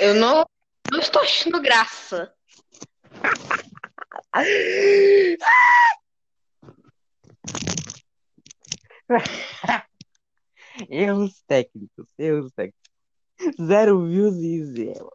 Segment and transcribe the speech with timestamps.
[0.00, 0.46] Eu não,
[0.90, 2.32] não estou achando graça.
[10.88, 12.80] Erros técnicos, erros técnicos.
[13.60, 15.12] Zero views e zero.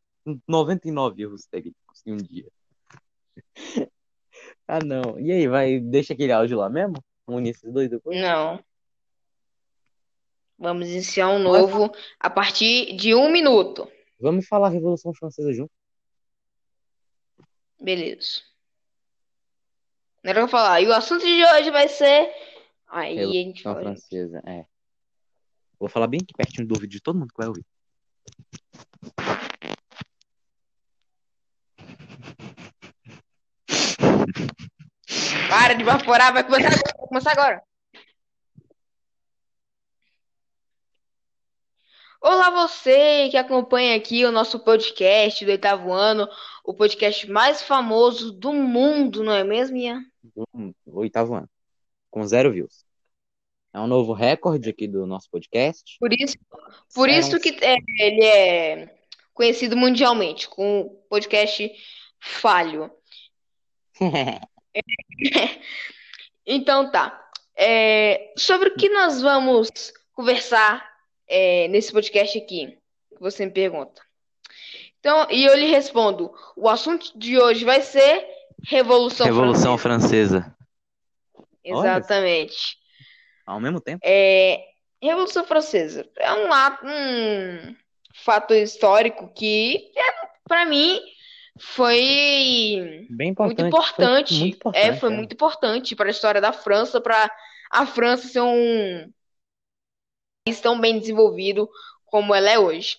[0.48, 2.48] 99 erros técnicos em um dia.
[4.68, 5.20] Ah, não.
[5.20, 6.96] E aí, vai, deixa aquele áudio lá mesmo?
[7.28, 8.20] Une esses dois depois?
[8.20, 8.60] Não.
[10.58, 13.88] Vamos iniciar um novo a partir de um minuto.
[14.20, 15.72] Vamos falar Revolução Francesa junto?
[17.82, 18.42] Beleza.
[20.24, 20.82] Não era pra falar.
[20.82, 22.34] E o assunto de hoje vai ser.
[22.88, 23.82] Aí a gente Revolução fala.
[23.82, 24.66] Francesa, é.
[25.78, 27.66] Vou falar bem aqui pertinho do ouvido de todo mundo que vai ouvir.
[35.50, 36.94] Para de vaporar, vai começar agora.
[36.98, 37.75] Vai começar agora.
[42.28, 46.28] Olá, você que acompanha aqui o nosso podcast do oitavo ano,
[46.64, 50.04] o podcast mais famoso do mundo, não é mesmo, Ian?
[50.88, 51.48] oitavo ano,
[52.10, 52.84] com zero views.
[53.72, 55.98] É um novo recorde aqui do nosso podcast.
[56.00, 56.36] Por isso,
[56.96, 58.98] por isso que é, ele é
[59.32, 61.72] conhecido mundialmente, com o podcast
[62.20, 62.90] falho.
[66.44, 67.24] Então tá.
[67.56, 69.70] É, sobre o que nós vamos
[70.14, 70.95] conversar
[71.28, 72.78] é, nesse podcast aqui?
[73.10, 74.02] Que você me pergunta.
[75.00, 78.26] Então, e eu lhe respondo: o assunto de hoje vai ser
[78.64, 80.42] Revolução Revolução Francesa.
[80.42, 80.56] Francesa.
[81.64, 82.78] Exatamente.
[83.46, 84.00] Ao mesmo tempo?
[84.04, 84.64] É,
[85.02, 87.76] Revolução Francesa é um, ato- um
[88.24, 89.92] fato histórico que,
[90.48, 91.00] para mim,
[91.60, 93.68] foi Bem muito importante.
[93.68, 94.34] importante.
[94.34, 94.88] Foi muito importante.
[94.88, 95.16] É, foi é.
[95.16, 97.32] muito importante para a história da França, para
[97.72, 99.12] a França ser um
[100.46, 101.70] país tão bem desenvolvido
[102.06, 102.98] como ela é hoje.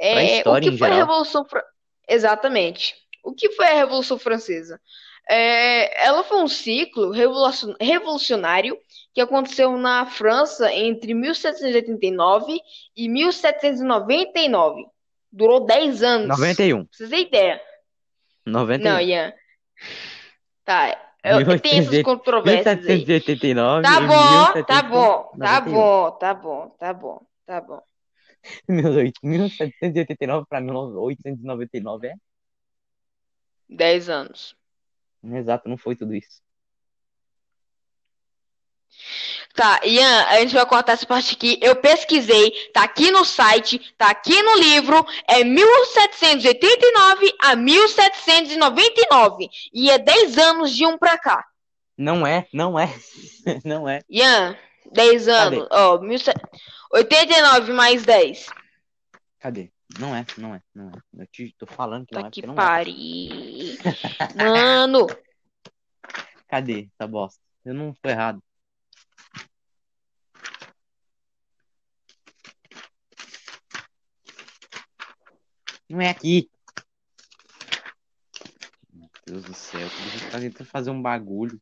[0.00, 0.94] É, o que foi a.
[0.94, 1.62] Revolução Fran-
[2.08, 2.94] Exatamente.
[3.22, 4.80] O que foi a Revolução Francesa?
[5.30, 8.78] É, ela foi um ciclo revolucion- revolucionário
[9.14, 12.60] que aconteceu na França entre 1789
[12.96, 14.86] e 1799.
[15.30, 16.28] Durou 10 anos.
[16.28, 16.84] 91.
[16.86, 17.62] Pra vocês terem ideia.
[18.46, 18.90] 91.
[18.90, 19.32] Não, Ian.
[20.64, 22.96] Tá, tem essas 1800 controvérsias aí.
[22.96, 25.72] 1789 Tá e bom, tá bom, tá 1791.
[25.72, 27.82] bom, tá bom, tá bom, tá bom.
[28.68, 32.14] 1789 para 1899 é?
[33.68, 34.56] 10 anos.
[35.22, 36.40] Exato, não foi tudo isso.
[39.58, 41.58] Tá, Ian, a gente vai cortar essa parte aqui.
[41.60, 49.50] Eu pesquisei, tá aqui no site, tá aqui no livro, é 1789 a 1799.
[49.74, 51.44] E é 10 anos de um pra cá.
[51.96, 52.88] Não é, não é,
[53.66, 54.00] não é.
[54.08, 54.56] Ian,
[54.92, 55.56] 10 Cadê?
[55.56, 55.68] anos.
[55.72, 55.98] Ó,
[56.92, 58.46] 89 mais 10.
[59.40, 59.72] Cadê?
[59.98, 60.92] Não é, não é, não é.
[61.20, 62.56] Eu te tô falando que não Tá é, que não é.
[62.56, 63.76] pariu.
[64.36, 65.08] Mano,
[66.46, 67.40] Cadê essa bosta?
[67.64, 68.40] Eu não tô errado.
[75.88, 76.50] Não é aqui.
[78.92, 81.60] Meu Deus do céu, eu tô tentando fazer um bagulho.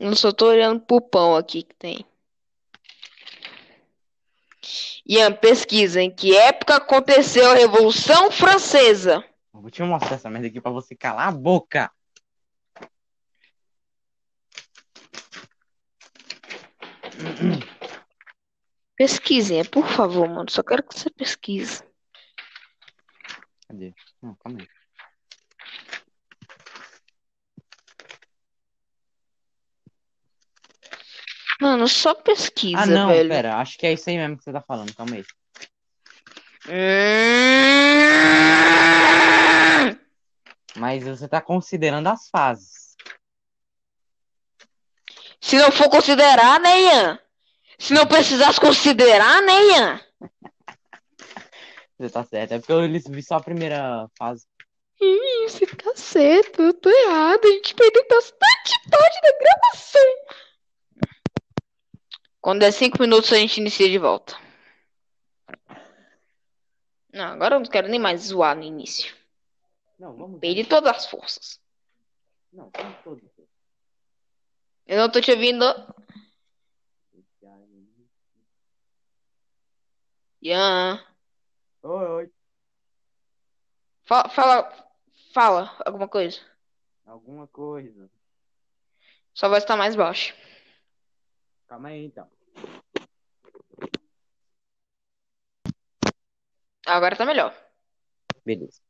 [0.00, 2.06] eu só tô olhando pro pão aqui que tem.
[5.06, 9.22] Ian, pesquisa em que época aconteceu a Revolução Francesa?
[9.52, 11.92] Eu vou te mostrar essa merda aqui pra você calar a boca.
[18.96, 20.50] Pesquisem, por favor, mano.
[20.50, 21.82] Só quero que você pesquise.
[23.74, 23.92] Cadê?
[24.22, 24.68] Não, calma aí.
[31.60, 33.28] Mano, só pesquisa, Ah, não, velho.
[33.28, 35.24] pera, acho que é isso aí mesmo que você tá falando, calma aí.
[40.76, 42.96] Mas você tá considerando as fases.
[45.40, 47.18] Se não for considerar, né, Ian?
[47.78, 50.00] Se não precisasse considerar, né, Ian?
[51.98, 54.46] Você tá certo, é porque eu vi só a primeira fase.
[55.00, 57.44] Ih, você tá certo, eu tô errado.
[57.44, 60.14] A gente perdeu bastante parte da gravação.
[62.40, 64.36] Quando der cinco minutos, a gente inicia de volta.
[67.12, 69.14] Não, agora eu não quero nem mais zoar no início.
[69.98, 70.40] Não, vamos.
[70.40, 71.60] Perdi todas as forças.
[72.52, 73.24] Não, vamos todos.
[74.86, 75.64] Eu não tô te ouvindo.
[80.42, 81.13] Ian.
[81.84, 82.32] Oi, oi.
[84.04, 84.88] Fala, fala,
[85.34, 86.40] fala alguma coisa.
[87.04, 88.10] Alguma coisa.
[89.34, 90.34] Sua voz tá mais baixa.
[91.68, 92.26] Calma aí, então.
[96.86, 97.54] Agora tá melhor.
[98.46, 98.80] Beleza.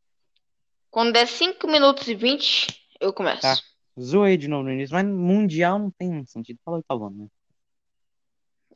[0.89, 2.69] Quando der 5 minutos e 20,
[3.01, 3.43] eu começo.
[3.43, 3.57] Tá.
[4.01, 6.61] Zoei de novo no início, mas mundial não tem sentido.
[6.65, 7.29] Fala oitavo ano, né?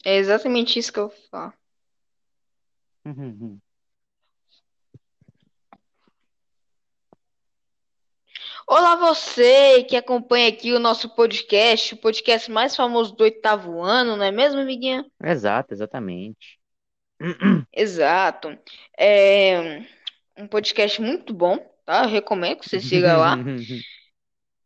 [0.05, 1.57] É exatamente isso que eu vou falar.
[3.05, 3.61] Uhum,
[8.71, 14.15] Olá, você que acompanha aqui o nosso podcast, o podcast mais famoso do oitavo ano,
[14.15, 15.07] não é mesmo, amiguinha?
[15.25, 16.61] Exato, exatamente.
[17.73, 18.59] Exato.
[18.97, 19.83] É
[20.37, 21.57] um podcast muito bom,
[21.87, 22.05] tá?
[22.05, 23.37] Eu recomendo que você siga lá.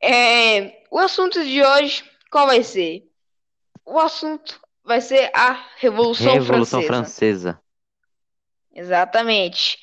[0.05, 3.05] É, o assunto de hoje, qual vai ser?
[3.87, 7.52] O assunto vai ser a Revolução, Revolução Francesa.
[7.52, 7.62] Francesa.
[8.75, 9.78] Exatamente.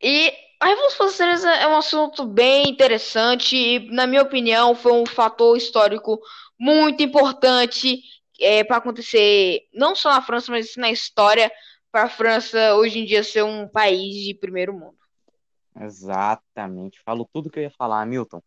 [0.00, 0.32] E
[0.64, 5.58] a Revolução Francesa é um assunto bem interessante e, na minha opinião, foi um fator
[5.58, 6.18] histórico
[6.58, 8.00] muito importante
[8.40, 11.52] é, para acontecer não só na França, mas na história
[11.92, 14.96] para a França hoje em dia ser um país de primeiro mundo.
[15.78, 16.98] Exatamente.
[17.04, 18.42] Falou tudo que eu ia falar, Milton.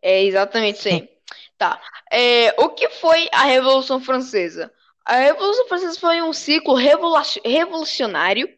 [0.00, 1.08] É exatamente isso aí.
[1.58, 1.78] Tá.
[2.10, 4.72] É, o que foi a Revolução Francesa?
[5.04, 8.48] A Revolução Francesa foi um ciclo revolu- revolucionário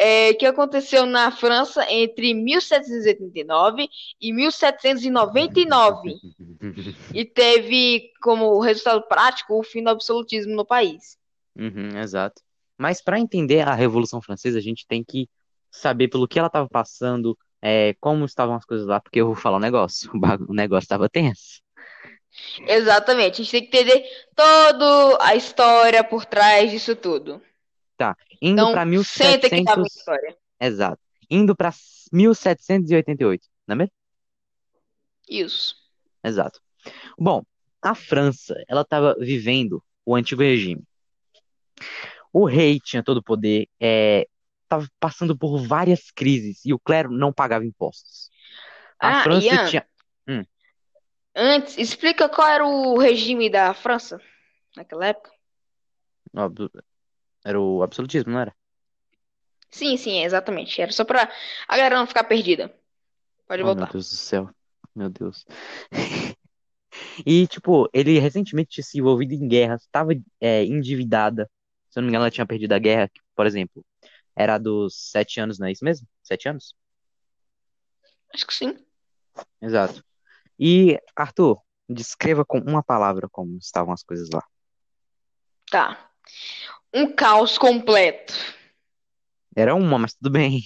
[0.00, 3.88] é, que aconteceu na França entre 1789
[4.20, 6.14] e 1799
[7.12, 11.18] e teve como resultado prático o fim do absolutismo no país.
[11.56, 12.40] Uhum, exato.
[12.78, 15.28] Mas para entender a Revolução Francesa, a gente tem que
[15.68, 19.34] saber pelo que ela estava passando, é, como estavam as coisas lá, porque eu vou
[19.34, 20.08] falar um negócio,
[20.48, 21.60] o, negócio estava tenso.
[22.68, 24.04] Exatamente, a gente tem que entender
[24.36, 27.42] toda a história por trás disso tudo.
[27.98, 30.36] Tá, indo Então, para senta que tá a 1700, história.
[30.60, 31.72] exato, indo para
[32.12, 33.92] 1788, não é mesmo?
[35.28, 35.76] Isso.
[36.24, 36.60] Exato.
[37.18, 37.42] Bom,
[37.82, 40.82] a França, ela estava vivendo o antigo regime.
[42.32, 43.68] O rei tinha todo o poder,
[44.62, 48.30] estava passando por várias crises e o clero não pagava impostos.
[49.00, 49.86] A Ah, França Ian, tinha.
[51.34, 54.20] antes, explica qual era o regime da França
[54.76, 55.30] naquela época.
[57.44, 58.54] Era o absolutismo, não era?
[59.70, 60.80] Sim, sim, exatamente.
[60.80, 61.30] Era só pra
[61.66, 62.74] a galera não ficar perdida.
[63.46, 63.92] Pode Oh, meu voltar.
[63.92, 64.50] Deus do céu.
[64.94, 65.44] Meu Deus.
[67.24, 71.48] E, tipo, ele recentemente tinha se envolvido em guerras, estava endividada.
[71.90, 73.84] Se eu não me engano, ela tinha perdido a guerra, por exemplo,
[74.34, 76.08] era dos sete anos, não é isso mesmo?
[76.22, 76.74] Sete anos?
[78.34, 78.78] Acho que sim.
[79.60, 80.02] Exato.
[80.58, 84.42] E, Arthur, descreva com uma palavra como estavam as coisas lá.
[85.70, 86.10] Tá.
[86.92, 88.34] Um caos completo.
[89.54, 90.60] Era uma, mas tudo bem.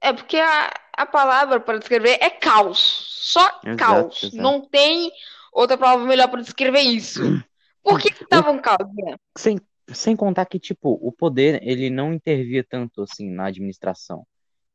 [0.00, 2.78] É porque a, a palavra para descrever é caos.
[2.78, 4.22] Só Exato, caos.
[4.24, 4.36] exato.
[4.36, 5.10] Não tem
[5.52, 7.22] outra palavra melhor para descrever isso.
[7.82, 9.16] Por que que tava um caos, Ian?
[9.36, 14.26] Sem, sem contar que, tipo, o poder, ele não intervia tanto, assim, na administração.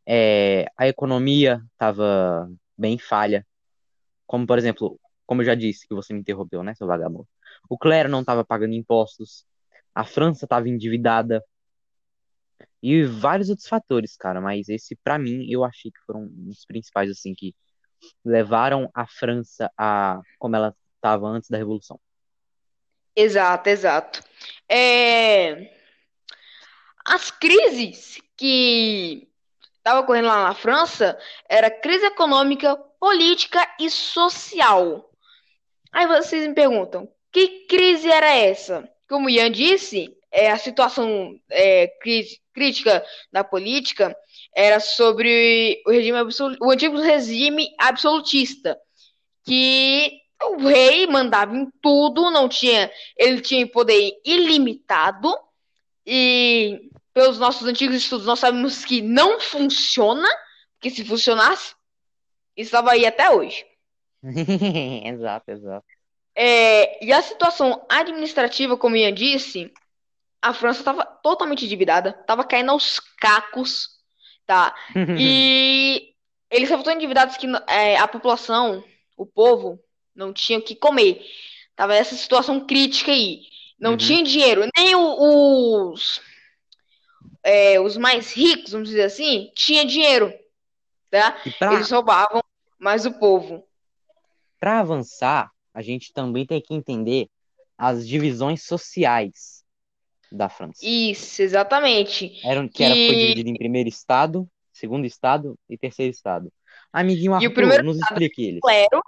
[0.06, 3.45] É, a economia estava bem falha.
[4.25, 7.28] Como, por exemplo, como eu já disse, que você me interrompeu, né, seu vagabundo?
[7.69, 9.45] O clero não estava pagando impostos.
[9.94, 11.44] A França estava endividada.
[12.81, 14.42] E vários outros fatores, cara.
[14.42, 17.56] Mas esse, pra mim, eu achei que foram os principais, assim, que
[18.25, 22.00] levaram a França a como ela estava antes da Revolução.
[23.16, 24.24] Exato, exato.
[24.68, 25.73] É,
[27.06, 29.28] As crises que
[29.78, 35.09] estavam ocorrendo lá na França era crise econômica, política e social.
[35.92, 38.90] Aí vocês me perguntam, que crise era essa?
[39.07, 44.16] Como o Ian disse, é, a situação é, cri- crítica da política
[44.56, 46.18] era sobre o regime
[46.62, 48.78] o antigo regime absolutista,
[49.45, 50.12] que
[50.44, 55.33] o rei mandava em tudo, não tinha, ele tinha poder ilimitado
[56.06, 60.28] e pelos nossos antigos estudos nós sabemos que não funciona,
[60.74, 61.74] porque se funcionasse,
[62.56, 63.66] estava aí até hoje.
[64.24, 65.99] Exato, exato.
[66.42, 69.74] É, e a situação administrativa, como Ian disse,
[70.42, 73.90] a França estava totalmente endividada, estava caindo aos cacos,
[74.48, 74.74] tá?
[75.19, 76.14] E
[76.50, 78.84] eles estavam tão endividados que é, a população,
[79.18, 79.80] o povo,
[80.16, 81.22] não tinha o que comer.
[81.76, 83.42] Tava essa situação crítica aí.
[83.80, 83.98] Não Uhum.
[83.98, 84.66] tinha dinheiro.
[84.78, 86.22] Nem o- os,
[87.44, 90.34] é, os mais ricos, vamos dizer assim, tinha dinheiro,
[91.12, 91.38] tá?
[91.60, 92.44] Pra, Eles roubavam,
[92.80, 93.66] mas o povo.
[94.60, 97.28] pra avançar, a gente também tem que entender
[97.78, 99.64] as divisões sociais
[100.31, 100.80] da França.
[100.83, 102.40] Isso, exatamente.
[102.45, 106.52] Eram, que era, foi Que- dividido em primeiro estado, segundo estado e terceiro estado.
[106.94, 108.59] Amiguinho E o Arthur, primeiro nos estado explique eles.
[108.61, 109.02] clero,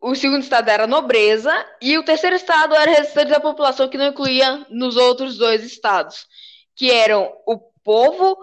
[0.00, 3.88] o segundo estado era a nobreza e o terceiro estado era o restante da população
[3.88, 6.26] que não incluía nos outros dois estados,
[6.76, 8.36] que eram o povo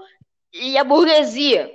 [0.54, 1.72] e a burguesia,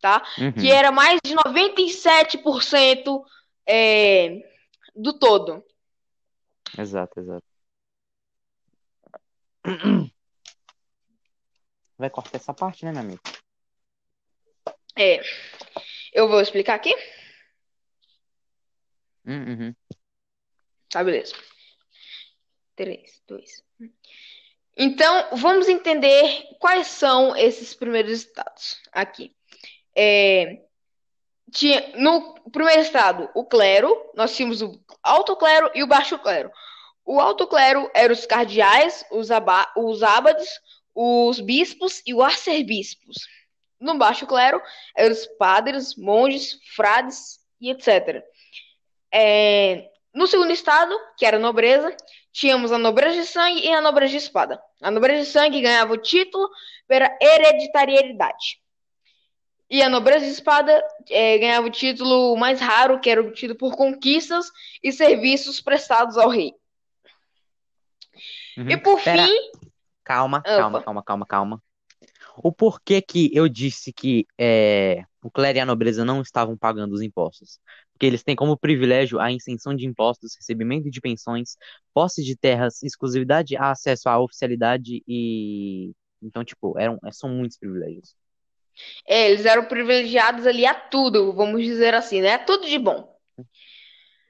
[0.00, 0.20] tá?
[0.36, 0.74] Que Uhum.
[0.74, 3.22] era mais de 97%
[3.66, 4.42] é,
[4.94, 5.64] do todo.
[6.78, 7.44] Exato, exato.
[11.98, 13.22] Vai cortar essa parte, né, meu amigo?
[14.96, 15.20] É,
[16.12, 16.94] eu vou explicar aqui,
[19.24, 19.74] Hum, Uhum.
[20.90, 21.02] tá?
[21.04, 21.34] Beleza.
[22.74, 23.62] 3, 2,
[24.76, 29.36] Então, vamos entender quais são esses primeiros estados aqui.
[29.94, 30.64] É,
[31.52, 36.50] tinha, no primeiro estado, o clero, nós tínhamos o alto clero e o baixo clero.
[37.04, 40.48] O alto clero eram os cardeais, os, aba, os ábades,
[40.94, 43.16] os bispos e os arcebispos.
[43.78, 44.62] No baixo clero
[44.96, 48.24] eram os padres, monges, frades e etc.
[49.12, 51.94] É, no segundo estado, que era a nobreza,
[52.32, 54.62] tínhamos a nobreza de sangue e a nobreza de espada.
[54.80, 56.48] A nobreza de sangue ganhava o título
[56.88, 58.61] pela hereditariedade.
[59.72, 63.74] E a nobreza de espada é, ganhava o título mais raro, que era obtido por
[63.74, 64.50] conquistas
[64.82, 66.52] e serviços prestados ao rei.
[68.58, 68.68] Uhum.
[68.68, 69.34] E por Pera, fim,
[70.04, 70.56] calma, Opa.
[70.56, 71.62] calma, calma, calma, calma.
[72.36, 76.92] O porquê que eu disse que é, o clero e a nobreza não estavam pagando
[76.92, 77.58] os impostos?
[77.94, 81.56] Porque eles têm como privilégio a isenção de impostos, recebimento de pensões,
[81.94, 88.14] posse de terras, exclusividade, acesso à oficialidade e então tipo eram são muitos privilégios.
[89.06, 92.38] É, eles eram privilegiados ali a tudo, vamos dizer assim, né?
[92.38, 93.12] Tudo de bom.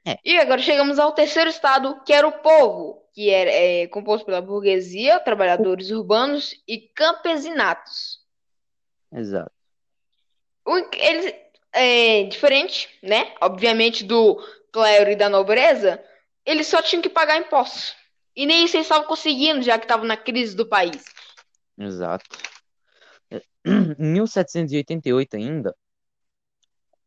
[0.06, 0.18] É.
[0.24, 4.40] E agora chegamos ao terceiro estado, que era o povo, que era é, composto pela
[4.40, 8.20] burguesia, trabalhadores urbanos e campesinatos.
[9.12, 9.52] Exato.
[10.64, 11.34] O, eles,
[11.72, 13.34] é diferente, né?
[13.40, 14.40] Obviamente do
[14.72, 16.02] clero e da nobreza,
[16.44, 17.94] eles só tinham que pagar impostos.
[18.34, 21.04] E nem isso eles estavam conseguindo, já que estavam na crise do país.
[21.78, 22.24] Exato.
[23.64, 25.74] Em 1788 ainda,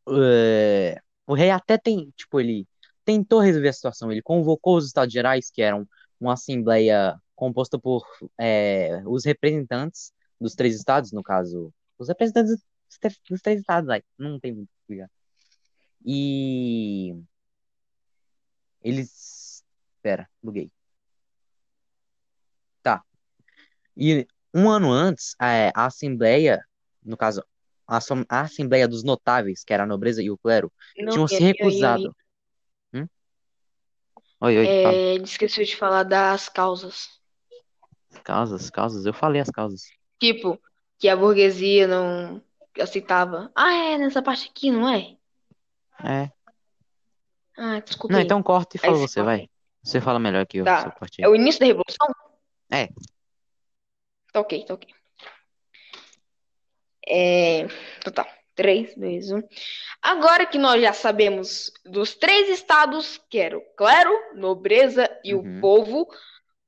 [0.10, 2.68] é, o rei até tem, tipo, ele
[3.04, 4.12] tentou resolver a situação.
[4.12, 5.88] Ele convocou os Estados Gerais, que eram
[6.20, 8.06] uma assembleia composta por
[8.40, 13.90] é, os representantes dos três estados, no caso, os representantes dos três, dos três estados,
[13.90, 15.10] aí, não tem muito que explicar.
[16.06, 17.16] E
[18.82, 19.64] eles,
[19.96, 20.72] espera, buguei.
[22.82, 23.04] Tá.
[23.98, 26.64] E um ano antes, a, a Assembleia,
[27.04, 27.44] no caso,
[27.88, 28.00] a,
[28.42, 31.42] Assembleia dos Notáveis, que era a nobreza e o clero, Não, tinham se e- e-
[31.42, 32.16] e- recusado.
[32.94, 33.08] Hum?
[34.42, 34.68] Oi, oi.
[34.68, 37.10] É, esqueci de falar das causas.
[38.24, 39.84] Causas, causas, eu falei as causas.
[40.20, 40.60] Tipo,
[40.98, 42.42] que a burguesia não
[42.80, 43.52] aceitava.
[43.54, 45.18] Ah, é nessa parte aqui, não é?
[46.04, 46.32] É.
[47.58, 49.50] Ah, desculpa Não, então corta e fala você vai.
[49.84, 50.96] Você fala melhor que eu, Tá.
[51.20, 52.08] É o início da Revolução?
[52.72, 52.90] É.
[54.36, 54.94] Tá ok, tá ok.
[57.08, 57.60] É...
[58.00, 58.28] Então tá.
[58.54, 59.44] 3, 2, 1.
[60.02, 65.58] Agora que nós já sabemos dos três estados, que era o clero, nobreza e Uhum.
[65.58, 66.08] o povo,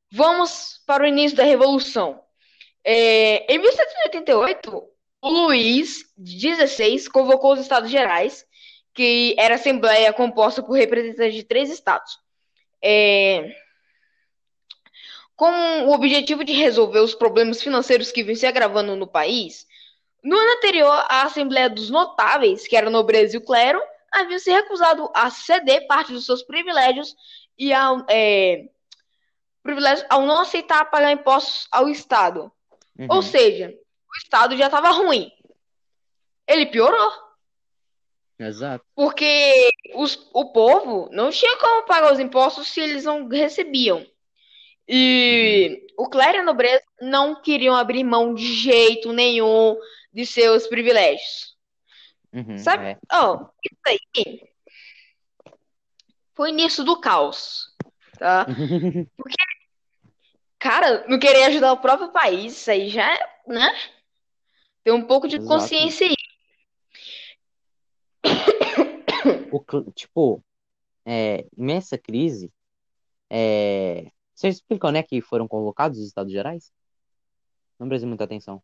[0.10, 2.22] vamos para o início da Revolução.
[2.86, 4.84] É, em 1788,
[5.22, 8.46] o Luís XVI convocou os Estados Gerais,
[8.94, 12.18] que era a assembleia composta por representantes de três estados,
[12.82, 13.54] é,
[15.38, 19.68] com o objetivo de resolver os problemas financeiros que vinham se agravando no país.
[20.24, 23.80] No ano anterior, a Assembleia dos Notáveis, que era nobreza e o clero,
[24.12, 27.16] havia se recusado a ceder parte dos seus privilégios
[27.58, 28.68] e ao, é,
[29.62, 32.52] privilégios ao não aceitar pagar impostos ao Estado.
[33.08, 33.22] Ou Uhum.
[33.22, 35.32] seja, o Estado já estava ruim.
[36.48, 37.12] Ele piorou,
[38.40, 38.84] Exato.
[38.96, 44.04] porque os- o povo não tinha como pagar os impostos se eles não recebiam.
[44.88, 49.78] E o clero e a nobreza não queriam abrir mão de jeito nenhum
[50.14, 51.58] de seus privilégios.
[52.34, 52.58] Uhum.
[52.58, 52.86] Sabe?
[52.86, 52.98] É.
[53.14, 54.00] Oh, isso aí
[56.38, 57.76] foi o início do caos,
[58.20, 58.46] tá?
[60.60, 63.70] Cara, não querer ajudar o próprio país, isso aí já, é, né?
[64.84, 65.48] Tem um pouco de Exato.
[65.48, 66.16] consciência aí.
[69.52, 70.44] O tipo,
[71.06, 72.52] é, nessa crise,
[73.30, 76.72] é, você explicou, né, que foram convocados os Estados Gerais?
[77.80, 78.62] Não prestei muita atenção.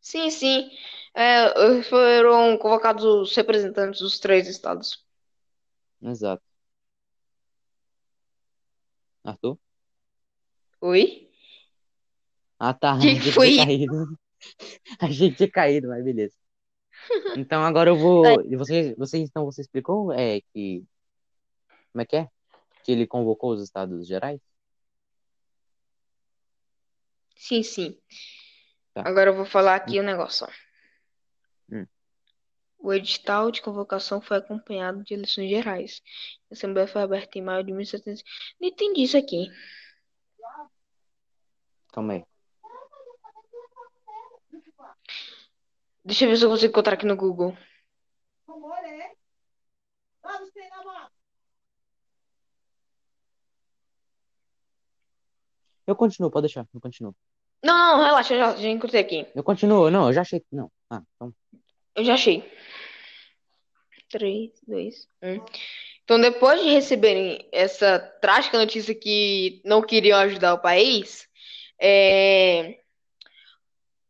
[0.00, 0.70] Sim, sim.
[1.12, 5.04] É, foram convocados os representantes dos três estados.
[6.00, 6.42] Exato.
[9.24, 9.58] Arthur?
[10.80, 11.28] Oi?
[12.56, 12.96] Ah, tá.
[13.00, 14.18] Que Achei que foi tinha caído.
[15.00, 16.34] Achei que tinha caído, mas beleza.
[17.36, 18.40] Então agora eu vou.
[18.46, 20.84] e Você, você então você explicou é que
[21.92, 22.28] como é que é?
[22.84, 24.40] Que ele convocou os Estados Gerais?
[27.40, 27.98] Sim, sim.
[28.92, 29.02] Tá.
[29.06, 30.50] Agora eu vou falar aqui o negócio, ó.
[31.72, 31.86] Hum.
[32.78, 36.02] O edital de convocação foi acompanhado de eleições gerais.
[36.50, 38.22] A Assembleia foi aberta em maio de 1700.
[38.60, 39.48] Não entendi isso aqui.
[41.92, 42.24] Calma aí.
[46.04, 47.56] Deixa eu ver se eu consigo encontrar aqui no Google.
[55.86, 57.16] Eu continuo, pode deixar, eu continuo.
[57.62, 59.26] Não, não, relaxa, já, já encontrei aqui.
[59.34, 60.42] Eu continuo, não, eu já achei.
[60.50, 60.70] Não.
[60.88, 61.34] Ah, então.
[61.94, 62.42] Eu já achei.
[64.10, 65.44] 3, 2, 1.
[66.04, 71.28] Então, depois de receberem essa trágica notícia que não queriam ajudar o país,
[71.80, 72.80] é,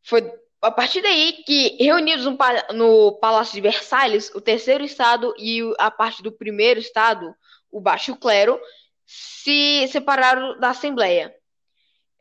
[0.03, 5.35] foi a partir daí que, reunidos no, pa- no Palácio de Versalhes, o terceiro estado
[5.39, 7.35] e a parte do primeiro estado,
[7.71, 8.59] o baixo clero,
[9.07, 11.35] se separaram da Assembleia.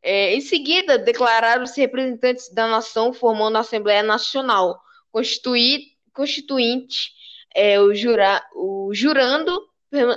[0.02, 7.12] É, em seguida, declararam-se representantes da nação, formando a Assembleia Nacional Constitui- Constituinte,
[7.54, 9.68] é, o jura- o jurando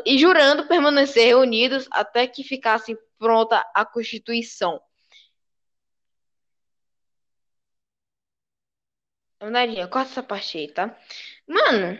[0.05, 4.81] e jurando permanecer reunidos até que ficasse pronta a Constituição.
[9.41, 10.97] Narinha, corta essa parte aí, tá?
[11.47, 11.99] Mano,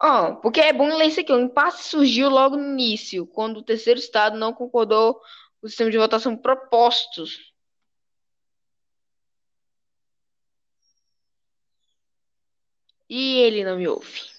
[0.00, 1.32] ó, porque é bom ler isso aqui.
[1.32, 5.20] O impasse surgiu logo no início, quando o terceiro estado não concordou
[5.62, 7.52] o sistema de votação propostos.
[13.08, 14.30] E ele não me ouve.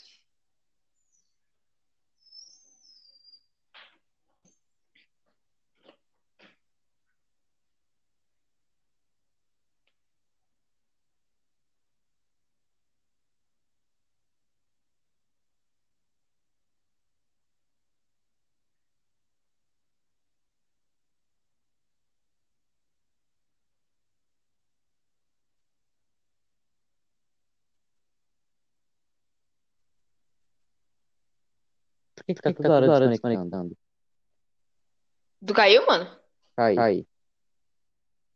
[32.15, 33.75] Por que que tá toda hora desconectando?
[35.45, 36.09] Tu caiu, mano?
[36.57, 36.77] Aí.
[36.77, 37.07] Aí.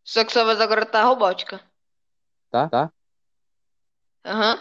[0.03, 1.61] Só que sua voz agora tá robótica.
[2.49, 2.69] Tá?
[2.69, 2.93] Tá?
[4.23, 4.59] Aham.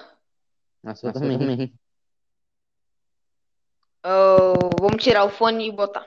[0.83, 1.75] Nossa, eu também.
[4.07, 6.07] Oh, vamos tirar o fone e botar.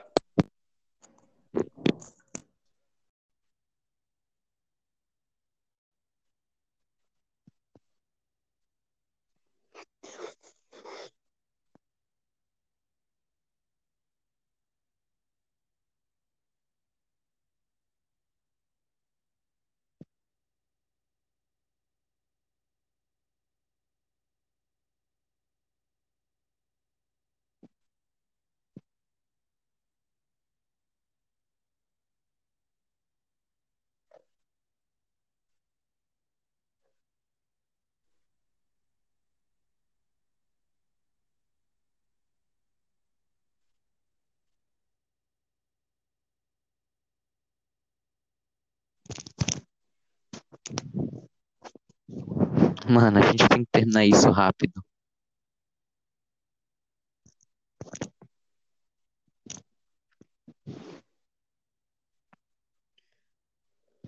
[52.88, 54.82] Mano, a gente tem que terminar isso rápido.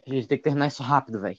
[0.06, 1.38] A gente tem que terminar isso rápido, velho.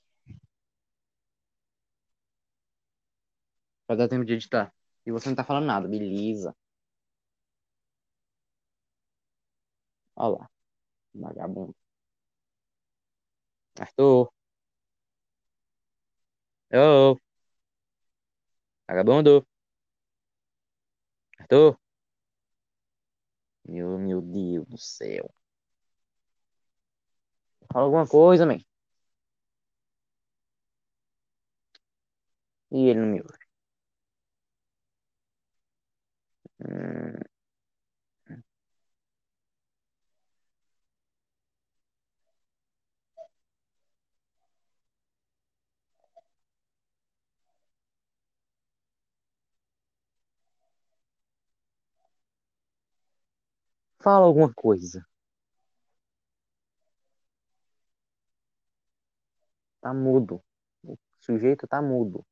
[3.85, 4.73] Pra dar tempo de editar.
[5.05, 6.55] E você não tá falando nada, beleza.
[10.15, 10.49] Olha lá.
[11.15, 11.75] Vagabundo.
[13.79, 14.31] Arthur.
[16.73, 17.17] Ô.
[18.91, 19.47] Vagabundo.
[21.39, 21.77] Arthur.
[23.65, 25.33] Meu, meu Deus do céu.
[27.71, 28.59] Fala alguma coisa, man.
[32.71, 33.37] E ele não me ouve.
[36.59, 37.30] Hum,
[54.01, 55.05] fala alguma coisa.
[59.79, 60.41] Tá mudo.
[60.83, 62.25] O sujeito tá mudo.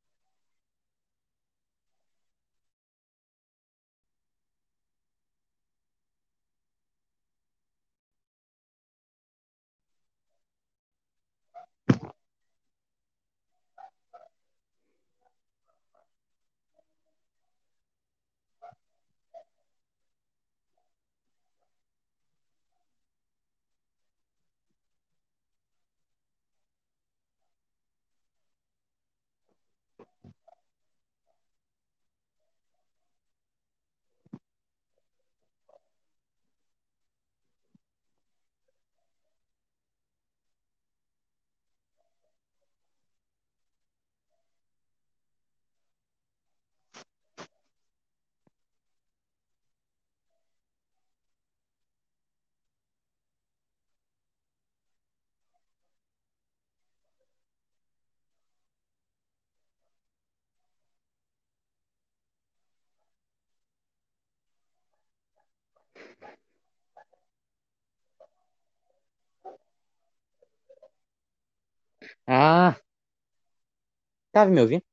[74.32, 74.84] Tava me ouvindo?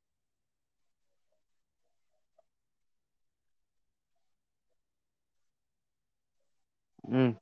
[7.08, 7.38] Hum.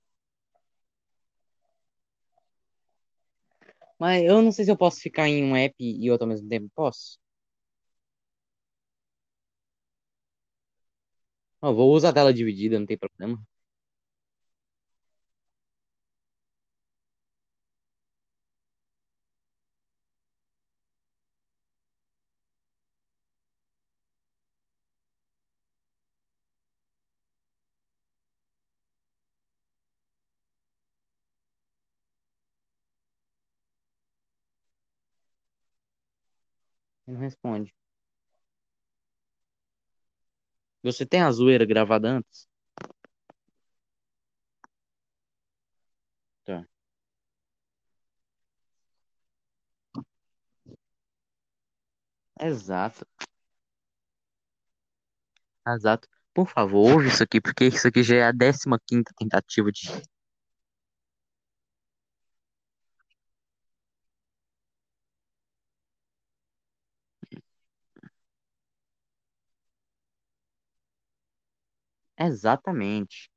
[3.99, 6.49] Mas eu não sei se eu posso ficar em um app e outro ao mesmo
[6.49, 6.71] tempo.
[6.75, 7.19] Posso?
[11.63, 13.39] Eu vou usar a tela dividida, não tem problema.
[37.17, 37.75] Não responde.
[40.83, 42.49] Você tem a zoeira gravada antes?
[46.45, 46.67] Tá.
[52.41, 53.07] Exato.
[55.69, 56.09] Exato.
[56.35, 59.89] Por favor, ouve isso aqui, porque isso aqui já é a 15ª tentativa de...
[72.19, 73.31] Exatamente.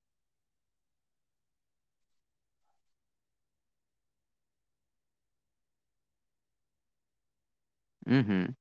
[8.07, 8.55] Uhum.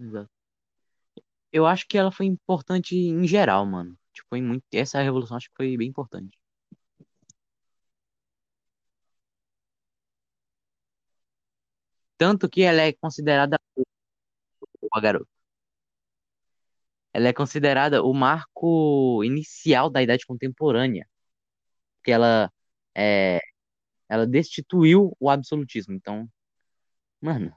[0.00, 0.39] Exato.
[1.52, 3.96] Eu acho que ela foi importante em geral, mano.
[4.12, 4.64] Tipo, foi muito...
[4.72, 6.36] Essa revolução acho que foi bem importante.
[12.18, 13.58] Tanto que ela é considerada...
[14.80, 15.28] Boa, garoto.
[17.12, 21.08] Ela é considerada o marco inicial da Idade Contemporânea.
[21.98, 22.52] Porque ela,
[22.94, 23.40] é...
[24.08, 25.94] ela destituiu o absolutismo.
[25.94, 26.28] Então,
[27.20, 27.54] mano...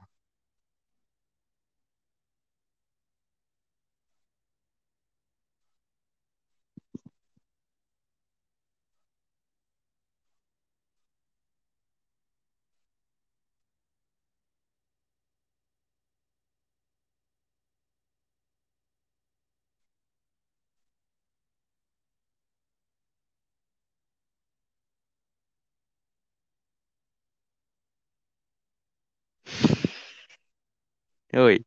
[31.36, 31.64] Oi.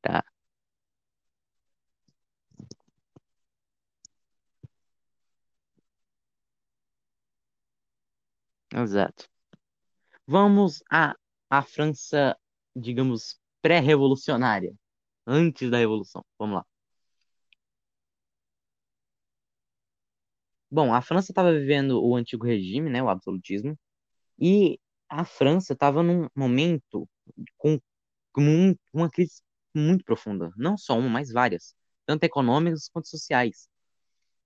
[0.00, 0.22] Tá.
[8.72, 9.26] Exato.
[10.26, 11.14] Vamos à,
[11.50, 12.36] à França,
[12.76, 14.74] digamos, pré-revolucionária,
[15.26, 16.24] antes da Revolução.
[16.38, 16.66] Vamos lá.
[20.70, 23.78] Bom, a França estava vivendo o antigo regime, né, o absolutismo,
[24.40, 27.08] e a França estava num momento
[27.56, 27.80] com,
[28.32, 29.42] com um- uma crise
[29.74, 31.74] muito profunda, não só uma, mas várias,
[32.06, 33.68] tanto econômicas quanto sociais,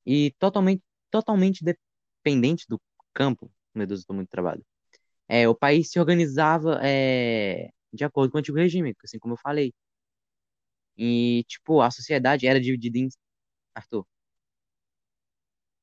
[0.07, 2.81] e totalmente, totalmente dependente do
[3.15, 3.51] campo.
[3.75, 4.65] Meu Deus, eu tô muito travado.
[5.29, 9.39] É, o país se organizava é, de acordo com o antigo regime, assim como eu
[9.39, 9.75] falei.
[10.97, 13.09] E, tipo, a sociedade era dividida em.
[13.75, 14.07] Arthur.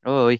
[0.05, 0.39] Oi.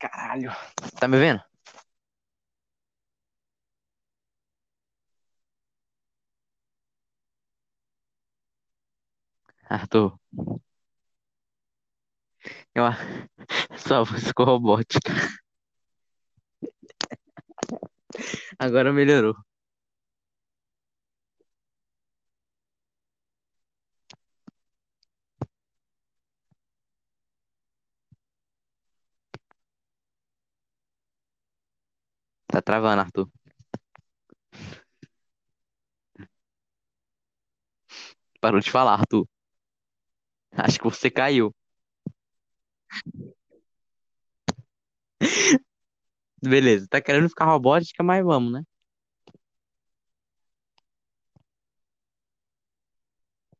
[0.00, 0.50] Caralho.
[0.98, 1.42] Tá me vendo?
[9.70, 10.18] Arthur.
[12.74, 12.84] Eu...
[13.78, 15.12] Sua voz ficou robótica.
[18.58, 19.34] Agora melhorou.
[32.52, 33.28] Tá travando, Arthur.
[38.40, 39.26] Parou de falar, Arthur.
[40.52, 41.52] Acho que você caiu.
[46.42, 48.62] Beleza, tá querendo ficar robótica, mas vamos, né?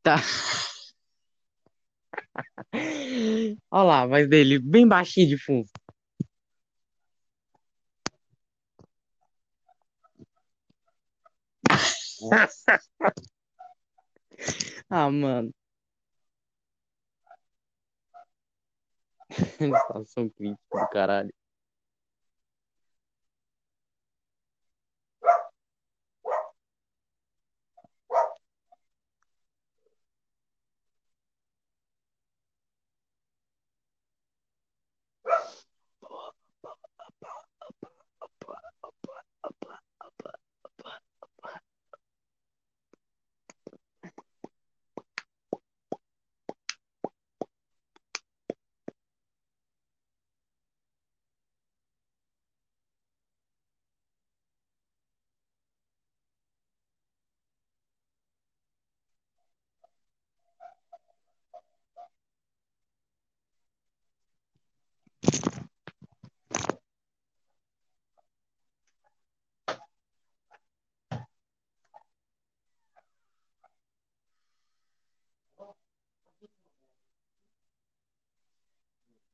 [0.03, 0.17] Tá.
[3.71, 5.69] Olha lá, voz dele bem baixinho de fundo.
[14.91, 15.53] ah, mano.
[19.61, 21.33] Estação crítica do caralho.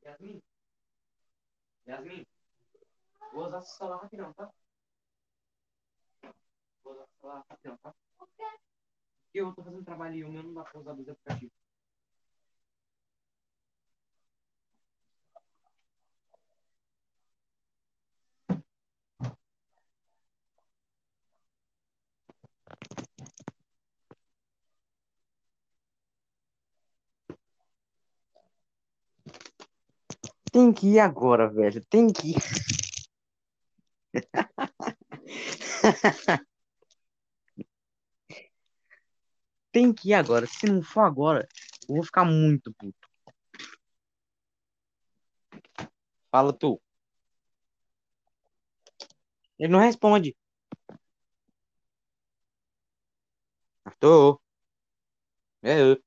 [0.06, 0.40] Yasmin?
[1.88, 2.26] Yasmin?
[3.32, 4.52] Vou usar seu celular rapidão, tá?
[6.84, 7.92] Vou usar seu celular rapidão, tá?
[8.16, 8.44] Por quê?
[9.24, 11.65] Porque eu tô fazendo trabalho e o meu não dá pra usar dois aplicativos.
[30.56, 31.84] Tem que ir agora, velho.
[31.84, 32.36] Tem que ir.
[39.70, 40.46] Tem que ir agora.
[40.46, 41.46] Se não for agora,
[41.86, 43.06] eu vou ficar muito puto.
[46.30, 46.80] Fala tu.
[49.58, 50.34] Ele não responde.
[54.00, 54.40] Tô.
[55.62, 56.05] É eu.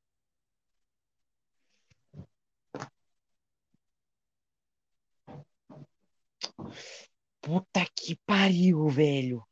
[7.50, 9.44] Puta que pariu, velho.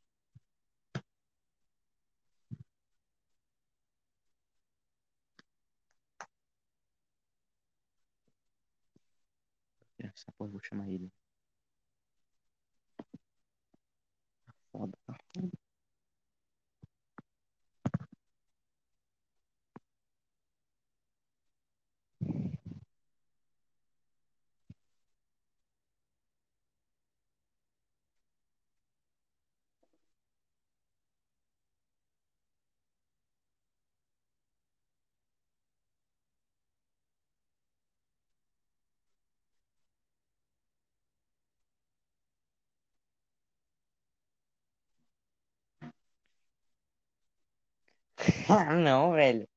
[9.97, 11.11] Essa porra, vou chamar ele.
[14.45, 15.66] Tá foda, tá foda.
[48.83, 49.47] não, velho.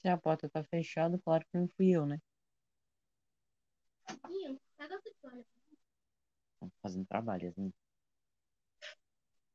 [0.00, 2.18] Se a porta tá fechada, claro que não fui eu, né?
[4.28, 5.44] Ih, pega a toalha.
[6.58, 7.72] Tô fazendo trabalho, assim.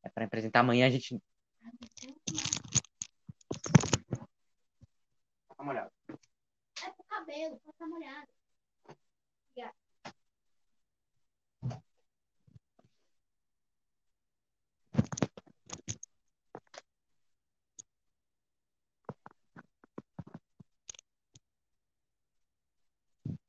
[0.04, 1.21] É pra apresentar amanhã, a gente.
[5.58, 5.91] Tá molhado.
[6.10, 8.28] É pro cabelo, pra tá molhado.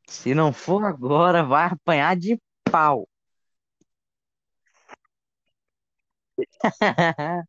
[0.09, 2.37] Se não for agora, vai apanhar de
[2.71, 3.09] pau.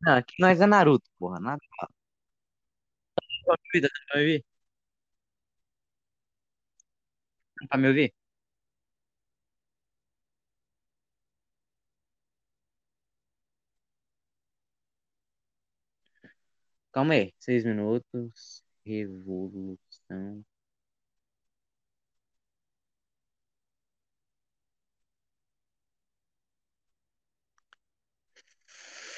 [0.00, 1.40] Não, aqui nós é Naruto, porra.
[1.40, 1.60] Nada.
[3.46, 3.56] Tá
[4.14, 4.44] me ouvir?
[7.68, 8.10] Tá me ouvir?
[8.10, 8.16] Tá?
[16.92, 17.34] Calma aí.
[17.38, 18.62] Seis minutos.
[18.84, 20.44] Revolução.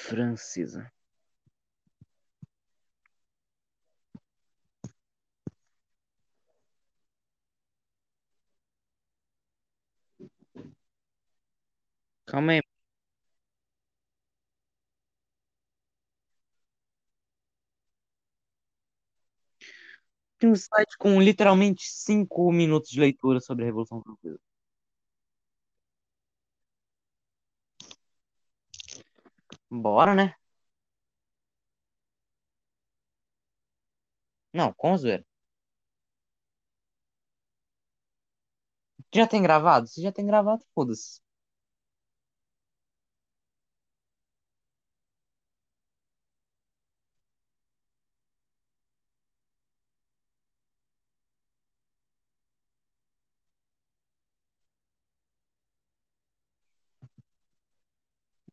[0.07, 0.91] francesa
[12.25, 12.61] Calma aí.
[20.39, 24.39] Tem um site com literalmente cinco minutos de leitura sobre a Revolução Francesa.
[29.81, 30.35] Bora, né?
[34.51, 35.23] Não, com zoeira.
[39.13, 39.87] Já tem gravado?
[39.87, 41.19] Se já tem gravado, foda-se.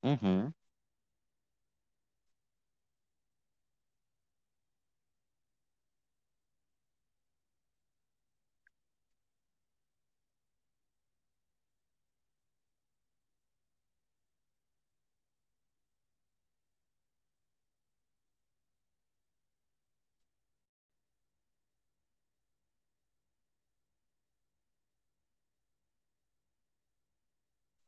[0.03, 0.55] Uhum.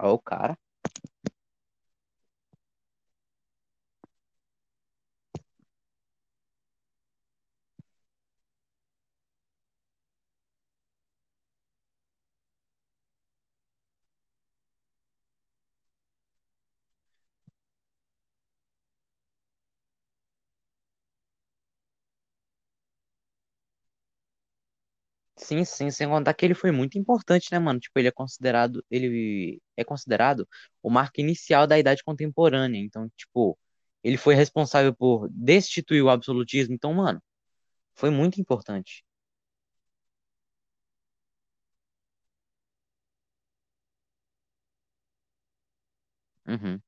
[0.05, 0.57] Ó, o cara.
[25.45, 27.79] Sim, sim, sem contar que ele foi muito importante, né, mano?
[27.79, 30.49] Tipo, ele é considerado, ele é considerado
[30.83, 32.79] o marco inicial da Idade Contemporânea.
[32.81, 33.59] Então, tipo,
[34.03, 36.75] ele foi responsável por destituir o absolutismo.
[36.75, 37.23] Então, mano,
[37.97, 39.05] foi muito importante.
[46.47, 46.83] Uhum,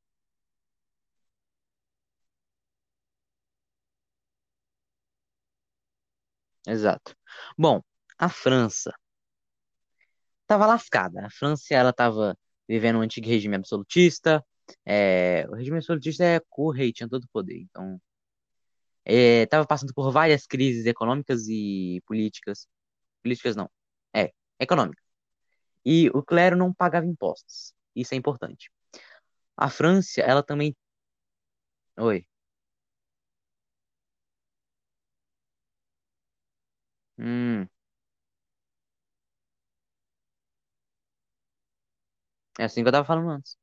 [6.67, 7.15] exato.
[7.59, 7.83] Bom,
[8.19, 8.93] a França
[10.47, 11.27] tava lascada.
[11.27, 12.37] A França, ela tava
[12.69, 14.45] vivendo um antigo regime absolutista.
[14.85, 17.59] É, o regime absolutista é o rei, tinha todo o poder.
[17.61, 18.01] Então,
[19.05, 22.67] é, tava passando por várias crises econômicas e políticas.
[23.23, 23.71] Políticas não.
[24.15, 25.05] É, econômicas.
[25.85, 27.75] E o clero não pagava impostos.
[27.97, 28.71] Isso é importante.
[29.57, 30.77] A França, ela também.
[31.99, 32.27] Oi.
[37.19, 37.69] Hum,
[42.59, 43.57] é assim que eu tava falando antes.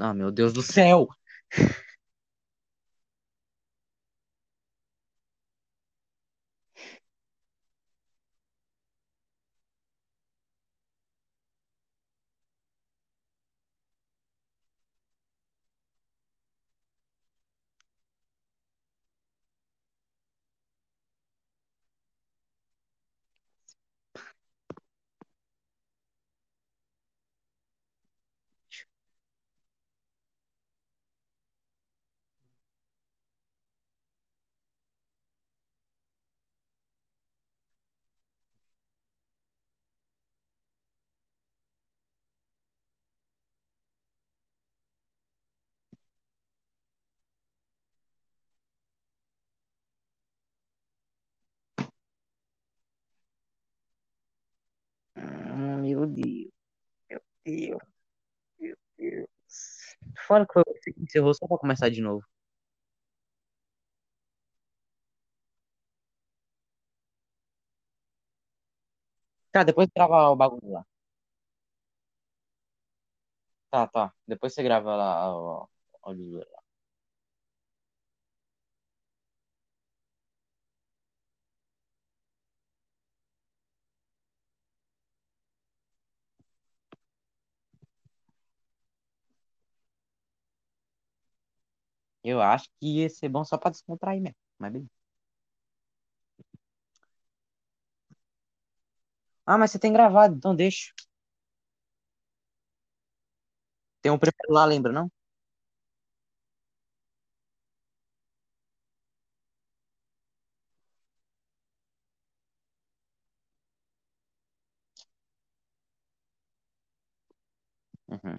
[0.00, 1.08] Ah, meu Deus do céu!
[55.14, 55.76] Ah,
[56.06, 56.52] meu Deus,
[57.10, 57.82] meu Deus,
[58.60, 59.28] meu Deus.
[60.26, 62.24] Fala que foi você que encerrou só pra começar de novo.
[69.52, 70.84] Tá, depois grava o bagulho lá.
[73.70, 74.12] Tá, tá.
[74.26, 75.68] Depois você grava lá o
[76.02, 76.40] áudio
[92.26, 94.36] Eu acho que ia ser bom só pra descontrair mesmo.
[94.58, 94.90] Mas beleza.
[99.44, 100.92] Ah, mas você tem gravado, então deixa.
[104.02, 105.10] Tem um prefere lá, lembra, não?
[118.08, 118.38] Uhum.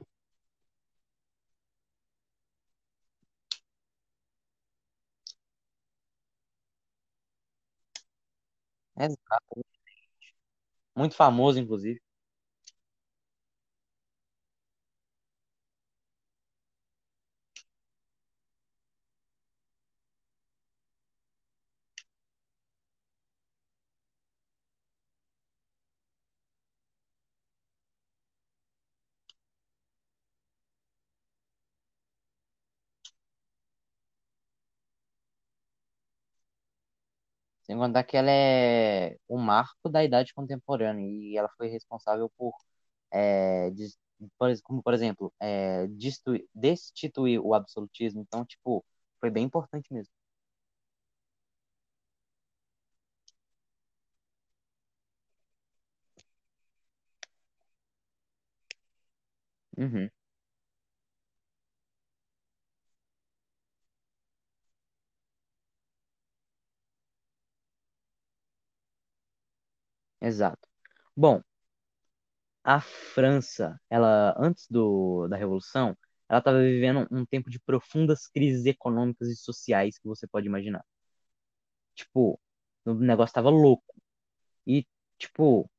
[8.97, 9.63] Exato.
[10.95, 12.01] Muito famoso, inclusive.
[37.67, 42.53] Sem contar que ela é o marco da idade contemporânea e ela foi responsável por,
[43.13, 43.69] é,
[44.63, 45.87] como por exemplo, é,
[46.55, 48.21] destituir o absolutismo.
[48.21, 48.85] Então, tipo,
[49.19, 50.11] foi bem importante mesmo.
[59.77, 60.09] Uhum,
[70.21, 70.67] exato.
[71.15, 71.41] Bom,
[72.63, 75.97] a França, ela antes do, da Revolução,
[76.29, 80.83] ela estava vivendo um tempo de profundas crises econômicas e sociais que você pode imaginar.
[81.95, 82.39] Tipo,
[82.85, 83.93] o negócio tava louco.
[84.67, 84.85] E,
[85.19, 85.69] tipo,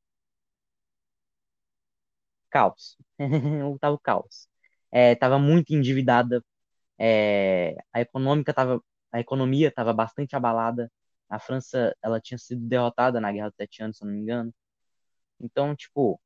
[2.50, 2.96] caos.
[3.80, 4.48] Tava o caos.
[4.90, 6.42] É, tava muito endividada.
[6.98, 8.82] É, a econômica tava,
[9.12, 10.90] a economia estava bastante abalada.
[11.28, 14.54] A França, ela tinha sido derrotada na Guerra dos Sete Anos, se não me engano.
[15.40, 16.20] Então, tipo,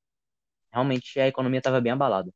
[0.72, 2.32] realmente a economia estava bem abalada.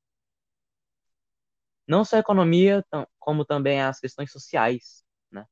[1.86, 2.84] Não só a economia,
[3.18, 5.46] como também as questões sociais, né?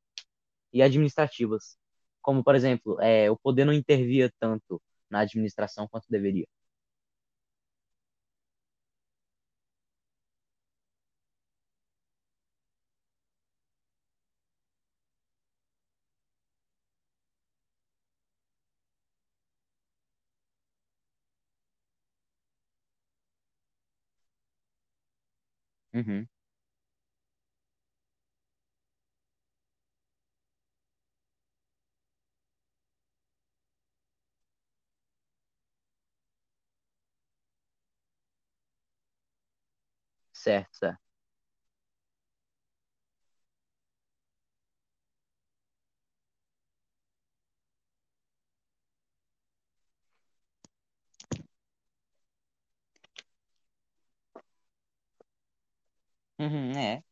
[0.72, 1.78] E administrativas.
[2.22, 6.46] Como, por exemplo, é, o poder não intervia tanto na administração quanto deveria.
[25.94, 26.28] Uhum,
[40.32, 41.03] certo, certo.
[56.44, 57.02] Uhum, é.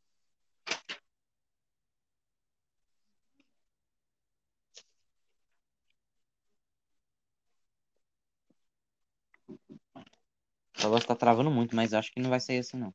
[10.76, 12.93] Sua voz tá travando muito, mas acho que não vai sair assim, não.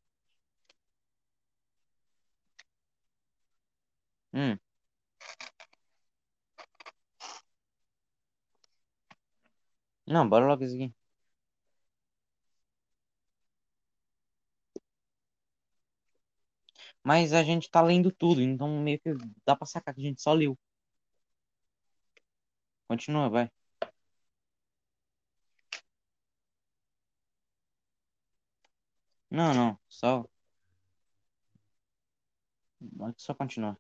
[4.34, 4.60] Hum,
[10.06, 10.94] não, bora logo isso aqui.
[17.08, 19.14] Mas a gente tá lendo tudo, então meio que
[19.45, 20.58] dá pra sacar que a gente só leu.
[22.88, 23.49] Continua, vai.
[29.30, 30.26] Não, não, só,
[33.18, 33.78] só continua.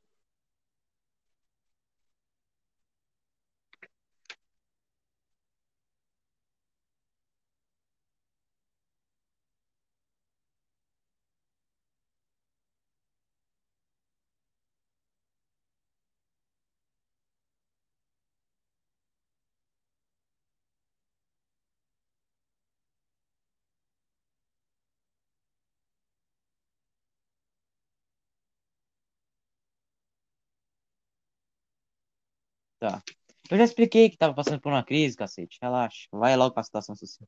[32.79, 33.01] Tá.
[33.49, 35.57] Eu já expliquei que tava passando por uma crise, cacete.
[35.61, 36.07] Relaxa.
[36.11, 37.27] Vai logo pra situação social.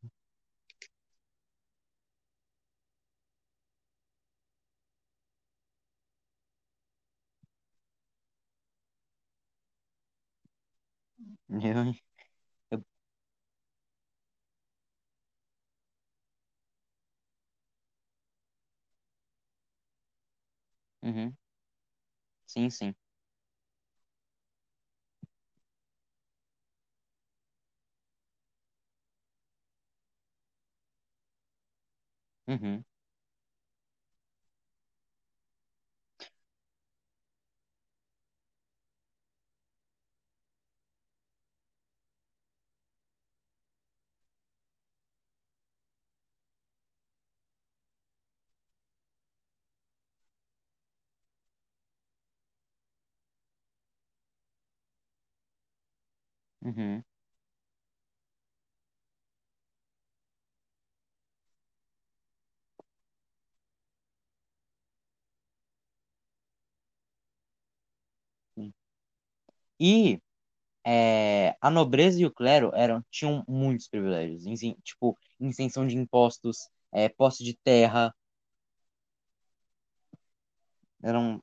[12.72, 12.84] Eu,
[21.04, 21.38] uhum.
[22.45, 22.95] Sim, sim.
[32.50, 32.86] Uhum.
[56.62, 57.04] Uhum.
[69.80, 70.22] E
[70.86, 74.46] é, a nobreza e o clero eram, tinham muitos privilégios.
[74.48, 78.14] Isen- Tipo, isenção de impostos, é, posse de terra,
[81.04, 81.42] eram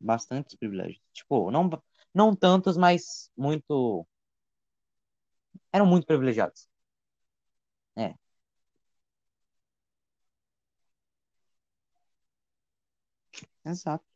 [0.00, 1.00] bastantes privilégios.
[1.12, 1.68] Tipo, não,
[2.14, 4.06] não tantos, mas muito.
[5.72, 6.68] eram muito privilegiados.
[7.96, 8.14] É,
[13.64, 14.07] exato.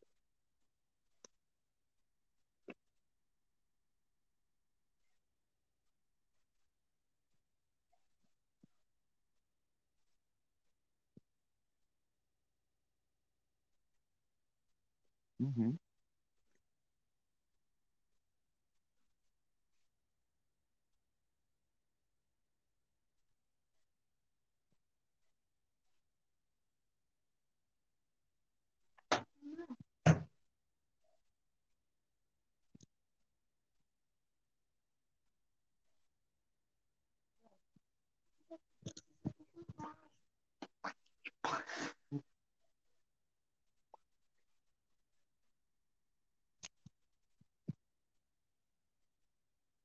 [15.42, 15.78] Uhum,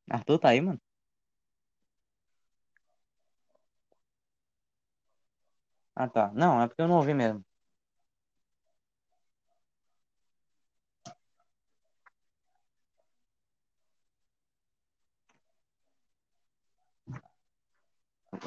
[0.10, 0.80] Arthur tá aí, mano?
[5.96, 6.32] Ah, tá.
[6.34, 7.44] Não, é porque eu não ouvi mesmo.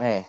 [0.00, 0.24] É,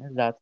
[0.00, 0.40] exato.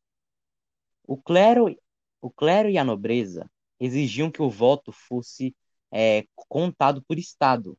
[1.07, 1.75] O clero,
[2.21, 3.51] o clero e a nobreza
[3.81, 5.55] exigiam que o voto fosse
[5.93, 7.79] é, contado por Estado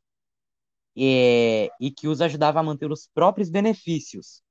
[0.97, 4.43] é, e que os ajudava a manter os próprios benefícios.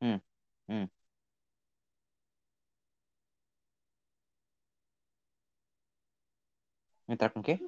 [0.00, 0.20] Hum,
[0.68, 0.88] hum.
[7.08, 7.58] Entrar com o quê?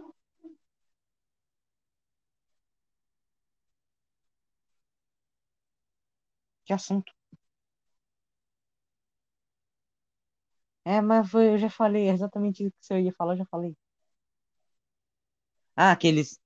[6.64, 7.12] Que assunto?
[10.95, 13.47] É, mas foi, eu já falei, é exatamente isso que você ia falar, eu já
[13.47, 13.76] falei.
[15.76, 16.39] Ah, aqueles.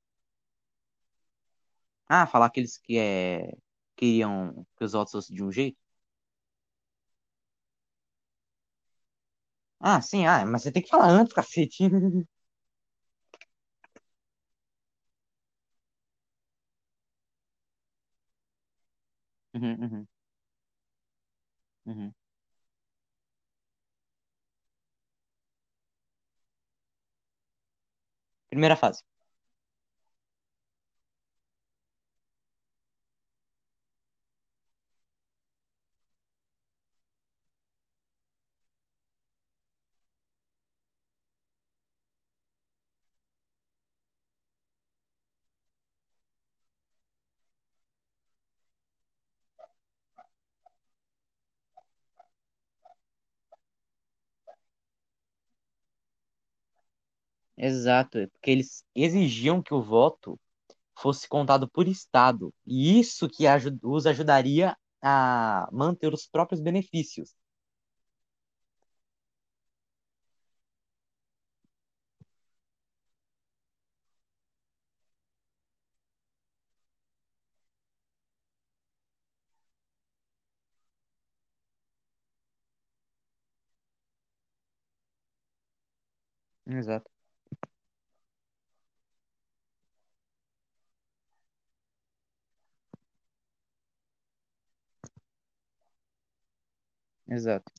[2.08, 3.52] Ah, falar aqueles que é,
[3.96, 5.78] queriam que os votos fossem de um jeito?
[9.80, 11.84] Ah, sim, ah, mas você tem que falar antes, cacete.
[19.54, 20.08] Uhum, uhum,
[21.86, 22.14] uhum.
[28.52, 29.02] Primeira fase.
[57.62, 60.38] Exato, é porque eles exigiam que o voto
[60.98, 63.44] fosse contado por Estado, e isso que
[63.84, 67.34] os ajudaria a manter os próprios benefícios.
[86.66, 87.08] Exato,
[97.32, 97.72] exato.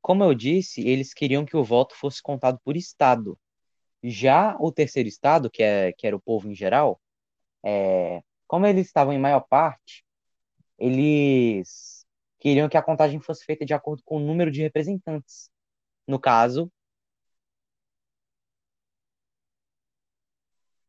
[0.00, 3.38] Como eu disse, eles queriam que o voto fosse contado por Estado.
[4.02, 7.00] Já o terceiro Estado, que, é, que era o povo em geral,
[7.64, 10.04] é, como eles estavam em maior parte,
[10.78, 12.06] eles
[12.40, 15.50] queriam que a contagem fosse feita de acordo com o número de representantes.
[16.08, 16.72] No caso,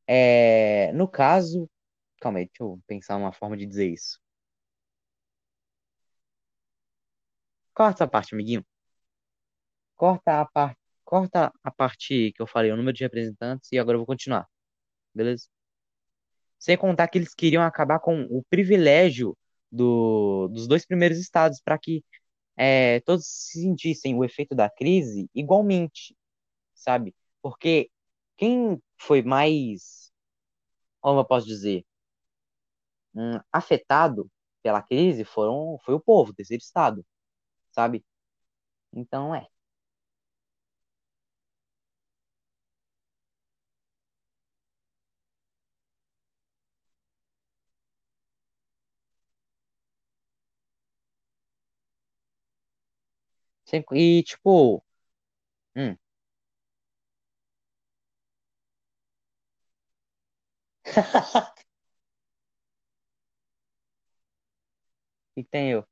[0.08, 1.70] é, no caso,
[2.22, 4.20] calma aí, deixa eu pensar uma forma de dizer isso.
[7.78, 8.66] Corta essa parte, amiguinho.
[9.96, 13.96] Corta a parte, corta a parte que eu falei, o número de representantes, e agora
[13.96, 14.48] eu vou continuar,
[15.16, 15.48] beleza?
[16.60, 19.38] Sem contar que eles queriam acabar com o privilégio
[19.72, 22.04] do- dos dois primeiros estados, para que
[22.58, 26.16] é, todos sentissem o efeito da crise igualmente,
[26.76, 27.16] sabe?
[27.42, 27.90] Porque
[28.38, 30.12] quem foi mais,
[31.02, 31.86] como eu posso dizer,
[33.16, 34.30] hum, afetado
[34.64, 37.06] pela crise foram, foi o povo, o terceiro estado,
[37.78, 38.04] sabe?
[38.94, 39.48] Então é.
[53.94, 54.84] E, tipo.
[55.76, 55.98] Hum.
[65.36, 65.86] que tem eu?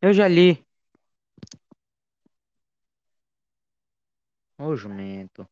[0.00, 0.64] Eu já li.
[4.58, 5.48] Ô, jumento.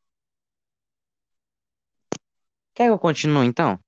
[2.72, 3.80] Quer que eu continue, então?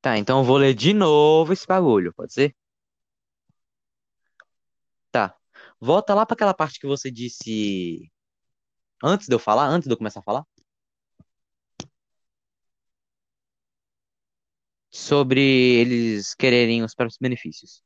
[0.00, 2.54] Tá, então eu vou ler de novo esse bagulho, pode ser?
[5.10, 5.34] Tá.
[5.80, 8.10] Volta lá pra aquela parte que você disse
[9.02, 10.44] antes de eu falar, antes de eu começar a falar,
[14.90, 15.40] sobre
[15.80, 17.82] eles quererem os próprios benefícios.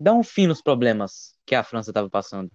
[0.00, 2.50] Dá um fim nos problemas que a França estava passando.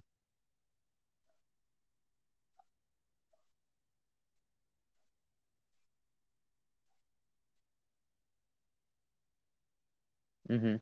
[10.48, 10.78] Uhum,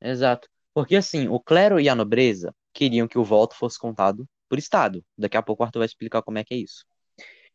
[0.00, 0.48] exato.
[0.74, 5.04] Porque assim, o clero e a nobreza queriam que o voto fosse contado por Estado.
[5.16, 6.84] Daqui a pouco o Arthur vai explicar como é que é isso.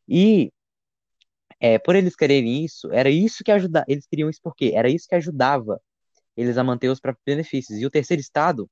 [0.08, 0.52] E
[1.60, 3.86] é, por eles quererem isso, era isso que ajudava.
[3.88, 5.82] Eles queriam isso porque era isso que ajudava
[6.38, 7.80] eles a manter os próprios benefícios.
[7.80, 8.70] E o terceiro Estado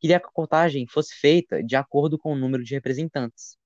[0.00, 3.56] queria que a contagem fosse feita de acordo com o número de representantes.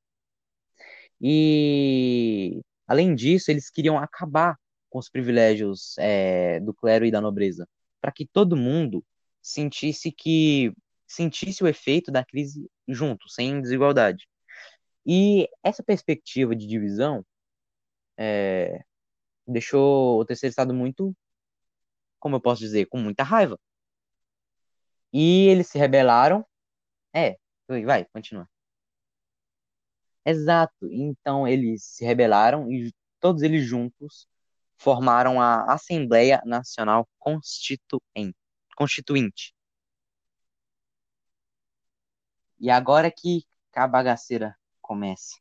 [1.21, 4.57] E, além disso, eles queriam acabar
[4.91, 7.69] com os privilégios, é, do clero e da nobreza,
[8.01, 9.05] para que todo mundo
[9.43, 10.73] sentisse que
[11.07, 14.29] sentisse o efeito da crise junto, sem desigualdade.
[15.07, 17.25] E essa perspectiva de divisão
[18.19, 18.83] é,
[19.47, 21.17] deixou o terceiro estado muito,
[22.21, 23.59] como eu posso dizer, com muita raiva.
[25.13, 26.45] E eles se rebelaram.
[27.15, 27.37] É,
[27.85, 28.49] vai, continua.
[30.25, 30.87] Exato.
[30.93, 34.29] Então eles se rebelaram e todos eles juntos
[34.79, 37.09] formaram a Assembleia Nacional
[38.77, 39.55] Constituinte.
[42.61, 45.37] E agora que a bagaceira começa.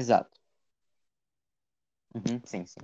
[0.00, 0.38] Exato.
[2.14, 2.80] Uhum, sim, sim.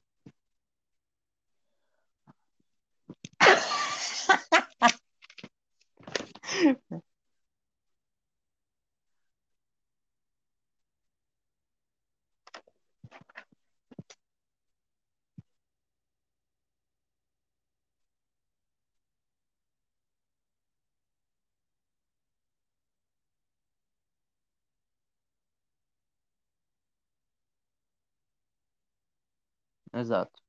[29.92, 30.42] Exato.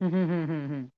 [0.01, 0.98] mhm mhm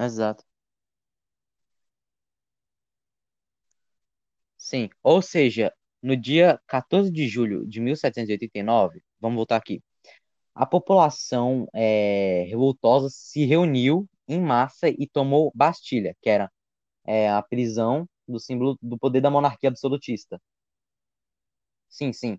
[0.00, 0.44] Exato.
[4.56, 5.72] Sim, ou seja,
[6.02, 9.82] no dia 14 de julho de 1789, vamos voltar aqui,
[10.54, 16.50] a população é, revoltosa se reuniu em massa e tomou Bastilha, que era
[17.06, 20.40] é, a prisão do símbolo do poder da monarquia absolutista.
[21.88, 22.38] Sim, sim.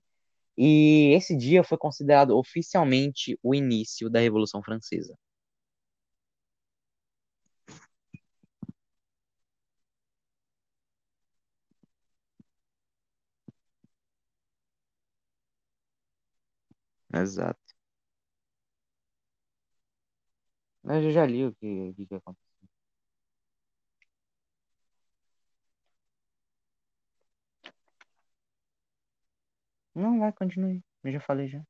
[0.57, 5.15] E esse dia foi considerado oficialmente o início da Revolução Francesa.
[17.13, 17.75] Exato.
[20.83, 22.49] Mas eu já li o que, o que aconteceu.
[29.93, 30.83] Não, vai, continue.
[31.03, 31.63] Eu já falei já.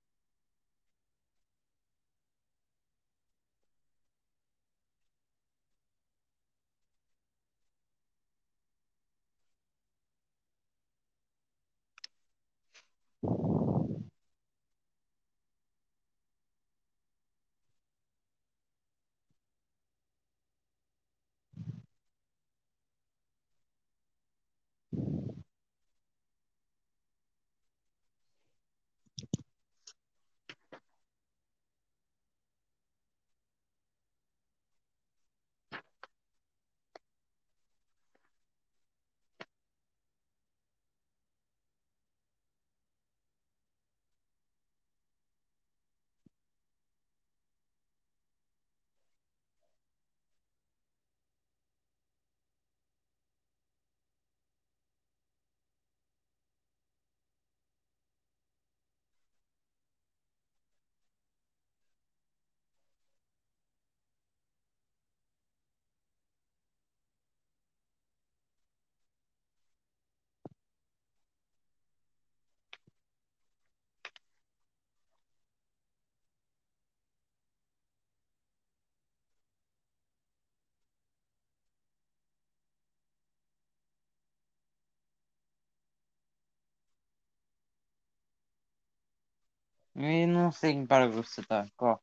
[89.99, 91.67] E não sei parágrafo você tá.
[91.77, 92.01] Qual?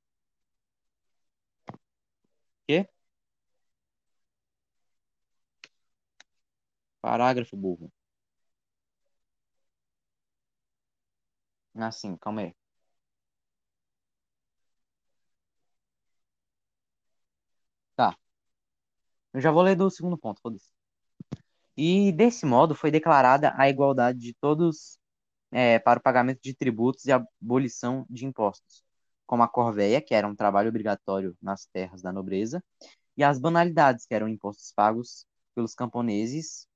[2.66, 2.86] Quê?
[7.01, 7.90] Parágrafo burro.
[11.76, 12.55] Assim, calma aí.
[17.94, 18.16] Tá.
[19.32, 20.68] Eu já vou ler do segundo ponto, foda-se.
[21.76, 24.99] E desse modo foi declarada a igualdade de todos
[25.53, 28.84] é, para o pagamento de tributos e abolição de impostos,
[29.26, 32.62] como a corvéia, que era um trabalho obrigatório nas terras da nobreza,
[33.16, 36.68] e as banalidades, que eram impostos pagos pelos camponeses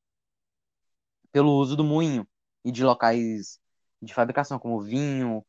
[1.32, 2.26] pelo uso do moinho
[2.64, 3.58] e de locais
[4.02, 5.44] de fabricação, como vinho,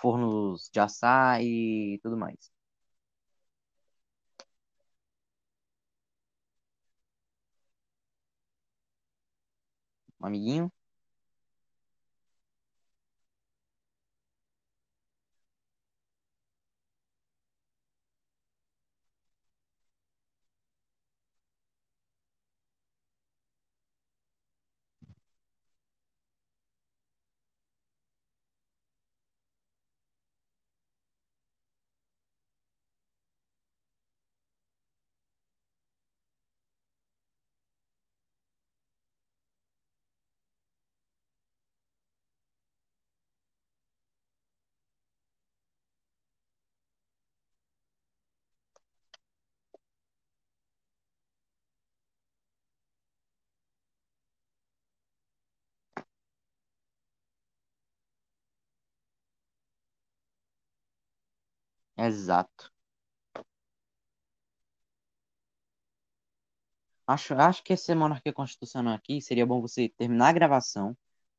[0.00, 2.50] fornos de assar e tudo mais.
[10.20, 10.72] Um amiguinho?
[62.06, 62.72] Exato.
[67.06, 70.96] Acho, acho que essa monarquia constitucional aqui seria bom você terminar a gravação,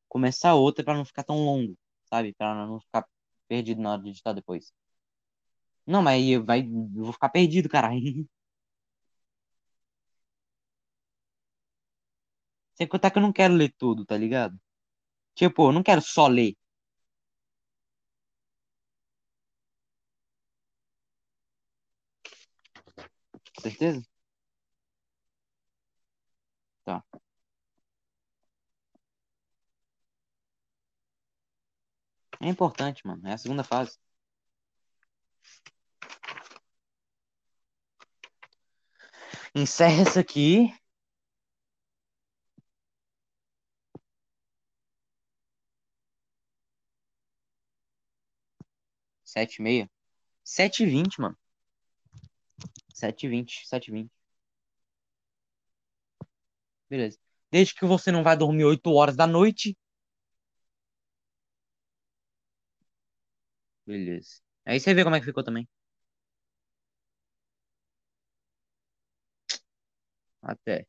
[0.09, 1.75] começar outra para não ficar tão longo,
[2.09, 2.33] sabe?
[2.33, 3.05] Para não ficar
[3.47, 4.71] perdido na hora de editar depois.
[5.85, 8.01] Não, mas aí vai, eu vou ficar perdido, caralho.
[12.77, 14.57] Sem contar que eu não quero ler tudo, tá ligado?
[15.35, 16.55] Tipo, eu não quero só ler.
[23.61, 24.01] Certeza?
[26.83, 27.03] Tá.
[32.41, 33.25] É importante, mano.
[33.27, 33.97] É a segunda fase.
[39.55, 40.73] Encerra isso aqui.
[49.23, 49.89] Sete e meia.
[50.43, 51.37] Sete e vinte, mano.
[52.93, 54.11] Sete e vinte, sete e vinte.
[56.89, 57.17] Beleza.
[57.51, 59.75] Desde que você não vai dormir oito horas da noite.
[63.85, 64.41] Beleza.
[64.65, 65.67] Aí você vê como é que ficou também.
[70.41, 70.87] Até.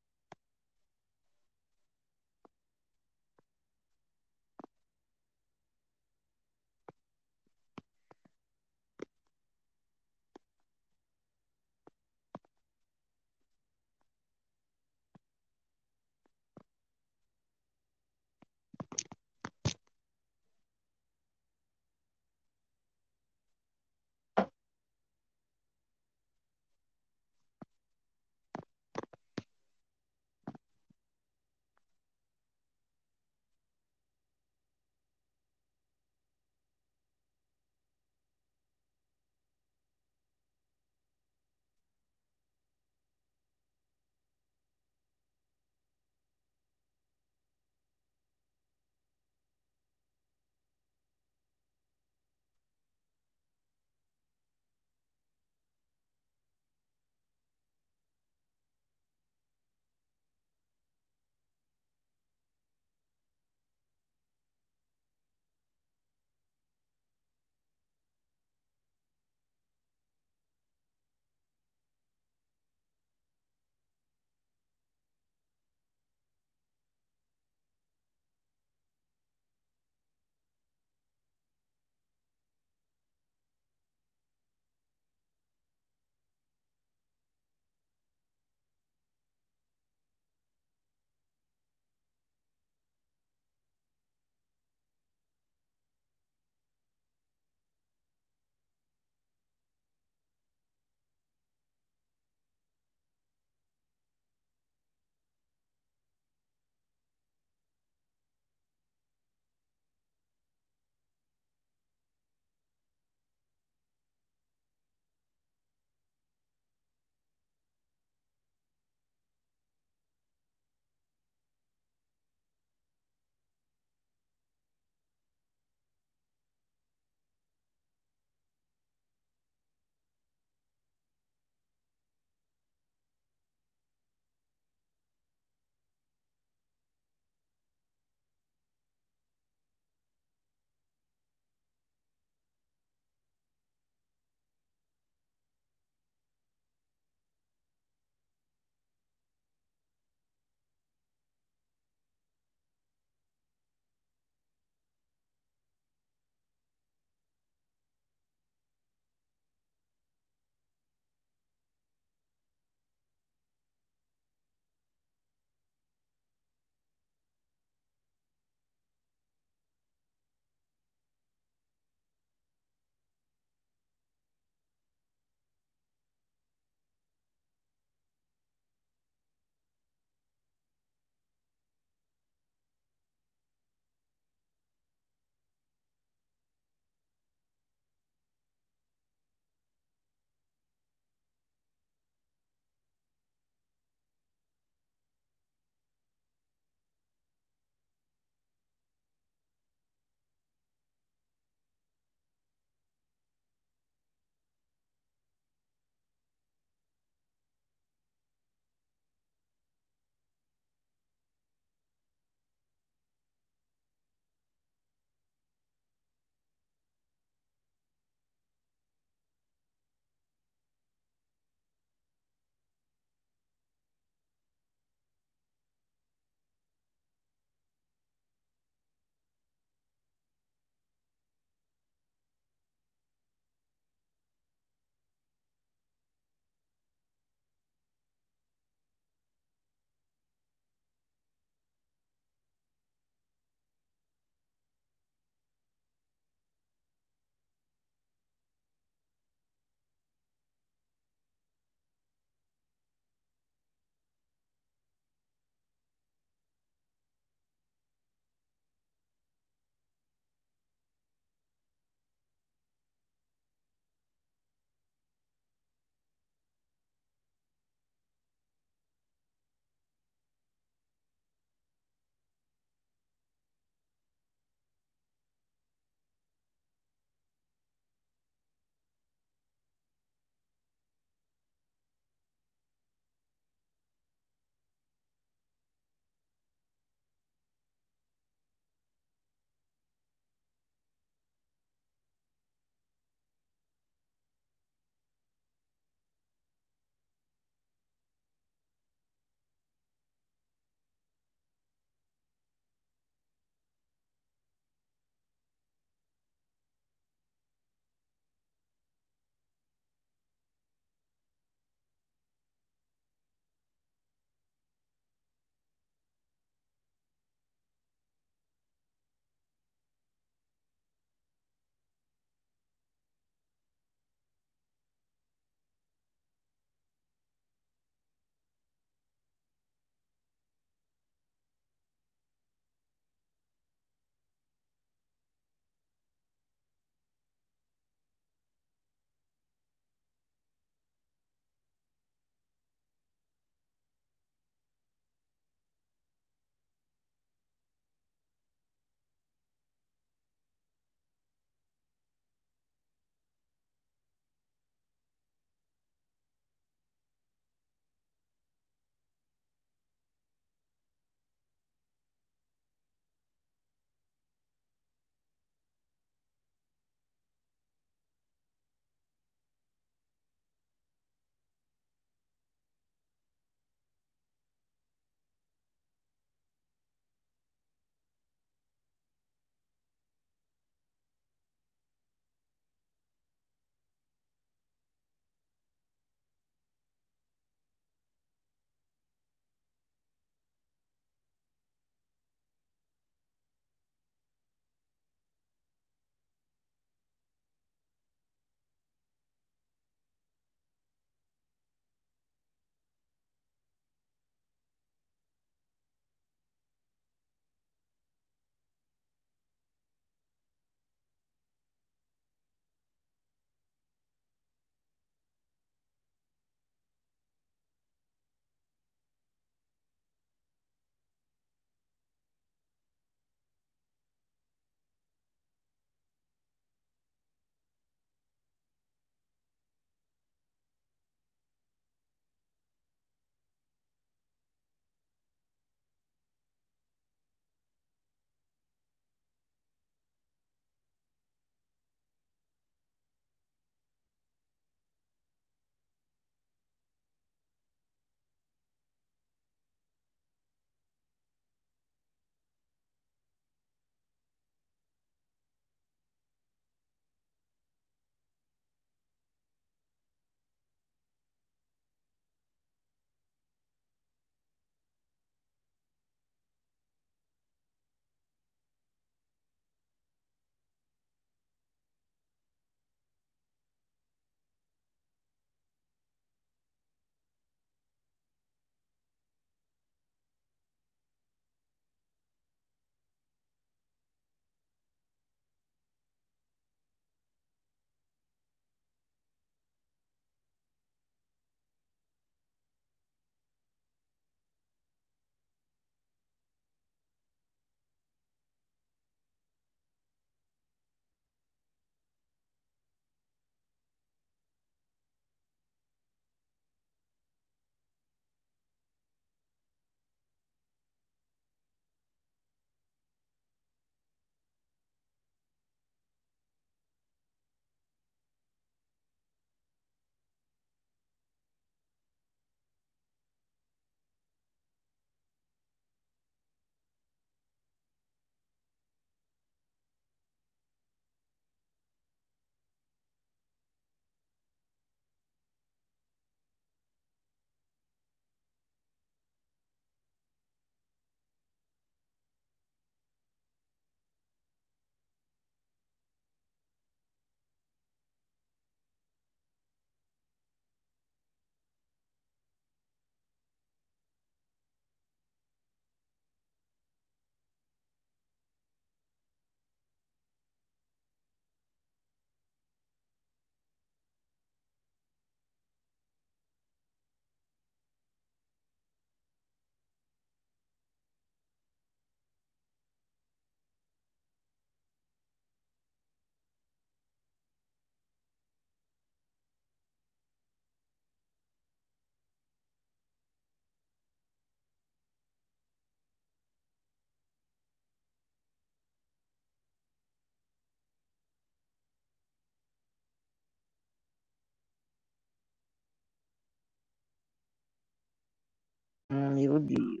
[599.14, 600.00] Meu Deus.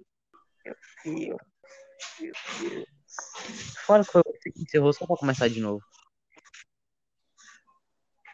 [0.64, 1.40] Meu Deus.
[2.20, 2.84] Meu Deus.
[3.86, 5.84] Fora que foi você que encerrou só pra começar de novo.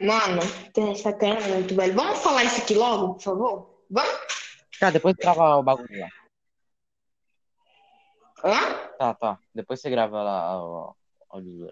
[0.01, 1.95] Mano, a internet tá velho.
[1.95, 3.85] Vamos falar isso aqui logo, por favor?
[3.91, 4.13] Vamos?
[4.79, 6.09] Tá, depois grava o bagulho lá.
[8.43, 8.89] Hã?
[8.97, 9.39] Tá, tá.
[9.55, 10.97] Depois você grava lá o
[11.29, 11.71] áudio.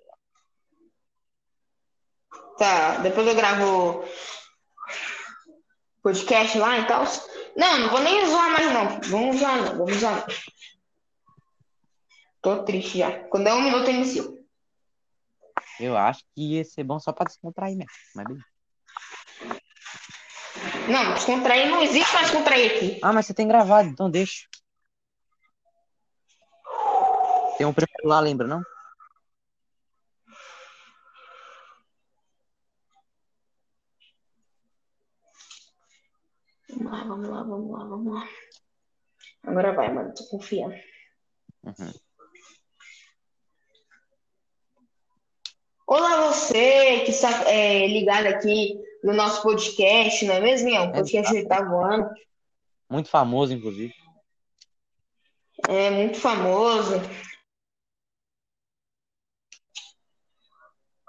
[2.58, 4.04] Tá, depois eu gravo
[6.02, 7.04] podcast lá e tal.
[7.58, 9.00] Não, não vou nem zoar mais não.
[9.10, 10.26] Vamos zoar não, vamos não.
[12.40, 13.24] Tô triste já.
[13.24, 14.38] Quando é um minuto eu inicio.
[15.80, 17.90] Eu acho que ia ser bom só pra descontrair mesmo.
[18.14, 18.46] Mas beleza.
[20.88, 23.00] Não, descontrair não existe mais descontrair aqui.
[23.02, 24.46] Ah, mas você tem gravado, então deixa.
[27.58, 28.62] Tem um primeiro lá, lembra, não?
[36.88, 38.28] Vamos lá, vamos lá, vamos lá, vamos lá.
[39.42, 40.74] Agora vai, mano, tô confiando.
[41.62, 41.92] Uhum.
[45.86, 50.90] Olá, você que está é, ligado aqui no nosso podcast, não é mesmo, Ian?
[50.92, 52.10] Podcast do oitavo ano.
[52.88, 53.92] Muito famoso, inclusive.
[55.68, 56.94] É muito famoso.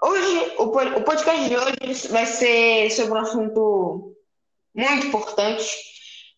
[0.02, 4.09] Hoje, o podcast de hoje vai ser sobre um assunto
[4.74, 5.64] muito importante,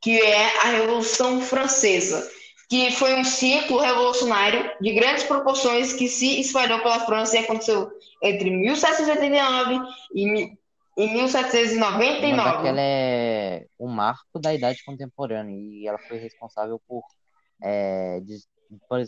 [0.00, 2.28] que é a Revolução Francesa,
[2.68, 7.90] que foi um ciclo revolucionário de grandes proporções que se espalhou pela França e aconteceu
[8.22, 9.80] entre 1789
[10.14, 10.26] e,
[10.96, 12.68] e que 1799.
[12.68, 17.02] ela é o marco da idade contemporânea e ela foi responsável por,
[17.62, 18.48] é, des-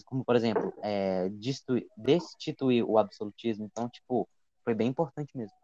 [0.05, 3.64] como por exemplo, é, destui- destituir o absolutismo.
[3.64, 4.28] Então, tipo,
[4.62, 5.56] foi bem importante mesmo.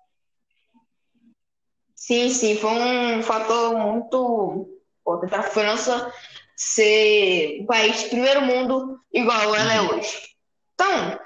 [2.01, 6.11] Sim, sim, foi um fator muito importante para a França
[6.57, 9.99] ser um país de primeiro mundo igual ela é Uhum.
[9.99, 10.35] hoje.
[10.73, 11.21] Então,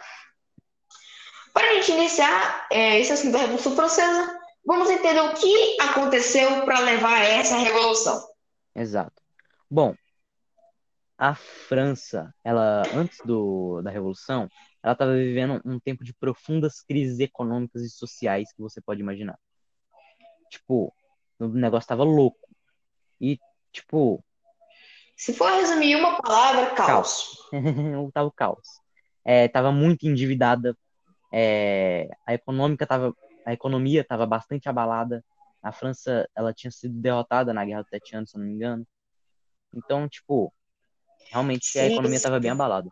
[1.53, 4.37] para a gente iniciar é, esse assunto da Revolução Francesa,
[4.67, 8.21] vamos entender o que aconteceu para levar a essa revolução.
[8.75, 9.23] Exato.
[9.71, 9.95] Bom,
[11.17, 14.49] a França, ela antes do, da Revolução,
[14.83, 19.39] ela estava vivendo um tempo de profundas crises econômicas e sociais que você pode imaginar.
[20.55, 20.95] Tipo,
[21.41, 22.39] o negócio tava louco.
[23.21, 23.39] E,
[23.73, 24.25] tipo,
[25.17, 27.37] Se for resumir uma palavra, caos.
[28.13, 28.81] tava o caos.
[29.25, 30.77] É, tava muito endividada.
[31.33, 33.15] É, a econômica tava,
[33.47, 35.25] a economia estava bastante abalada.
[35.63, 38.55] A França, ela tinha sido derrotada na Guerra dos Sete Anos, se eu não me
[38.55, 38.87] engano.
[39.75, 40.55] Então, tipo,
[41.31, 42.89] realmente a Sim, economia estava bem abalada.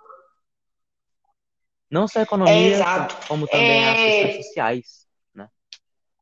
[1.91, 3.15] Não só a É economia, exato.
[3.29, 5.02] como também as É, questões sociais, né?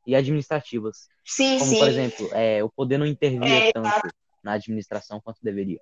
[0.06, 1.08] E administrativas.
[1.24, 1.90] sim, Como, por sim.
[1.90, 5.80] exemplo, é, o poder não intervia É, tanto na administração quanto deveria.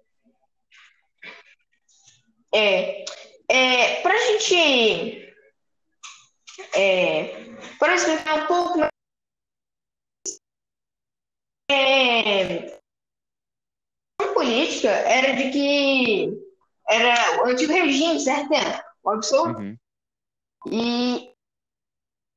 [2.54, 3.04] é,
[3.48, 5.34] é, para a gente
[6.74, 8.80] é, para explicar um pouco
[11.70, 12.80] é,
[14.20, 16.30] a política era de que
[16.90, 18.48] era o antigo regime, certo?
[18.50, 18.82] né?
[19.02, 19.60] O absoluto.
[19.60, 19.78] Uhum.
[20.66, 21.27] E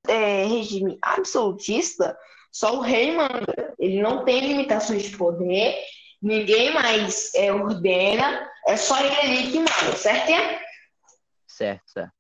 [0.08, 2.18] é, regime absolutista,
[2.52, 3.74] só o rei manda.
[3.80, 5.76] Ele não tem limitações de poder,
[6.22, 10.32] ninguém mais é, ordena, é só ele ali que manda, certo?
[11.48, 12.14] Certo, certo.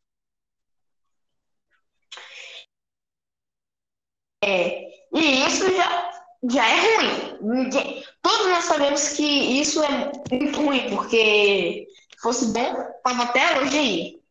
[5.13, 6.11] E isso já,
[6.49, 7.37] já é ruim.
[7.41, 13.59] Ninguém- todos nós sabemos que isso é muito ruim, porque se fosse bom, tava até
[13.59, 14.21] hoje aí.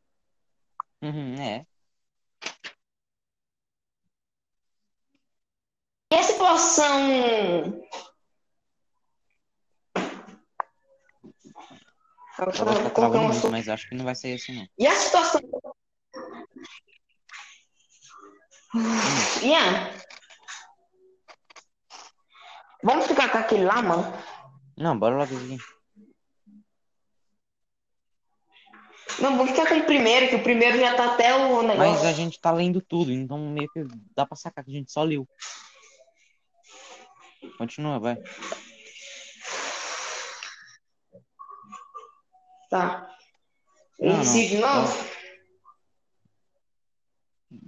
[1.03, 1.67] Uhum, é.
[6.13, 7.83] E a situação.
[12.37, 14.67] Tá travando muito, mas acho que não vai ser assim, não.
[14.79, 15.41] E a situação.
[19.43, 19.91] Ian,
[22.83, 24.13] vamos ficar com aquele lá, mano?
[24.77, 25.59] Não, bora logo aqui.
[29.21, 32.09] Não, vamos ficar com aquele primeiro, que o primeiro já tá até o Mas negócio.
[32.09, 33.85] a gente tá lendo tudo, então meio que
[34.17, 35.29] dá pra sacar que a gente só leu.
[37.59, 38.17] Continua, vai.
[42.71, 43.11] Tá.
[43.99, 44.23] Não, não.
[44.23, 45.11] De novo?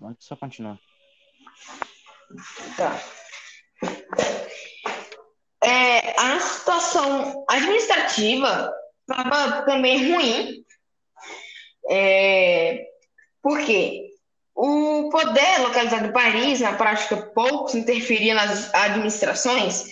[0.01, 0.79] Pode só continuar.
[2.77, 3.01] Tá.
[5.65, 10.65] É, a situação administrativa estava também ruim.
[11.91, 12.85] É,
[13.43, 14.02] por quê?
[15.13, 19.85] Poder localizado em Paris, na prática, poucos interferia nas administrações,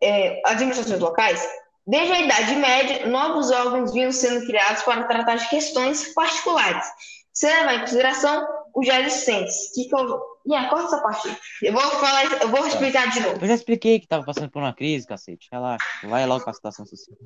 [0.00, 1.44] é, administrações locais,
[1.90, 6.86] Desde a Idade Média, novos órgãos vinham sendo criados para tratar de questões particulares,
[7.32, 9.72] sem levar em consideração os já existentes.
[9.74, 10.20] Que que eu...
[10.46, 11.36] Ian, corta essa parte.
[11.60, 13.38] Eu vou falar, eu vou explicar de novo.
[13.40, 15.48] Eu já expliquei que tava passando por uma crise, cacete.
[15.50, 15.84] Relaxa.
[16.04, 17.18] Vai logo com a situação social.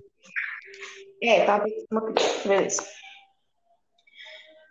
[1.23, 2.49] É, tá uma crise.
[2.49, 2.85] Beleza.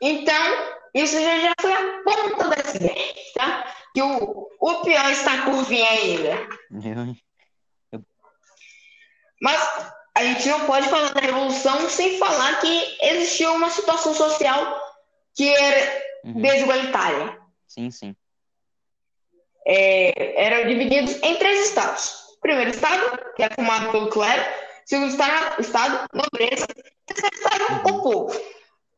[0.02, 3.74] Então, isso já, foi a ponta do iceberg, tá?
[3.94, 6.48] Que o, o pior está por vir ainda.
[7.91, 8.03] Eu-
[9.41, 9.61] Mas
[10.15, 14.82] a gente não pode falar da revolução sem falar que existia uma situação social
[15.36, 16.41] que era Uhum.
[16.41, 17.38] desigualitária.
[17.68, 18.15] Sim, sim.
[19.68, 22.24] É, eram divididos em três estados.
[22.41, 24.44] Primeiro estado, que é formado pelo clero.
[24.86, 26.68] Segundo estado, estado nobreza.
[27.06, 28.41] Terceiro estado, o povo.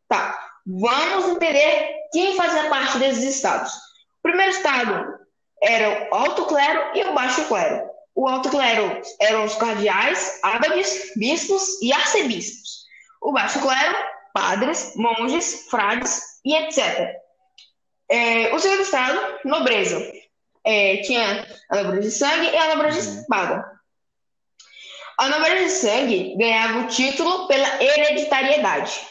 [0.08, 0.40] Tá.
[0.66, 3.72] Vamos entender quem fazia parte desses estados.
[3.74, 5.20] O primeiro estado
[5.62, 7.88] era o alto clero e o baixo clero.
[8.16, 12.86] O alto clero eram os cardeais, abades, bispos e arcebispos.
[13.22, 13.96] O baixo clero,
[14.34, 17.14] padres, monges, frades e etc.
[18.10, 20.00] É, o segundo estado, nobreza.
[20.64, 23.22] É, tinha a nobreza de sangue e a nobreza de Uhum.
[23.22, 23.72] espada.
[25.18, 29.08] A nobreza de sangue ganhava o título pela hereditariedade.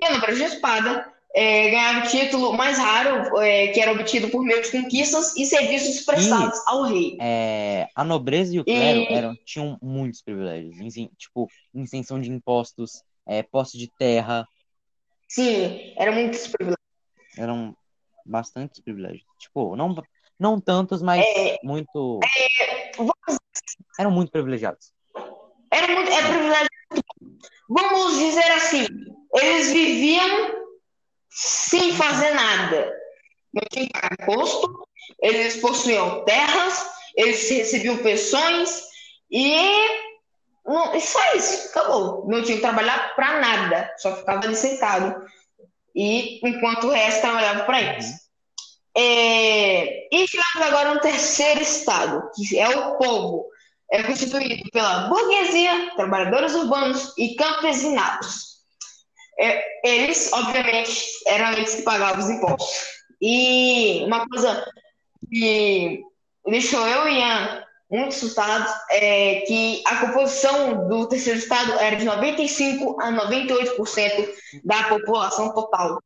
[0.00, 4.28] E a nobreza de espada é, ganhava o título mais raro, é, que era obtido
[4.30, 7.16] por meio de conquistas e serviços prestados ao rei.
[7.20, 10.76] É, a nobreza e o clero E- eram, tinham muitos privilégios.
[11.18, 14.46] Tipo, isenção de impostos, é, posse de terra,
[15.28, 16.78] Sim, eram muitos privilégios.
[17.36, 17.76] eram
[18.24, 19.24] bastantes privilégios.
[19.38, 19.94] Tipo, não,
[20.38, 22.20] não tantos, mas É, muito.
[22.96, 23.12] vamos-
[23.98, 24.92] Eram muito privilegiados.
[25.70, 26.65] Era muito, é privilégio.
[27.68, 28.86] Vamos dizer assim,
[29.34, 30.54] eles viviam
[31.30, 32.92] sem fazer nada.
[33.52, 33.88] Não tinham
[34.20, 34.86] imposto,
[35.20, 36.86] eles possuíam terras,
[37.16, 38.82] eles recebiam pensões
[39.30, 39.56] e,
[40.64, 42.26] não, só isso, acabou.
[42.28, 45.24] Não tinha que trabalhar para nada, só ficava ali sentado.
[45.94, 48.26] E enquanto o resto trabalhava para eles.
[48.96, 53.46] É, e chegamos agora no terceiro estado, que é o povo
[53.90, 58.56] é constituído pela burguesia, trabalhadores urbanos e campesinatos.
[59.38, 62.74] É, eles, obviamente, eram eles que pagavam os impostos.
[63.20, 64.64] E uma coisa
[65.30, 66.02] que
[66.46, 72.04] deixou eu e Ian muito assustados é que a composição do terceiro estado era de
[72.04, 74.28] 95 a 98%
[74.64, 76.02] da população total.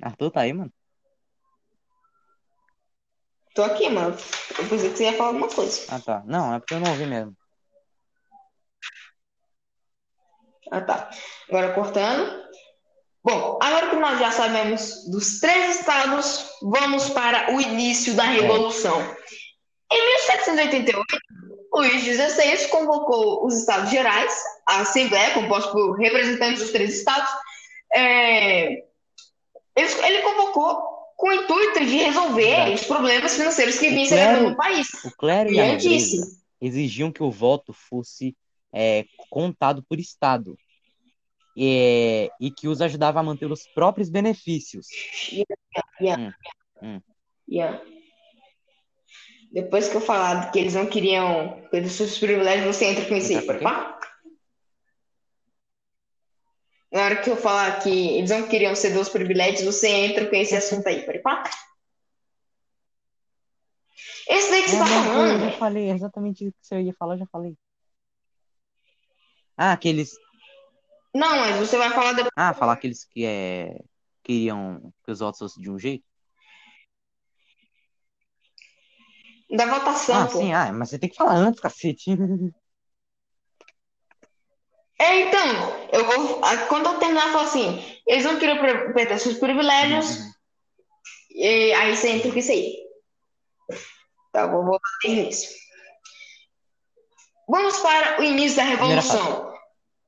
[0.00, 0.72] Arthur tá aí, mano?
[3.54, 4.16] Tô aqui, mano.
[4.58, 5.82] Eu pensei que você ia falar alguma coisa.
[5.88, 6.22] Ah, tá.
[6.26, 7.36] Não, é porque eu não ouvi mesmo.
[10.70, 11.10] Ah, tá.
[11.48, 12.42] Agora cortando.
[13.22, 19.00] Bom, agora que nós já sabemos dos três estados, vamos para o início da Revolução.
[19.92, 21.04] Em 1788,
[21.74, 24.34] Luís XVI convocou os Estados Gerais,
[24.66, 27.30] a Assembleia, composta por representantes dos três estados.
[27.94, 28.84] é,
[29.76, 30.91] ele convocou
[31.22, 34.28] com o intuito de resolver os problemas financeiros que vinham se Claro.
[34.28, 34.88] agravando no país.
[35.04, 36.40] O clero e E a nobreza disse.
[36.60, 38.36] exigiam que o voto fosse
[38.72, 40.58] é, contado por estado
[41.56, 44.88] é, e que os ajudava a manter os próprios benefícios.
[46.00, 46.32] Ian, Hum,
[46.82, 47.00] hum.
[47.48, 47.80] Ian.
[49.52, 53.14] Depois que eu falar que eles não queriam ter os seus privilégios, você entra com
[53.14, 53.64] isso aí, Entra pode com quê?
[53.64, 54.00] pá?
[56.92, 57.88] Na hora que eu falar que
[58.18, 61.42] eles não queriam ceder os privilégios, você entra com esse assunto aí, pode pá?
[64.28, 66.80] Esse daí que você É, tá mas eu falando, já falei exatamente o que você
[66.82, 67.56] ia falar, eu já falei.
[69.56, 70.12] Ah, aqueles.
[71.14, 72.30] não, mas você vai falar depois.
[72.36, 73.78] Ah, falar aqueles que é,
[74.22, 76.04] queriam que os votos fossem de um jeito?
[79.50, 80.38] da votação, Ah, pô.
[80.38, 82.10] sim, ah, mas você tem que falar antes, cacete.
[85.04, 86.40] É, então, eu vou.
[86.68, 90.32] Quando eu terminar, eu falo assim: eles não queriam pre- perder seus privilégios, Uhum.
[91.30, 92.76] e aí você entra com isso aí.
[94.32, 95.50] Tá, vou voltar desde o início.
[97.48, 99.52] Vamos para o início da Revolução.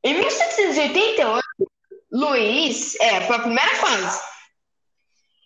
[0.03, 1.43] Em 1788,
[2.13, 2.95] Luís.
[3.01, 4.21] É, foi a primeira fase.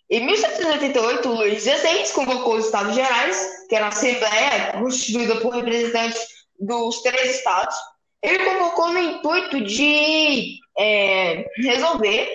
[0.09, 6.19] Em 1788, Luís XVI convocou os Estados Gerais, que era a Assembleia constituída por representantes
[6.59, 7.75] dos três estados.
[8.21, 12.29] Ele convocou no intuito de é, resolver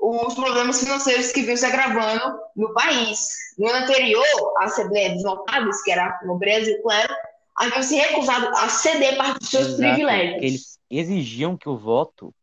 [0.00, 3.28] os problemas financeiros que vinham se agravando no país.
[3.58, 4.24] No ano anterior,
[4.58, 7.14] a Assembleia dos Notáveis, que era a nobreza e o clero,
[7.56, 10.42] haviam se recusado a ceder parte dos seus Exato, privilégios.
[10.42, 12.34] eles exigiam que o voto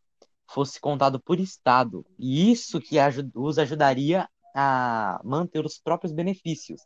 [0.48, 2.95] fosse contado por estado, e isso que
[3.36, 6.82] os ajudaria a manter os próprios benefícios.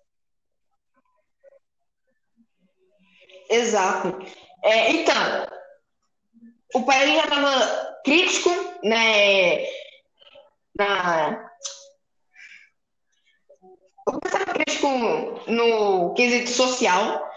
[3.50, 4.18] Exato.
[4.64, 5.48] É, então,
[6.74, 8.50] o país já estava crítico,
[8.84, 9.66] né?
[10.76, 11.50] Na,
[14.08, 14.88] o estava crítico
[15.48, 17.30] no quesito social,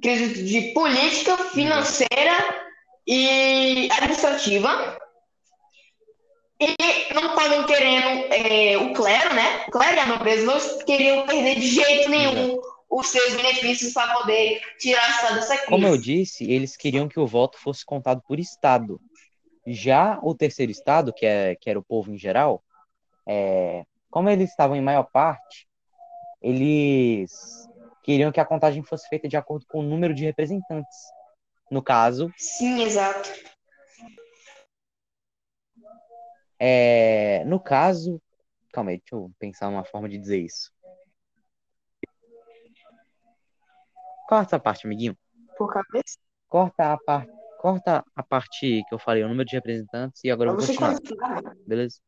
[0.00, 2.66] quesito de política, financeira
[3.06, 4.98] e administrativa.
[6.60, 9.64] E não estavam querendo é, o clero, né?
[9.66, 12.60] O clero e a nobreza não queriam perder de jeito nenhum
[12.92, 15.70] os seus benefícios para poder tirar essa dessa crise.
[15.70, 19.00] Como eu disse, eles queriam que o voto fosse contado por estado.
[19.66, 22.62] Já o terceiro estado, que, é, que era o povo em geral,
[23.26, 25.66] é, como eles estavam em maior parte,
[26.42, 27.32] eles
[28.02, 30.98] queriam que a contagem fosse feita de acordo com o número de representantes.
[31.70, 33.30] No caso, Sim, exato.
[36.58, 38.20] é, no caso,
[38.70, 40.70] calma aí, deixa eu pensar numa forma de dizer isso.
[44.28, 45.16] Corta essa parte, amiguinho.
[45.56, 46.18] Por cabeça.
[46.48, 50.50] Corta a parte, corta a parte que eu falei, o número de representantes, e agora
[50.50, 51.56] eu vou continuar, continua.
[51.66, 51.98] beleza?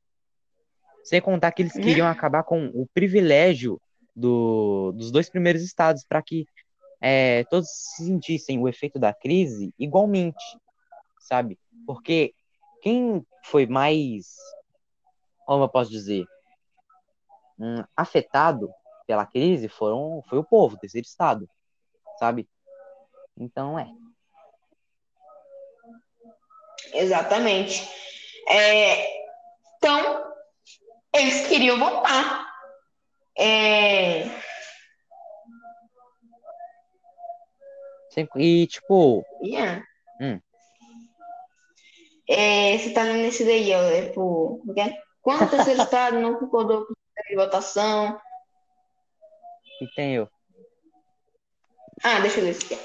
[1.02, 3.80] Sem contar que eles queriam acabar com o privilégio
[4.14, 6.46] do- dos dois primeiros estados, para que
[7.00, 10.42] é, todos sentissem o efeito da crise igualmente,
[11.20, 11.58] sabe?
[11.86, 12.32] Porque
[12.80, 14.26] quem foi mais,
[15.46, 16.24] como eu posso dizer,
[17.58, 18.70] hum, afetado
[19.06, 21.46] pela crise foram, foi o povo, o terceiro estado,
[22.18, 22.48] sabe?
[23.36, 23.86] Então é.
[26.92, 27.88] Exatamente.
[28.48, 29.06] É,
[29.76, 30.32] então,
[31.12, 32.46] eles queriam votar.
[33.36, 34.24] É,
[38.36, 39.84] E, tipo, yeah.
[40.20, 40.40] Hum.
[42.28, 45.02] É, você tá nesse daí, ó, é por, como que?
[45.20, 46.94] Quando o terceiro estado não concordou com
[47.28, 48.20] de votação.
[49.78, 50.28] que tem eu?
[52.04, 52.78] Ah, deixa eu isso aqui.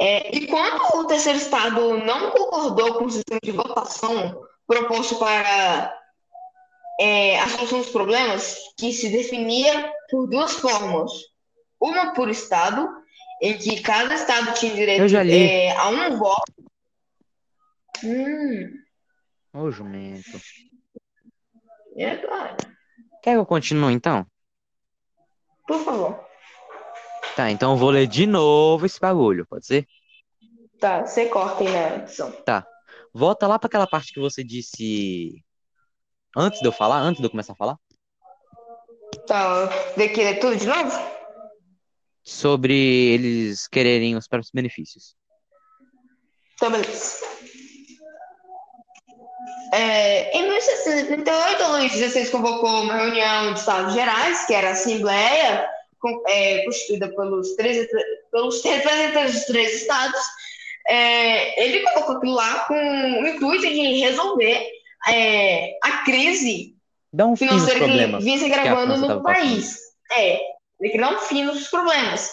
[0.00, 5.94] É, enquanto o terceiro estado não concordou com o sistema de votação proposto para
[6.98, 11.12] é, a solução dos problemas, que se definia por duas formas.
[11.78, 12.88] Uma por estado,
[13.42, 16.64] em que cada estado tinha direito é, a um voto.
[18.02, 18.70] Hum,
[19.52, 20.40] Ô, jumento.
[21.96, 22.56] é claro.
[23.22, 24.26] Quer que eu continue, então?
[25.66, 26.23] Por favor.
[27.36, 29.86] Tá, então eu vou ler de novo esse bagulho, pode ser?
[30.78, 32.32] Tá, você corta aí na edição.
[33.12, 35.42] Volta lá pra aquela parte que você disse
[36.36, 37.76] antes de eu falar, antes de eu começar a falar,
[39.26, 41.14] Tá, que ler tudo de novo?
[42.24, 45.14] sobre eles quererem os próprios benefícios.
[46.54, 47.18] Então, beleza.
[49.72, 54.72] É, em 1738, o Luís XVI convocou uma reunião de Estados Gerais, que era a
[54.72, 55.68] Assembleia,
[56.04, 57.86] com- é, constituída pelos, três,
[58.30, 60.20] pelos representantes dos três estados.
[60.86, 64.66] É, ele convocou aquilo lá com o intuito de resolver
[65.08, 66.76] é, a crise
[67.18, 69.22] um financeira que vinha se agravando no passando.
[69.22, 69.78] país.
[70.12, 70.34] É,
[70.80, 72.30] ele queria dar um fim nos problemas.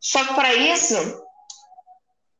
[0.00, 0.94] Só que para isso,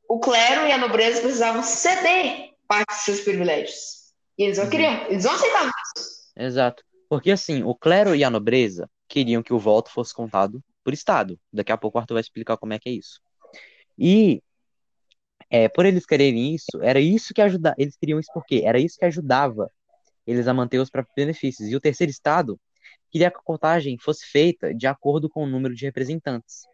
[0.08, 3.98] o clero e a nobreza precisavam ceder parte dos seus privilégios.
[4.38, 4.70] E eles não Uhum.
[4.70, 5.70] queriam, eles não aceitavam.
[6.36, 6.82] Exato.
[7.10, 11.38] Porque assim, o clero e a nobreza queriam que o voto fosse contado por estado.
[11.52, 13.20] Daqui a pouco o Arthur vai explicar como é que é isso.
[13.98, 14.42] E
[15.50, 17.74] é, por eles quererem isso, era isso que ajudava.
[17.78, 19.70] Eles queriam isso porque era isso que ajudava
[20.26, 21.70] eles a manter os próprios benefícios.
[21.70, 22.60] E o terceiro estado
[23.10, 26.64] queria que a contagem fosse feita de acordo com o número de representantes.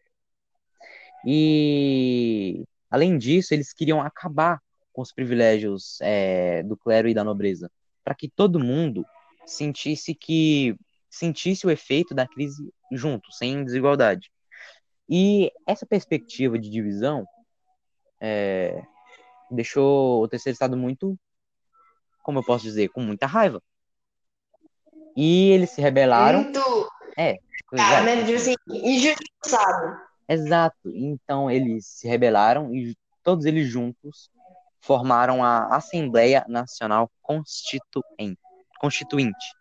[1.25, 4.61] E além disso, eles queriam acabar
[4.93, 7.71] com os privilégios é, do clero e da nobreza,
[8.03, 9.05] para que todo mundo
[9.47, 10.77] sentisse que
[11.15, 14.31] sentisse o efeito da crise junto, sem desigualdade.
[15.09, 17.27] E essa perspectiva de divisão
[18.21, 18.83] é,
[19.51, 21.19] deixou o terceiro estado muito,
[22.23, 23.63] como eu posso dizer, com muita raiva.
[25.17, 26.43] E eles se rebelaram.
[26.43, 26.89] Muito,
[27.73, 27.95] Exato.
[27.95, 29.97] ah, né, assim, injustiçado.
[30.29, 30.91] Exato.
[30.91, 34.31] Então eles se rebelaram e todos eles juntos
[34.81, 38.41] formaram a Assembleia Nacional Constituinte.
[38.79, 39.55] Constituinte.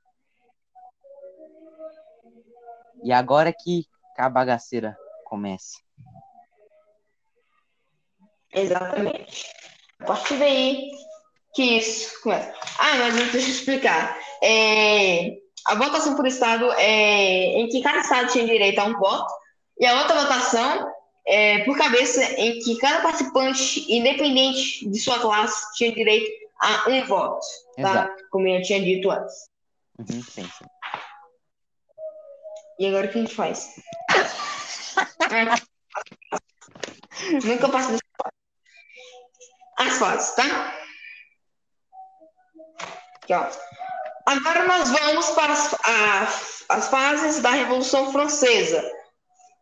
[3.04, 3.86] E agora que
[4.18, 5.80] a bagaceira começa.
[8.54, 9.48] Exatamente.
[10.00, 10.92] A partir daí
[11.54, 12.54] que isso começa.
[12.80, 14.18] Ah, mas deixa eu explicar.
[14.42, 19.34] É, a votação por estado é em que cada estado tinha direito a um voto,
[19.80, 20.92] e a outra votação
[21.26, 27.06] é por cabeça em que cada participante, independente de sua classe, tinha direito a um
[27.06, 27.82] voto, tá?
[27.82, 28.24] Exato.
[28.30, 29.50] Como eu tinha dito antes.
[30.00, 30.66] Uhum, sim, sim.
[32.80, 33.76] E agora o que a gente faz?
[37.44, 38.00] Nunca dessa fase.
[39.78, 40.74] As fases, tá?
[43.24, 43.48] Aqui, ó.
[44.26, 48.84] Agora nós vamos para as, as, as fases da Revolução Francesa.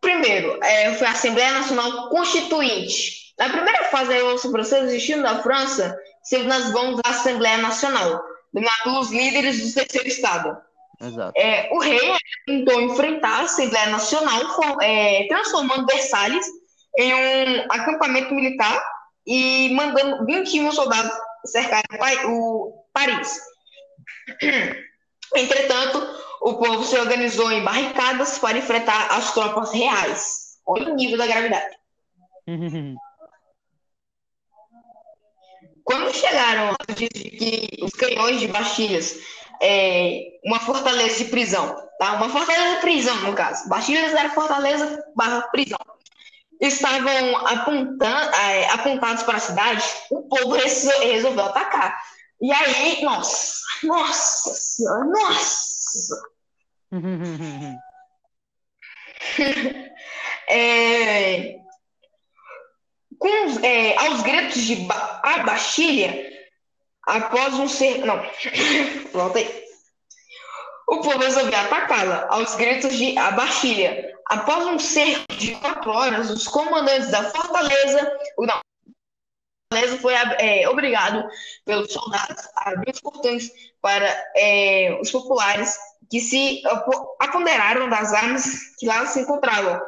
[0.00, 3.34] Primeiro, é, foi a Assembleia Nacional Constituinte.
[3.38, 5.96] Na primeira fase da Revolução Francesa, o destino da França
[6.44, 8.22] nas mãos da Assembleia Nacional,
[8.52, 10.56] dominada pelos líderes do terceiro Estado.
[11.02, 11.32] Exato.
[11.36, 12.14] É, o rei
[12.46, 16.46] tentou enfrentar a Assembleia Nacional, é, transformando Versalhes
[16.96, 18.80] em um acampamento militar
[19.26, 21.12] e mandando 20 mil soldados
[21.46, 21.82] cercar
[22.26, 23.40] o Paris.
[25.34, 25.98] Entretanto,
[26.42, 30.58] o povo se organizou em barricadas para enfrentar as tropas reais.
[30.66, 31.76] Olha o nível da gravidade.
[35.84, 39.16] Quando chegaram diz que os canhões de Bastilhas,
[39.62, 42.14] é, uma fortaleza de prisão, tá?
[42.14, 43.68] Uma fortaleza de prisão, no caso.
[43.68, 45.78] Bastilhas era fortaleza barra prisão.
[46.60, 52.00] Estavam apontando, é, apontados para a cidade, o povo resol- resolveu atacar.
[52.40, 56.22] E aí, nossa, nossa senhora, nossa!
[60.48, 61.54] É,
[63.18, 66.31] com é, aos gritos de ba a Bastilha,
[67.06, 68.04] após um ser.
[68.04, 68.16] Não,
[69.12, 69.62] volta aí.
[70.88, 74.12] O povo resolveu atacá-la aos gritos de a Bastilha.
[74.26, 78.18] Após um cerco de quatro horas, os comandantes da fortaleza.
[78.38, 78.60] Não,
[79.72, 81.26] fortaleza foi é, obrigado
[81.64, 83.50] pelos soldados a abrir os portões
[83.80, 84.06] para
[84.36, 85.76] é, os populares
[86.10, 88.44] que se apo- apoderaram das armas
[88.78, 89.80] que lá se encontravam.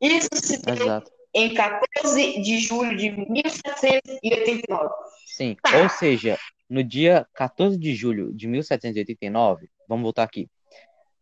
[0.00, 1.10] Isso se deu Exato.
[1.34, 4.94] em 14 de julho de 1789.
[5.38, 5.56] Sim.
[5.80, 6.36] Ou seja,
[6.68, 10.50] no dia 14 de julho de 1789, vamos voltar aqui,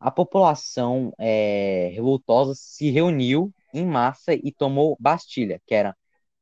[0.00, 5.94] a população é, revoltosa se reuniu em massa e tomou Bastilha, que era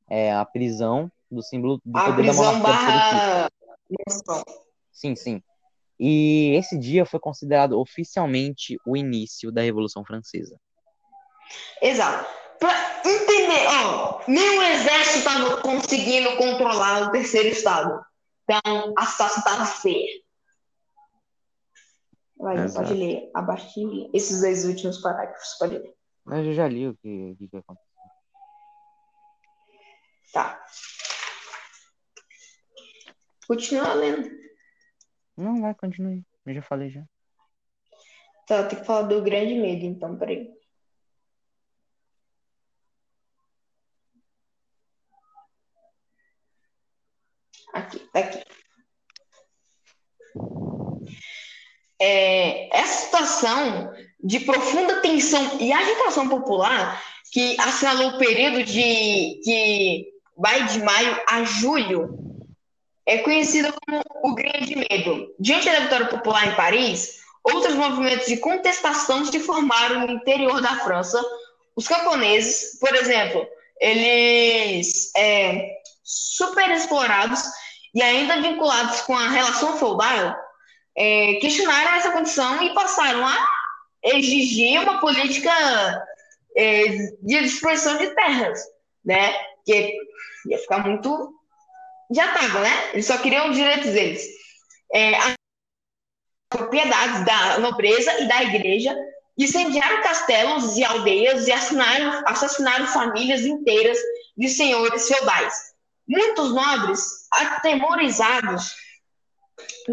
[0.09, 3.51] é, a prisão do símbolo do A poder da monarquia barra.
[4.93, 5.43] Sim, sim.
[5.99, 10.57] E esse dia foi considerado oficialmente o início da Revolução Francesa.
[11.83, 12.44] Exato.
[12.59, 18.05] Pra entender, ó, nem o exército estava conseguindo controlar o terceiro estado.
[18.45, 20.23] Então, a situação estava feia.
[22.37, 22.89] Vai, Exato.
[22.89, 23.57] pode ler a.
[24.13, 25.95] Esses dois últimos parágrafos, pode ler.
[26.25, 27.95] Mas eu já li o que, o que aconteceu.
[30.33, 30.65] Tá.
[33.47, 34.31] Continua lendo.
[35.37, 36.25] Não, vai, continue.
[36.47, 37.05] Eu já falei já.
[38.47, 40.53] Tá, tem que falar do grande medo, então, peraí.
[47.73, 48.45] Aqui, tá aqui.
[52.07, 53.91] É, essa situação
[54.23, 57.03] de profunda tensão e agitação popular
[57.33, 60.07] que assinalou o período de que
[60.37, 62.19] vai de maio a julho
[63.07, 65.35] é conhecida como o Grande Medo.
[65.41, 70.77] Diante da vitória popular em Paris, outros movimentos de contestação se formaram no interior da
[70.81, 71.25] França.
[71.75, 73.47] Os camponeses, por exemplo,
[73.81, 75.71] eles é,
[76.03, 77.43] super explorados
[77.95, 80.44] e ainda vinculados com a relação feudal,
[80.97, 83.49] é, questionaram essa condição e passaram a
[84.03, 85.51] exigir uma política
[86.57, 86.85] é,
[87.23, 88.61] de destruição de terras,
[89.05, 89.33] né?
[89.65, 89.95] Que
[90.47, 91.35] ia ficar muito
[92.13, 92.91] já estava, né?
[92.93, 94.23] Eles só queriam os direitos deles.
[94.93, 95.35] É, as
[96.49, 98.95] propriedades da nobreza e da igreja,
[99.37, 103.99] incendiaram castelos e aldeias e assassinaram, assassinaram famílias inteiras
[104.37, 105.75] de senhores feudais.
[106.07, 108.77] Muitos nobres, atemorizados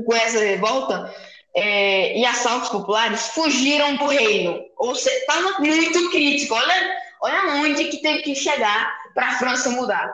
[0.06, 1.14] com essa revolta
[1.56, 4.64] é, e assaltos populares, fugiram do reino.
[4.78, 6.56] Ou seja, estava muito crítico.
[6.56, 10.12] Olha, olha onde que teve que chegar para a França mudar.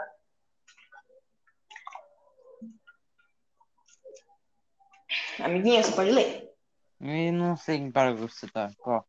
[5.39, 6.49] Amiguinha, você pode ler.
[6.99, 8.71] E não sei em parágrafo você tá.
[8.79, 9.07] Qual?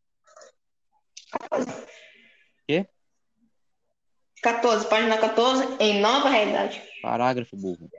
[4.41, 6.81] 14, página 14, em nova realidade.
[7.01, 7.89] Parágrafo burro.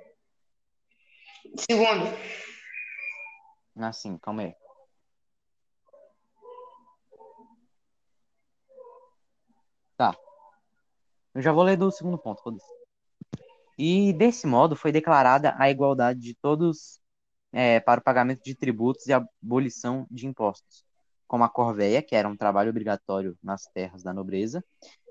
[1.69, 2.07] Segundo,
[3.77, 4.55] Assim, calma aí.
[9.97, 10.15] Tá.
[11.35, 12.67] Eu já vou ler do segundo ponto, foda-se.
[13.79, 17.01] E desse modo foi declarada a igualdade de todos
[17.53, 20.85] é, para o pagamento de tributos e abolição de impostos,
[21.27, 24.65] como a corvéia, que era um trabalho obrigatório nas terras da nobreza,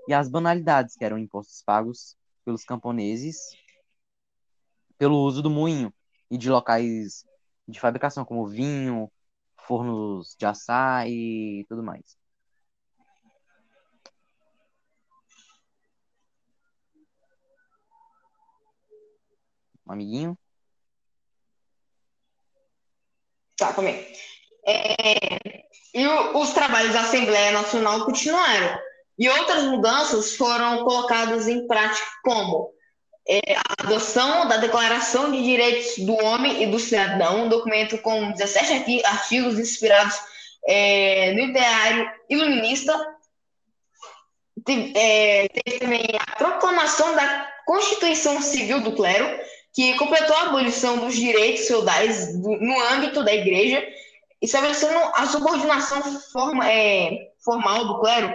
[0.07, 2.15] e as banalidades, que eram impostos pagos
[2.45, 3.37] pelos camponeses
[4.97, 5.93] pelo uso do moinho
[6.29, 7.25] e de locais
[7.67, 9.11] de fabricação, como vinho,
[9.65, 12.17] fornos de assar e tudo mais.
[19.87, 20.37] Amiguinho?
[23.57, 24.13] Tá, aí.
[24.65, 28.79] É, e o- os trabalhos da Assembleia Nacional continuaram.
[29.17, 32.71] E outras mudanças foram colocadas em prática, como
[33.29, 38.31] é, a adoção da Declaração de Direitos do Homem e do Cidadão, um documento com
[38.31, 40.19] 17 arti- artigos inspirados
[40.67, 42.91] é, no ideário iluminista.
[44.65, 49.39] Teve, é, teve também a proclamação da Constituição Civil do Clero,
[49.73, 53.87] que completou a abolição dos direitos feudais do- no âmbito da Igreja,
[54.41, 56.01] estabelecendo a subordinação
[56.33, 58.33] forma- é, formal do clero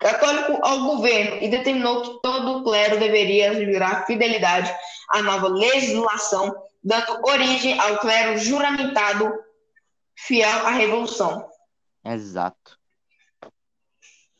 [0.00, 4.74] católico ao governo e determinou que todo o clero deveria jurar fidelidade
[5.10, 6.52] à nova legislação,
[6.82, 9.30] dando origem ao clero juramentado
[10.16, 11.48] fiel à Revolução.
[12.04, 12.78] Exato.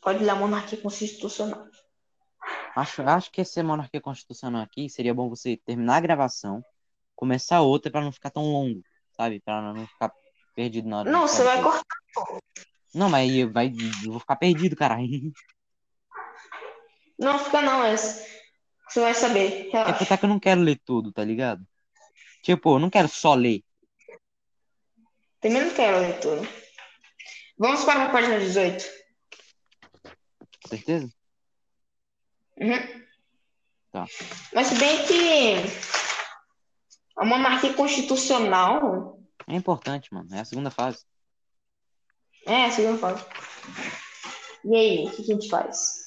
[0.01, 1.67] Pode ler a monarquia constitucional.
[2.75, 6.65] Acho, acho que essa monarquia constitucional aqui seria bom você terminar a gravação,
[7.15, 8.81] começar outra pra não ficar tão longo,
[9.15, 9.39] sabe?
[9.41, 10.11] Pra não ficar
[10.55, 11.85] perdido na hora Não, você vai cortar.
[12.93, 13.73] Não, mas aí vai,
[14.03, 15.31] eu vou ficar perdido, caralho.
[17.17, 17.95] Não, fica não, é.
[17.95, 19.67] Você vai saber.
[19.67, 19.93] É Relaxa.
[19.93, 21.65] porque que eu não quero ler tudo, tá ligado?
[22.43, 23.63] Tipo, eu não quero só ler.
[25.39, 26.47] Também não quero ler tudo.
[27.57, 28.83] Vamos para a página 18.
[30.67, 31.09] Certeza?
[32.57, 33.05] Uhum.
[33.91, 34.05] Tá.
[34.53, 35.55] Mas se bem que
[37.17, 40.33] a monarquia constitucional É importante, mano.
[40.33, 41.05] É a segunda fase.
[42.45, 43.25] É a segunda fase.
[44.63, 46.01] E aí, o que que a gente faz?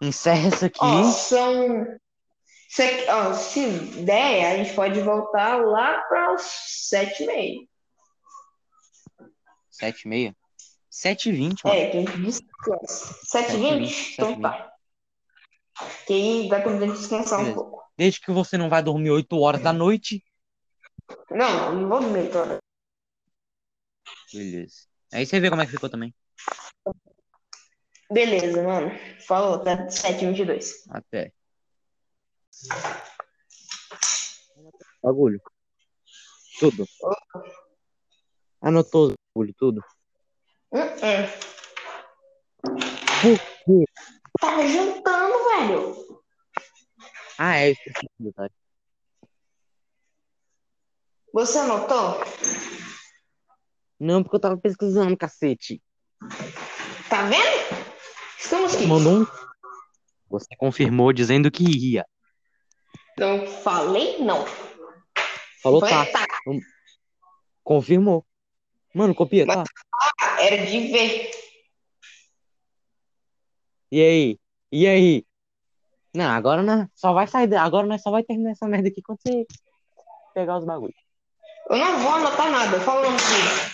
[0.00, 0.78] Encerra isso aqui.
[0.80, 1.82] Ó, são.
[2.78, 3.66] Aqui, ó, se
[4.04, 7.60] der, a gente pode voltar lá para os sete e meia.
[9.70, 10.36] Sete e meia.
[10.88, 11.76] Sete e vinte, mano.
[11.76, 13.14] É, que a gente descansa.
[13.24, 14.12] Sete e 7h20, vinte?
[14.12, 14.42] Então 7h20.
[14.42, 14.72] tá.
[16.06, 17.82] Que aí dá pra gente descansar um pouco.
[17.96, 20.24] Desde que você não vai dormir oito horas da noite.
[21.30, 22.58] Não, não vou dormir toda.
[24.32, 24.89] Beleza.
[25.12, 26.14] Aí você vê como é que ficou também.
[28.10, 28.90] Beleza, mano.
[29.26, 30.84] Falou, tá 7h22.
[30.90, 31.32] Até.
[35.02, 35.40] Bagulho.
[36.58, 36.86] Tudo.
[38.60, 39.84] Anotou os bagulho, tudo.
[40.72, 41.50] Hum, hum.
[43.22, 43.84] Por quê?
[44.40, 46.22] Tá jantando, velho.
[47.38, 48.52] Ah, é, esqueci do detalhe.
[51.32, 52.20] Você anotou?
[54.00, 55.82] Não, porque eu tava pesquisando, cacete.
[57.10, 57.84] Tá vendo?
[58.38, 58.86] Estamos aqui.
[58.86, 59.26] Mandou um.
[60.30, 62.06] Você confirmou dizendo que ia.
[63.18, 64.46] Não falei, não.
[65.62, 66.06] Falou Foi tá.
[66.06, 66.26] tá.
[67.62, 68.24] Confirmou.
[68.94, 69.64] Mano, copia, tá?
[70.38, 71.30] Era de ver.
[73.92, 74.40] E aí?
[74.72, 75.26] E aí?
[76.14, 77.54] Não, agora nós só vai sair.
[77.54, 79.46] Agora nós só vai terminar essa merda aqui quando você
[80.32, 80.96] pegar os bagulhos.
[81.68, 82.80] Eu não vou anotar nada.
[82.80, 83.69] Fala o nome.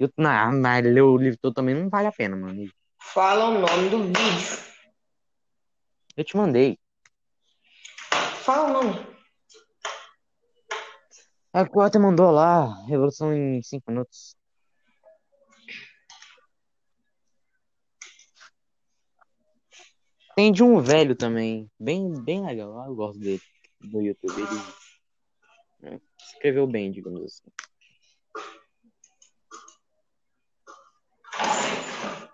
[0.00, 2.66] Eu, não, mas ler o livro todo também não vale a pena, mano.
[2.98, 4.58] Fala o nome do vídeo.
[6.16, 6.78] Eu te mandei.
[8.42, 9.06] Fala o nome.
[11.52, 14.34] É o Walter mandou lá, Revolução em 5 minutos.
[20.34, 23.42] Tem de um velho também, bem, bem legal, eu gosto dele,
[23.82, 24.40] do YouTube.
[25.82, 27.69] Ele escreveu bem, digamos assim.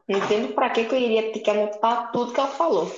[0.09, 2.91] Não entendo pra que que eu iria ter que anotar tudo que ela falou.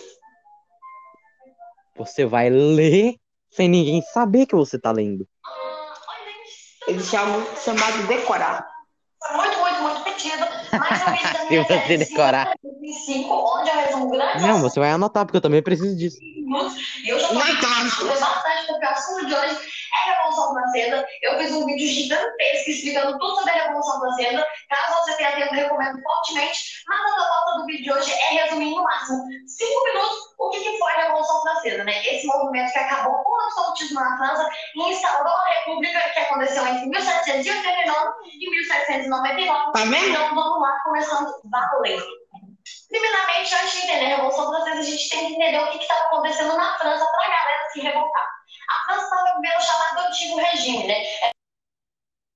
[1.96, 3.16] Você vai ler
[3.50, 5.26] sem ninguém saber que você tá lendo.
[6.86, 8.66] Eles chamam chamado de decorar.
[9.32, 10.46] Muito, muito, muito pedido.
[10.72, 11.00] Mas
[11.50, 12.54] eu fiz Se você decorar.
[12.62, 16.18] 55, onde eu resumo grandes Não, você vai anotar, porque eu também preciso disso.
[16.22, 19.58] E eu já tô Não, então, estudando bastante, porque o assunto de hoje
[19.98, 21.06] é a Revolução Francesa.
[21.22, 24.46] Eu fiz um vídeo gigantesco explicando tudo sobre a Revolução Francesa.
[24.68, 26.82] Caso você tenha tempo, eu recomendo fortemente.
[26.86, 30.60] Mas a proposta do vídeo de hoje é resumir no máximo 5 minutos o que,
[30.60, 32.06] que foi a Revolução Francesa, né?
[32.06, 36.66] Esse movimento que acabou com o absolutismo na França e instaurou a República que aconteceu
[36.66, 39.72] entre 1789 e 1799.
[39.72, 40.08] Tá vendo?
[40.08, 42.28] Então vamos lá, começando valendo.
[42.88, 46.06] Primeiramente, antes de entender a Revolução Francesa, a gente tem que entender o que estava
[46.06, 48.28] acontecendo na França para a galera se revoltar.
[48.68, 51.02] A França estava vivendo o chamado Antigo Regime, né?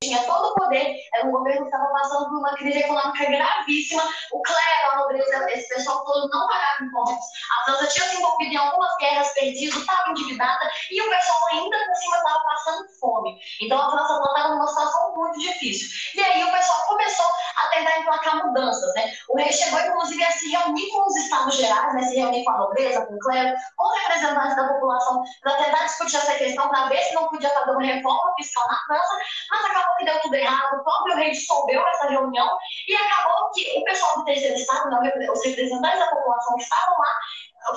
[0.02, 4.02] Tinha todo o poder, era um governo que estava passando por uma crise econômica gravíssima,
[4.32, 8.52] o clero, a nobreza, esse pessoal todo não pagava impostos, a França tinha se envolvido
[8.52, 13.38] em algumas guerras, perdido, estava endividada, e o pessoal ainda por cima estava passando fome.
[13.60, 15.88] Então a França estava numa situação muito difícil.
[16.14, 17.26] E aí o pessoal começou
[17.56, 19.12] a tentar emplacar mudanças, né?
[19.28, 22.02] O rei chegou, inclusive, a se reunir com os estados gerais, né?
[22.02, 26.16] Se reunir com a nobreza, com o clero, com representantes da população, para tentar discutir
[26.16, 29.18] essa questão, para ver se não podia fazer uma reforma fiscal na França,
[29.50, 32.48] mas acabou que deu tudo errado, o próprio rei dissolveu essa reunião
[32.88, 36.98] e acabou que o pessoal do terceiro estado, né, os representantes da população que estavam
[36.98, 37.14] lá,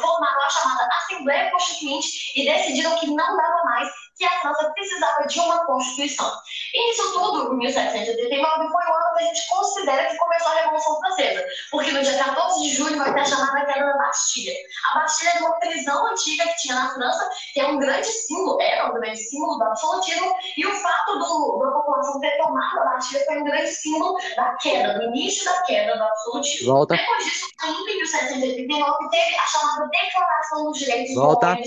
[0.02, 5.28] formaram a chamada Assembleia Constituinte e decidiram que não dava mais que a França precisava
[5.28, 6.32] de uma Constituição.
[6.74, 10.56] E isso tudo, em 1789, foi o ano que a gente considera que começou a
[10.56, 14.54] Revolução Francesa, porque no dia 14 de julho vai ter a chamada queda da Bastilha.
[14.92, 18.62] A Bastilha é uma prisão antiga que tinha na França, que é um grande símbolo,
[18.62, 22.86] era um grande símbolo do absolutismo, e o fato do, da população ter tomado a
[22.86, 26.74] Bastilha foi um grande símbolo da queda, do início da queda do absolutismo.
[26.74, 26.96] Volta.
[26.96, 31.48] Depois disso, ainda em 1789, teve a chamada Declaração dos Direitos Volta.
[31.48, 31.66] do Homem.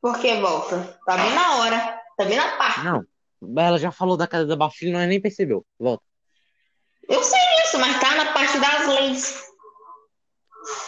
[0.00, 0.98] Por que volta?
[1.06, 2.00] Tá bem na hora.
[2.16, 2.80] Tá bem na parte.
[2.84, 3.04] Não.
[3.60, 5.64] Ela já falou da casa da Bastilha, nós nem percebeu.
[5.78, 6.02] Volta.
[7.08, 9.42] Eu sei isso, mas tá na parte das leis.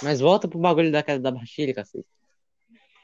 [0.02, 2.06] Mas volta pro bagulho da casa da Bastilha, cacete.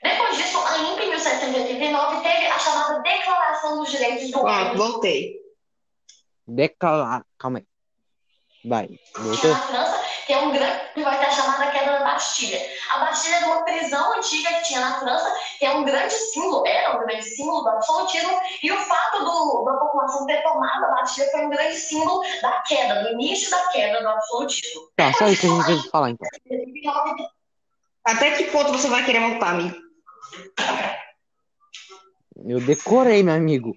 [0.02, 4.77] Depois disso, em 1789, teve a chamada Declaração dos Direitos do Homem.
[4.77, 5.36] voltei.
[6.47, 7.24] Declarar.
[7.39, 7.66] Calma aí.
[8.65, 8.89] Vai.
[9.16, 9.51] Voltou?
[9.51, 9.99] na França,
[10.31, 12.61] que é um grande que vai ter a chamada queda da Bastilha.
[12.90, 15.28] A Bastilha é uma prisão antiga que tinha na França,
[15.59, 19.65] que é um grande símbolo, era um grande símbolo do absolutismo, e o fato do,
[19.65, 23.59] da população ter tomado a Bastilha foi um grande símbolo da queda, do início da
[23.70, 24.82] queda do absolutismo.
[24.94, 26.28] Tá, só isso que a gente que falar então.
[28.05, 29.77] Até que ponto você vai querer voltar, amigo?
[32.47, 33.74] Eu decorei, meu amigo.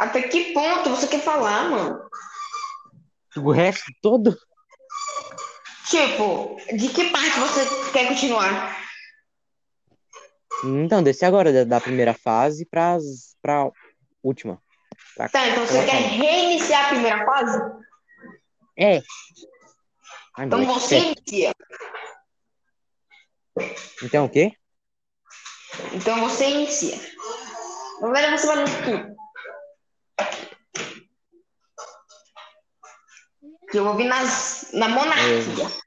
[0.00, 2.10] Até que ponto você quer falar, mano?
[3.36, 4.36] O resto todo.
[5.94, 8.76] Tipo, de que parte você quer continuar?
[10.64, 12.98] Então, desce agora da, da primeira fase pra,
[13.40, 13.70] pra
[14.20, 14.60] última.
[15.14, 17.58] Pra- Tá, então você quer reiniciar a primeira fase?
[18.76, 19.02] É.
[20.36, 21.22] Ai, Então moleque, você certo.
[21.30, 21.52] inicia.
[24.02, 24.52] Então o quê?
[25.92, 26.96] Então você inicia.
[28.00, 29.14] Verdade, você vai tudo.
[33.70, 35.83] Que eu vou vir nas, na monarquia.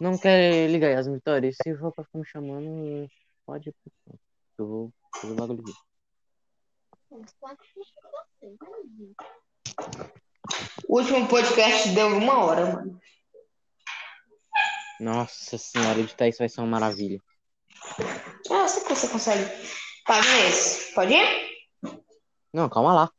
[0.00, 1.56] Não quer ligar aí as vitórias?
[1.62, 3.08] Se for pra ficar me chamando,
[3.46, 3.74] pode ir.
[4.58, 5.72] Eu vou fazer o bagulho aqui.
[10.88, 13.00] O último podcast deu uma hora, mano.
[15.00, 17.20] Nossa senhora, editar isso vai ser uma maravilha.
[18.50, 19.44] Ah, eu sei que você consegue.
[20.06, 20.20] Tá.
[20.94, 21.54] Pode ir?
[22.52, 23.10] Não, calma lá.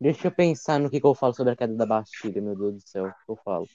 [0.00, 2.74] Deixa eu pensar no que, que eu falo sobre a queda da Bastilha, meu Deus
[2.74, 3.06] do céu.
[3.06, 3.68] O que eu falo?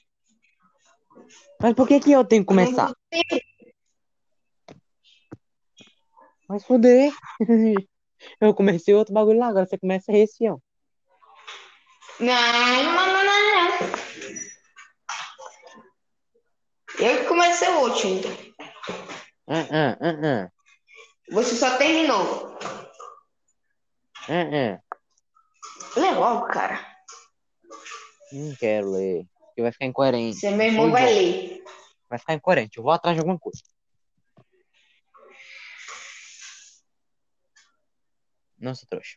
[1.60, 2.92] Mas por que que eu tenho que começar?
[6.48, 7.12] Mas foder.
[8.38, 10.58] Eu comecei outro bagulho lá, agora você começa esse, ó.
[12.18, 12.34] Não,
[12.82, 14.10] não, não, não, não.
[16.98, 18.20] Eu que comecei o último.
[19.48, 20.50] Ah, ah, ah, ah.
[21.30, 22.58] Você só terminou.
[24.28, 24.89] Ah, ah.
[25.96, 26.86] Lê logo, cara.
[28.32, 29.26] Não quero ler.
[29.46, 30.38] Porque vai ficar incoerente.
[30.38, 31.64] Você, meu irmão, vai ler.
[32.08, 32.78] Vai ficar incoerente.
[32.78, 33.60] Eu vou atrás de alguma coisa.
[38.58, 39.16] Nossa, trouxa.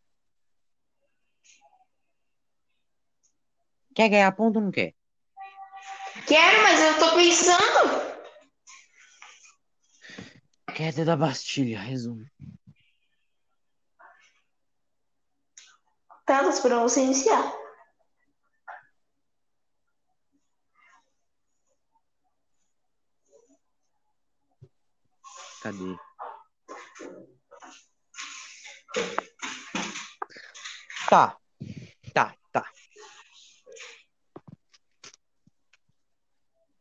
[3.94, 4.96] Quer ganhar ponto ou não quer?
[6.26, 8.14] Quero, mas eu tô pensando.
[10.74, 12.26] Queda da Bastilha, resumo.
[16.26, 17.54] Tá, tô esperando você iniciar.
[25.62, 25.98] Cadê?
[31.10, 31.38] Tá.
[32.14, 32.66] Tá, tá.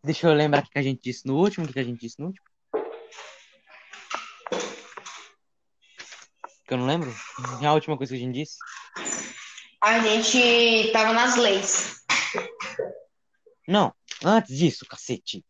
[0.04, 1.66] Deixa eu lembrar o que a gente disse no último.
[1.66, 2.46] O que a gente disse no último?
[6.66, 7.12] Que eu não lembro.
[7.60, 8.56] É a última coisa que a gente disse.
[9.82, 12.04] A gente tava nas leis.
[13.66, 13.92] Não,
[14.24, 15.44] antes disso, cacete.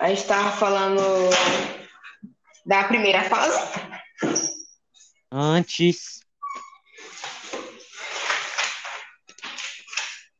[0.00, 1.02] A gente tava falando
[2.64, 3.58] da primeira fase.
[5.30, 6.20] Antes.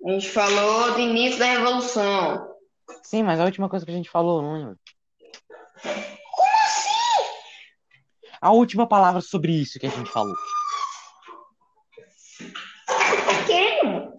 [0.07, 2.57] A gente falou do início da Revolução.
[3.03, 4.79] Sim, mas a última coisa que a gente falou, não lembro.
[5.83, 6.89] Como assim?
[8.41, 10.35] A última palavra sobre isso que a gente falou.
[12.87, 14.17] Tá querendo?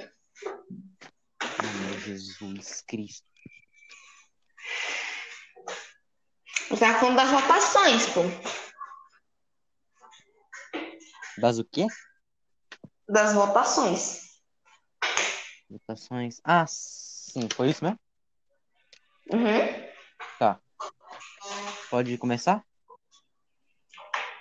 [1.42, 2.00] Ai, meu
[2.56, 3.26] Jesus Cristo.
[6.80, 8.22] Tá falando das votações, pô.
[11.38, 11.86] Das o quê?
[13.08, 14.40] Das votações.
[15.70, 16.40] Votações.
[16.44, 18.00] Ah, sim, foi isso mesmo?
[19.32, 19.92] Uhum.
[21.90, 22.66] Pode começar?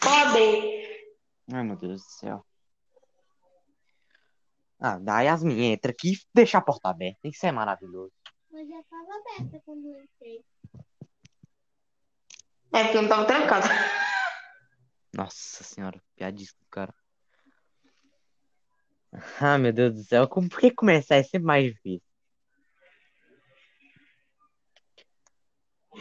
[0.00, 1.10] Pode.
[1.52, 2.46] Ai, meu Deus do céu.
[4.80, 7.28] Ah, dá Yasmin, entra aqui e deixa a porta aberta.
[7.28, 8.12] Isso é maravilhoso.
[8.50, 10.42] Mas já estava aberta quando eu entrei.
[12.72, 13.66] É porque eu não tava trancado.
[15.12, 16.94] Nossa senhora, piadíssimo, cara.
[19.38, 20.26] Ah, meu Deus do céu.
[20.26, 22.10] Como, por que começar é sempre mais difícil?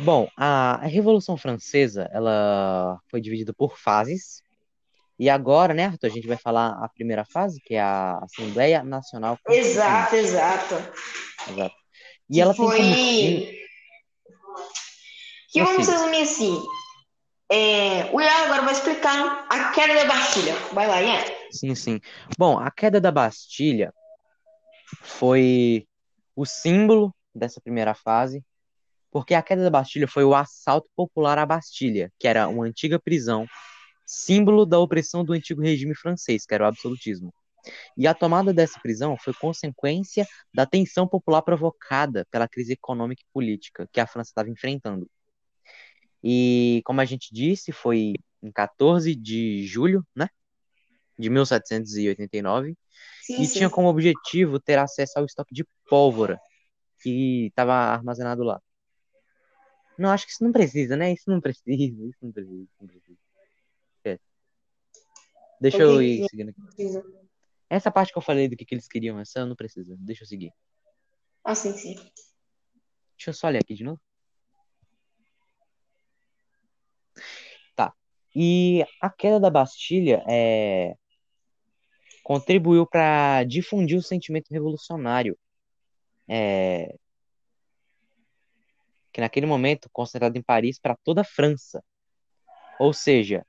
[0.02, 4.42] Bom, a, a Revolução Francesa, ela foi dividida por fases.
[5.20, 8.82] E agora, né, Arthur, a gente vai falar a primeira fase, que é a Assembleia
[8.84, 9.78] Nacional Constituinte.
[9.78, 10.76] Exato, exato.
[11.50, 11.76] Exato.
[12.30, 12.78] E ela tem foi.
[12.78, 13.60] como fim...
[15.52, 16.62] Que vamos resumir assim.
[17.52, 20.54] É, o Ian agora vai explicar a queda da Bastilha.
[20.72, 21.22] Vai lá, Ian.
[21.52, 22.00] Sim, sim.
[22.38, 23.92] Bom, a queda da Bastilha
[25.02, 25.88] foi
[26.36, 28.42] o símbolo dessa primeira fase,
[29.12, 33.00] porque a queda da Bastilha foi o assalto popular à Bastilha, que era uma antiga
[33.00, 33.48] prisão,
[34.10, 37.32] símbolo da opressão do antigo regime francês, que era o absolutismo.
[37.96, 43.32] E a tomada dessa prisão foi consequência da tensão popular provocada pela crise econômica e
[43.32, 45.08] política que a França estava enfrentando.
[46.24, 50.28] E, como a gente disse, foi em 14 de julho, né?
[51.18, 52.76] De 1789,
[53.22, 53.60] Sim, e sim.
[53.60, 56.40] tinha como objetivo ter acesso ao estoque de pólvora
[57.04, 58.60] que estava armazenado lá.
[60.00, 61.14] Não, acho que isso não precisa, né?
[61.14, 63.09] Isso não precisa, isso não precisa, isso não precisa.
[65.60, 66.62] Deixa eu ir seguindo aqui.
[67.70, 69.96] Essa parte que eu falei do que, que eles queriam, essa eu não precisa.
[70.00, 70.52] Deixa eu seguir.
[71.44, 71.96] Ah, sim, sim.
[73.16, 74.00] Deixa eu só ler aqui de novo.
[77.76, 77.94] Tá.
[78.36, 80.96] E a queda da Bastilha é,
[82.24, 85.38] contribuiu para difundir o sentimento revolucionário,
[86.28, 86.96] é,
[89.12, 91.84] que naquele momento concentrado em Paris para toda a França.
[92.80, 93.46] Ou seja,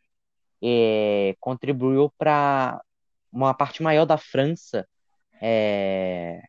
[0.63, 2.81] é, contribuiu para
[3.33, 4.87] uma parte maior da França
[5.41, 6.43] é,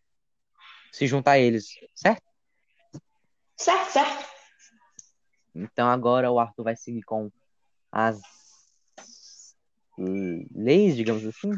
[0.92, 2.24] se juntar a eles, certo?
[3.56, 4.26] Certo, certo.
[5.56, 7.30] Então agora o Arthur vai seguir com
[7.92, 8.20] as
[9.98, 11.52] leis, digamos assim.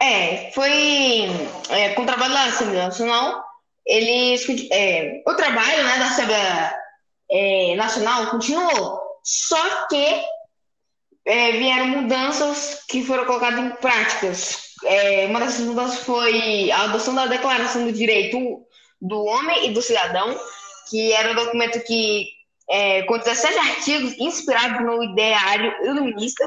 [0.00, 1.26] É, foi
[1.70, 3.44] é, com o trabalho da Assembleia Nacional.
[3.84, 6.74] Eles, é, o trabalho né, da Assembleia
[7.30, 10.22] é, Nacional continuou, só que
[11.24, 14.72] é, vieram mudanças que foram colocadas em práticas.
[14.84, 18.66] É, uma dessas mudanças foi a adoção da Declaração do Direito
[19.00, 20.38] do Homem e do Cidadão,
[20.90, 22.28] que era um documento que,
[22.68, 26.44] é, com 17 artigos, inspirado no ideário iluminista,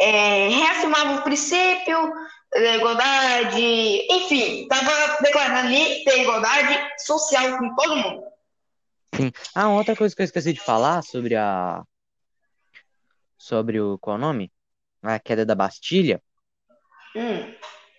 [0.00, 2.12] é, reafirmava o princípio
[2.52, 8.22] da igualdade, enfim, estava declarando ali ter igualdade social com todo mundo.
[9.14, 9.32] Sim.
[9.54, 11.82] Ah, outra coisa que eu esqueci de falar sobre a.
[13.46, 13.96] Sobre o.
[13.96, 14.52] Qual é o nome?
[15.00, 16.20] A queda da Bastilha.
[17.14, 17.54] Hum,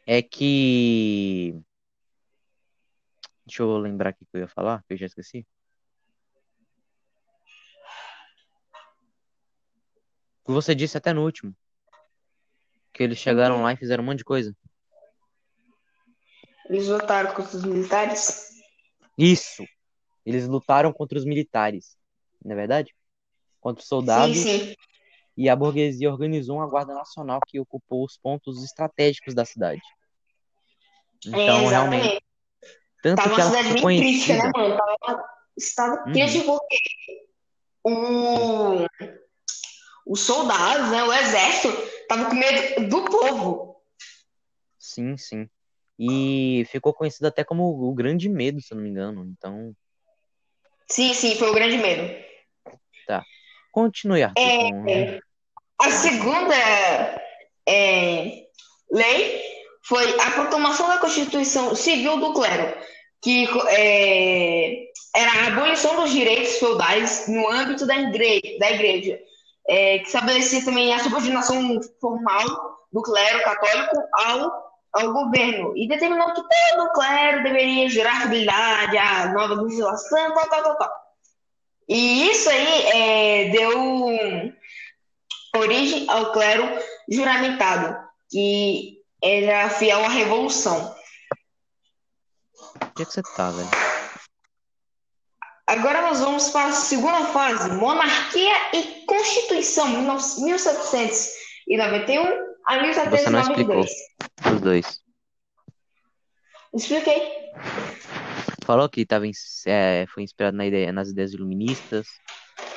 [0.05, 1.57] É que.
[3.45, 5.47] Deixa eu lembrar aqui o que eu ia falar, que eu já esqueci.
[10.43, 11.55] O que você disse até no último.
[12.91, 14.53] Que eles chegaram lá e fizeram um monte de coisa.
[16.69, 18.49] eles lutaram contra os militares.
[19.17, 19.65] Isso!
[20.25, 21.97] Eles lutaram contra os militares.
[22.43, 22.93] Não é verdade?
[23.61, 24.35] Contra os soldados.
[24.35, 24.75] Sim, sim.
[25.37, 29.81] E a burguesia organizou uma guarda nacional que ocupou os pontos estratégicos da cidade.
[31.25, 32.23] Então, É, realmente,
[33.03, 34.51] tanto Tava que uma ela cidade bem crítica, né, conhecida.
[34.55, 34.77] mano?
[34.77, 35.23] Tava um
[35.55, 36.13] estado Uhum.
[36.13, 37.27] crítico porque
[37.83, 38.85] o,
[40.07, 41.69] os soldados, né, o exército,
[42.07, 43.81] tava com medo do povo.
[44.79, 45.47] Sim, sim.
[45.99, 49.25] E ficou conhecida até como o Grande Medo, se eu não me engano.
[49.25, 49.75] Então,
[50.89, 52.25] Sim, sim, foi o grande medo.
[53.71, 54.41] continue, Arthur.
[54.57, 55.19] com- É,
[55.79, 56.55] a segunda
[57.67, 58.45] é,
[58.91, 59.41] lei
[59.83, 62.75] foi a proclamação da Constituição Civil do Clero,
[63.21, 69.19] que é, era a abolição dos direitos feudais no âmbito da igreja, da igreja
[69.67, 72.45] é, que estabelecia também a subordinação formal
[72.91, 78.97] do clero católico ao, ao governo e determinou que todo o clero deveria jurar fidelidade
[78.97, 80.91] à nova legislação, tal, tal, tal, tal.
[81.89, 83.71] E isso aí é, deu
[85.57, 86.63] origem ao clero
[87.09, 87.97] juramentado,
[88.29, 90.95] que era fiel à revolução.
[92.81, 93.69] Onde é que você tá, velho?
[95.67, 102.79] Agora nós vamos para a segunda fase, monarquia e constituição, 1791 a
[103.09, 103.91] Você não explicou 1792.
[104.53, 104.99] os dois.
[106.73, 107.21] Expliquei.
[108.65, 109.25] Falou que tava,
[109.65, 112.07] é, foi inspirado na ideia, nas ideias iluministas,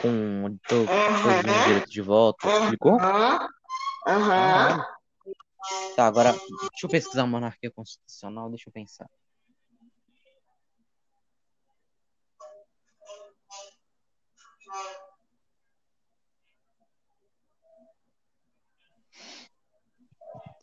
[0.00, 2.48] com todos os direitos de voto.
[2.48, 2.98] Explicou?
[2.98, 3.48] Aham.
[4.06, 4.86] Aham.
[5.94, 9.08] Tá, agora, deixa eu pesquisar monarquia constitucional, deixa eu pensar.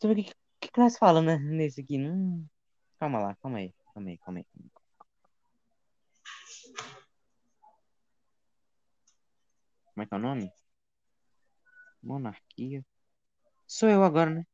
[0.02, 0.24] O que, o
[0.60, 1.98] que nós falamos, né, nesse aqui.
[1.98, 2.46] Hum,
[2.98, 4.46] calma lá, calma aí, calma aí, calma aí.
[9.98, 10.52] Como é que é o nome?
[12.00, 12.86] Monarquia.
[13.66, 14.46] Sou eu agora, né?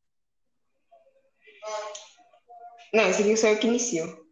[2.95, 4.27] Não, esse aqui sou eu que inicio.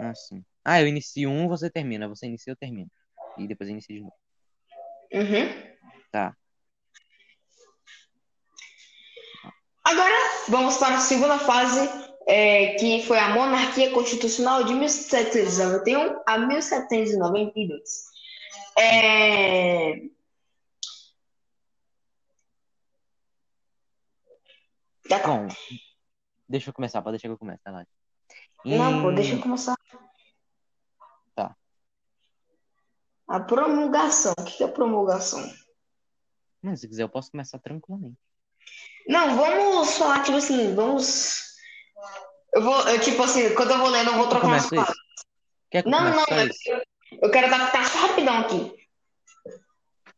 [0.00, 0.44] Ah, sim.
[0.64, 2.08] Ah, eu inicio um, você termina.
[2.08, 2.90] Você inicia, eu termino.
[3.38, 4.16] E depois eu inicio de novo.
[5.12, 5.76] Uhum.
[6.10, 6.36] Tá.
[9.84, 10.16] Agora
[10.48, 11.88] vamos para a segunda fase,
[12.26, 18.09] é, que foi a monarquia constitucional de 1791 a 1792.
[18.78, 20.10] É...
[25.08, 25.28] Já tá.
[25.28, 25.48] Bom,
[26.48, 27.86] deixa eu começar, pode deixar que eu comece, tá lá.
[28.64, 29.74] Não, pô, deixa eu começar.
[31.34, 31.56] Tá.
[33.26, 34.34] A promulgação.
[34.38, 35.40] O que é promulgação?
[36.62, 38.18] Não, se quiser, eu posso começar tranquilamente.
[39.08, 41.56] Não, vamos falar, tipo assim, vamos.
[42.52, 44.96] Eu vou, eu, tipo assim, quando eu vou lendo, eu vou trocar umas palavras.
[45.86, 46.82] Não, não, eu?
[47.12, 48.88] Eu quero adaptar só rapidão aqui.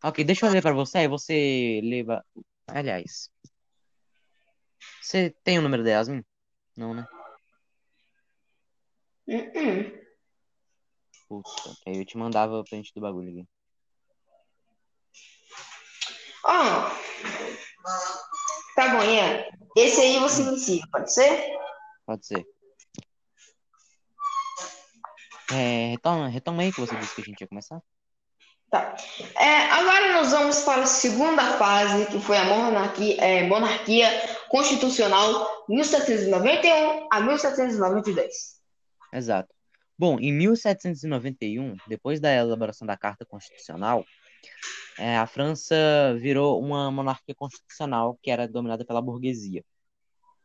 [0.04, 2.24] Ok, deixa eu ler pra você, aí você leva.
[2.66, 3.30] Aliás,
[5.00, 6.24] você tem o número da Yasmin?
[6.76, 7.06] Não, né?
[9.28, 10.02] Uh-uh.
[11.28, 13.48] Puta, que aí eu te mandava o print do bagulho aqui.
[16.44, 16.90] Ó,
[18.74, 19.44] tá bom, Ian.
[19.76, 21.56] Esse aí você inicia, pode ser?
[22.04, 22.44] Pode ser.
[25.50, 27.82] É, retoma, retoma aí que você disse que a gente ia começar.
[28.70, 28.96] Tá.
[29.38, 34.08] É, agora nós vamos para a segunda fase, que foi a monarquia, é, monarquia
[34.48, 38.60] constitucional 1791 a 1792.
[39.12, 39.54] Exato.
[39.98, 44.04] Bom, em 1791, depois da elaboração da Carta Constitucional,
[44.98, 45.76] é, a França
[46.18, 49.62] virou uma monarquia constitucional que era dominada pela burguesia.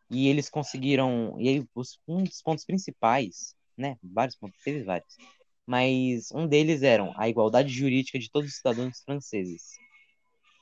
[0.09, 1.35] E eles conseguiram.
[1.39, 3.97] E aí, os- um dos pontos principais, né?
[4.03, 5.19] Vários teve vários.
[5.65, 9.77] Mas um deles eram a igualdade jurídica de todos os cidadãos franceses.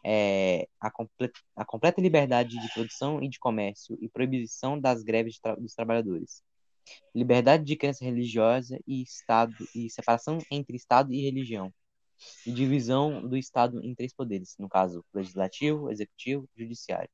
[0.03, 5.39] É, a, comple- a completa liberdade de produção e de comércio e proibição das greves
[5.39, 6.43] tra- dos trabalhadores
[7.15, 11.73] liberdade de crença religiosa e Estado e separação entre Estado e religião
[12.45, 17.09] e divisão do Estado em três poderes, no caso, legislativo, executivo e judiciário.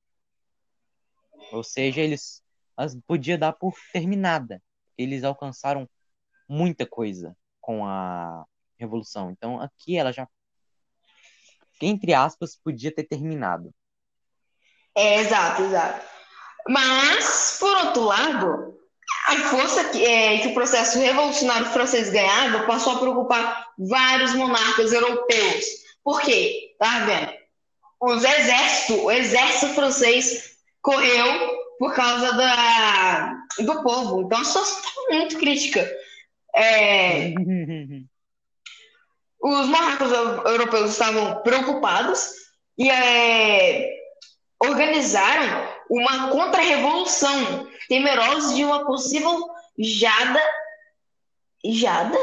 [1.52, 2.42] Ou seja, eles
[2.78, 4.62] as podia dar por terminada.
[4.98, 5.90] Eles alcançaram
[6.48, 8.46] muita coisa com a
[8.78, 9.32] revolução.
[9.32, 10.28] Então, aqui ela já
[11.82, 13.74] entre aspas podia ter terminado.
[14.96, 16.06] É, exato, exato.
[16.68, 18.80] Mas, por outro lado,
[19.28, 24.94] a força que, é, que o processo revolucionário francês ganhava passou a preocupar vários monarcas
[24.94, 25.66] europeus.
[26.04, 26.76] Por quê?
[26.78, 27.32] Tá vendo?
[28.00, 34.22] Os exércitos, o exército francês correu por causa da, do povo.
[34.22, 35.92] Então a situação estava muito crítica.
[36.56, 37.34] É,
[39.42, 42.34] os eu- europeus estavam preocupados
[42.78, 43.96] e é,
[44.64, 49.50] organizaram uma contra-revolução, temerosos de uma possível
[49.80, 50.40] jada.
[51.66, 52.20] Jada?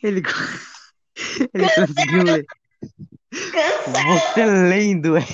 [0.00, 0.22] Ele,
[1.54, 2.46] ele conseguiu ler.
[3.52, 4.02] Cansa.
[4.04, 5.26] Você lendo, é.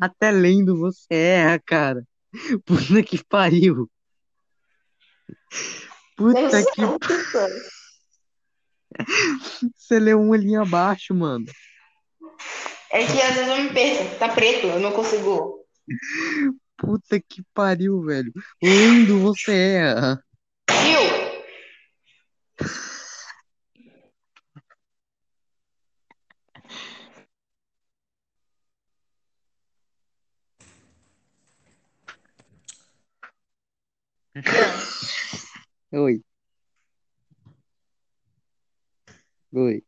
[0.00, 2.06] Até lendo você erra, cara.
[2.64, 3.90] Puta que pariu.
[6.16, 6.82] Puta que
[9.76, 11.44] você leu uma linha abaixo, mano.
[12.90, 15.64] É que às vezes eu me perco, tá preto, eu não consigo.
[16.76, 18.32] Puta que pariu, velho.
[18.62, 20.22] Lendo você erra.
[20.68, 21.00] Viu?
[35.92, 36.24] Oi.
[39.52, 39.84] Oi.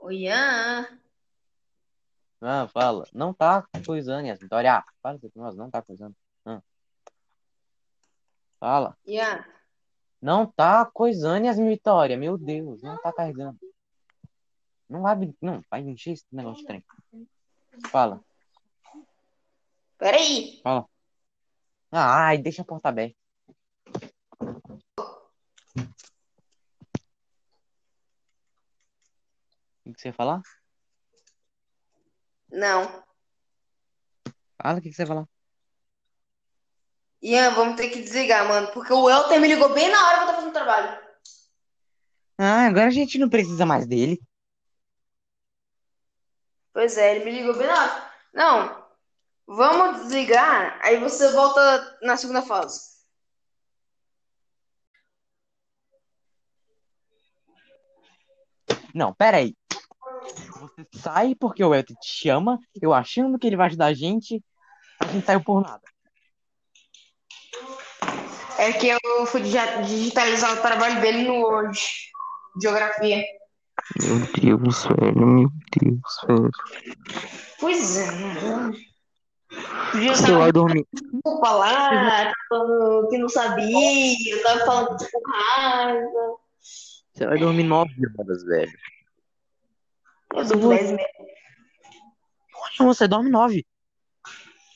[0.00, 0.98] Oi, Ian.
[2.40, 3.06] Ah, fala.
[3.12, 4.40] Não tá coisando, Yas.
[4.40, 4.84] Vitória.
[5.00, 6.16] Fala com nós, não tá coisando.
[6.44, 6.60] Ah.
[8.58, 8.98] Fala.
[9.06, 9.44] Ian.
[10.22, 12.16] Não tá coisando, Yasmin Vitória.
[12.16, 13.58] Meu Deus, não tá carregando.
[14.88, 16.84] Não vai, não, vai encher esse negócio de trem.
[17.90, 18.22] Fala,
[19.98, 20.60] Peraí.
[20.62, 20.88] fala.
[21.92, 23.16] Ai, deixa a porta aberta.
[29.84, 30.40] O que você ia falar?
[32.50, 33.04] Não.
[34.60, 35.28] Fala, o que você ia falar?
[37.20, 38.72] Ian, vamos ter que desligar, mano.
[38.72, 40.98] Porque o Elter me ligou bem na hora que eu tava fazendo trabalho.
[42.38, 44.20] Ah, agora a gente não precisa mais dele.
[46.72, 48.12] Pois é, ele me ligou bem na hora.
[48.32, 48.81] Não.
[49.54, 52.80] Vamos desligar, aí você volta na segunda fase.
[58.94, 59.54] Não, pera aí.
[60.58, 64.42] Você sai porque o Elton te chama, eu achando que ele vai ajudar a gente,
[64.98, 65.82] a gente saiu por nada.
[68.58, 71.78] É que eu fui digi- digitalizar o trabalho dele no Word.
[72.62, 73.22] Geografia.
[74.00, 76.50] Meu Deus, velho, meu Deus, velho.
[77.60, 78.10] Pois é.
[78.12, 78.91] né?
[79.92, 80.86] Você vai dormir.
[80.92, 86.36] desculpa lá, falando que não sabia, eu tava falando com raiva.
[87.12, 88.72] Você vai dormir nove horas, velho.
[90.34, 91.08] Eu durmo 10 meia.
[92.52, 93.66] Poxa, você dorme nove.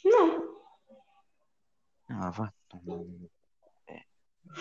[0.04, 0.56] Não.
[2.10, 3.04] Ah, vai tomar.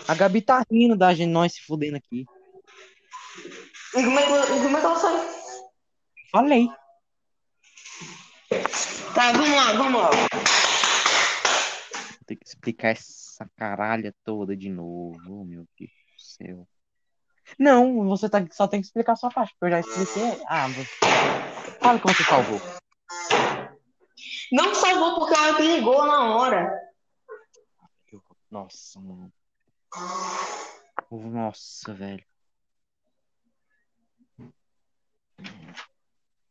[0.08, 2.24] A Gabi tá rindo da gente, nós se fudendo aqui.
[3.94, 5.26] E como é que, como é que ela sabe?
[6.30, 6.68] Falei.
[9.14, 10.10] Tá, vamos lá, vamos lá.
[10.10, 10.28] Vou
[12.26, 15.18] ter que explicar essa caralha toda de novo.
[15.28, 16.68] Oh, meu Deus do céu.
[17.58, 20.42] Não, você tá, só tem que explicar a sua parte, porque eu já expliquei.
[20.46, 20.84] Ah, você...
[21.80, 22.60] fala que você salvou.
[24.52, 26.86] Não salvou porque ela me ligou na hora.
[28.50, 29.32] Nossa, mano.
[31.10, 32.24] Nossa, velho.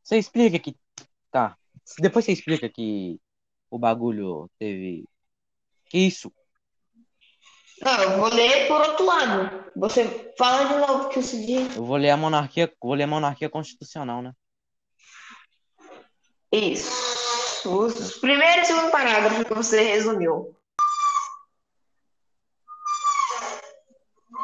[0.03, 0.77] Você explica que.
[1.31, 1.57] Tá.
[1.99, 3.19] Depois você explica que
[3.69, 5.05] o bagulho teve.
[5.85, 6.33] Que isso?
[7.81, 9.71] Não, eu vou ler por outro lado.
[9.75, 11.77] Você fala de novo o que você disse.
[11.77, 12.73] Eu vou ler a monarquia.
[12.81, 14.33] Vou ler a monarquia constitucional, né?
[16.51, 16.89] Isso.
[17.67, 20.55] Os primeiro e segundo parágrafo que você resumiu.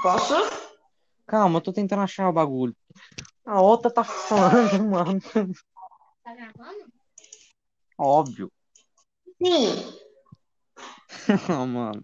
[0.01, 0.33] Posso?
[1.27, 2.75] Calma, eu tô tentando achar o bagulho.
[3.45, 5.21] A outra tá falando, mano.
[6.23, 6.90] Tá gravando?
[8.03, 8.51] Óbvio.
[9.37, 9.75] Sim.
[11.47, 12.03] Ah, mano.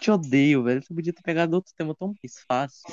[0.00, 0.80] Te odeio, velho.
[0.80, 2.84] Você podia ter pegado outro tema tão mais fácil.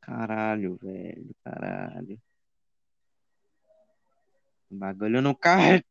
[0.00, 1.34] Caralho, velho.
[1.42, 2.16] Caralho.
[4.70, 5.82] O bagulho no carro.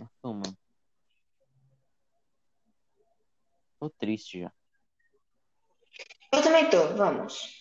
[0.00, 0.58] Nossa, mano.
[3.78, 4.52] Tô triste já.
[6.32, 6.94] Eu também tô.
[6.94, 7.60] Vamos.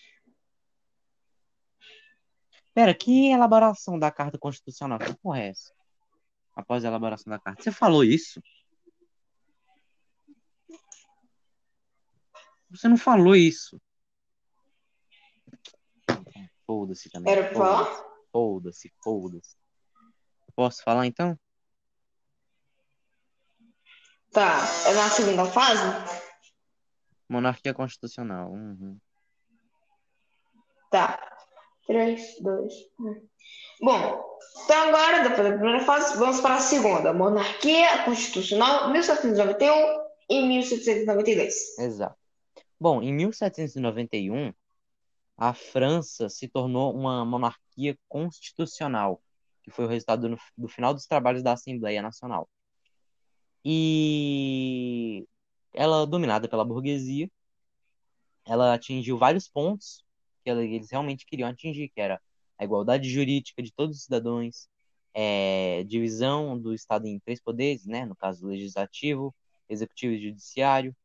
[2.74, 5.00] Pera, que elaboração da carta constitucional?
[5.00, 5.74] Que porra é essa?
[6.56, 7.62] Após a elaboração da carta.
[7.62, 8.42] Você falou isso?
[12.70, 13.82] Você não falou isso.
[16.66, 17.34] Foda-se também.
[17.34, 17.52] Era?
[18.32, 19.58] Foda-se, foda-se.
[20.56, 21.38] Posso falar então?
[24.32, 24.60] Tá.
[24.86, 25.84] É na segunda fase?
[27.28, 28.52] Monarquia constitucional.
[28.52, 28.98] Uhum.
[30.92, 31.20] Tá.
[31.88, 33.30] 3, 2, 1.
[33.82, 37.14] Bom, então agora, depois da primeira fase, vamos para a segunda.
[37.14, 41.80] Monarquia Constitucional, 1791 e 1792.
[41.80, 42.16] Exato.
[42.80, 44.54] Bom, em 1791,
[45.36, 49.22] a França se tornou uma monarquia constitucional,
[49.64, 52.48] que foi o resultado do, do final dos trabalhos da Assembleia Nacional.
[53.64, 55.28] E
[55.74, 57.30] ela, dominada pela burguesia,
[58.46, 60.04] ela atingiu vários pontos
[60.44, 62.22] que eles realmente queriam atingir, que era
[62.58, 64.68] a igualdade jurídica de todos os cidadãos,
[65.14, 69.34] é, divisão do Estado em três poderes, né, no caso legislativo,
[69.68, 70.96] executivo e judiciário,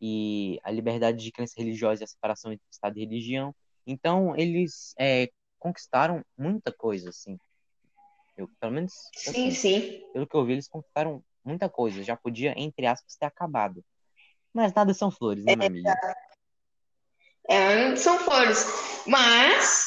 [0.00, 3.54] e a liberdade de crença religiosa e a separação entre Estado e religião.
[3.86, 7.38] Então, eles é, conquistaram muita coisa, assim.
[8.36, 10.02] Eu, pelo menos, Sim, assim, sim.
[10.12, 13.84] pelo que eu vi, eles conquistaram muita coisa já podia, entre aspas, ter acabado.
[14.52, 15.94] Mas nada são flores, né, minha amiga?
[17.48, 18.66] É, são flores.
[19.06, 19.86] Mas,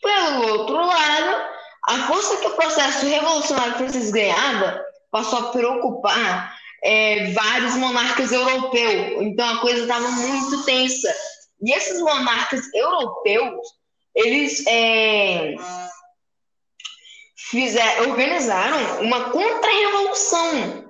[0.00, 1.48] pelo outro lado,
[1.88, 9.22] a força que o processo revolucionário francês ganhava passou a preocupar é, vários monarcas europeus.
[9.22, 11.12] Então a coisa estava muito tensa.
[11.60, 13.58] E esses monarcas europeus,
[14.14, 15.54] eles é,
[17.36, 20.81] fizeram, organizaram uma contra-revolução.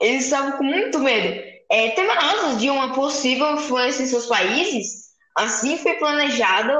[0.00, 1.42] Eles estavam com muito medo.
[1.70, 6.72] É, temerosos de uma possível influência em seus países, assim foi planejado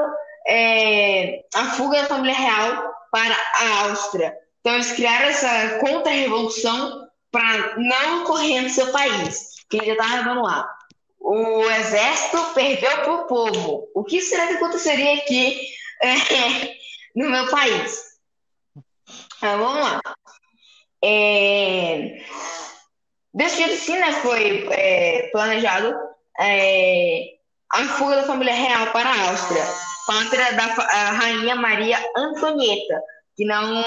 [0.47, 4.33] é, a fuga da família real para a Áustria.
[4.59, 10.43] Então eles criaram essa contra-revolução para não ocorrer no seu país, que já estava, vamos
[10.43, 10.67] lá,
[11.19, 13.89] o exército perdeu para o povo.
[13.93, 15.61] O que será que aconteceria aqui
[16.01, 16.75] é,
[17.15, 18.17] no meu país?
[19.41, 20.01] Ah, vamos lá.
[21.03, 22.21] É,
[23.37, 25.95] jeito sim, né, foi é, planejado
[26.39, 27.23] é,
[27.71, 29.63] a fuga da família real para a Áustria,
[30.07, 30.65] pátria da
[31.11, 33.01] rainha Maria Antonieta,
[33.35, 33.83] que não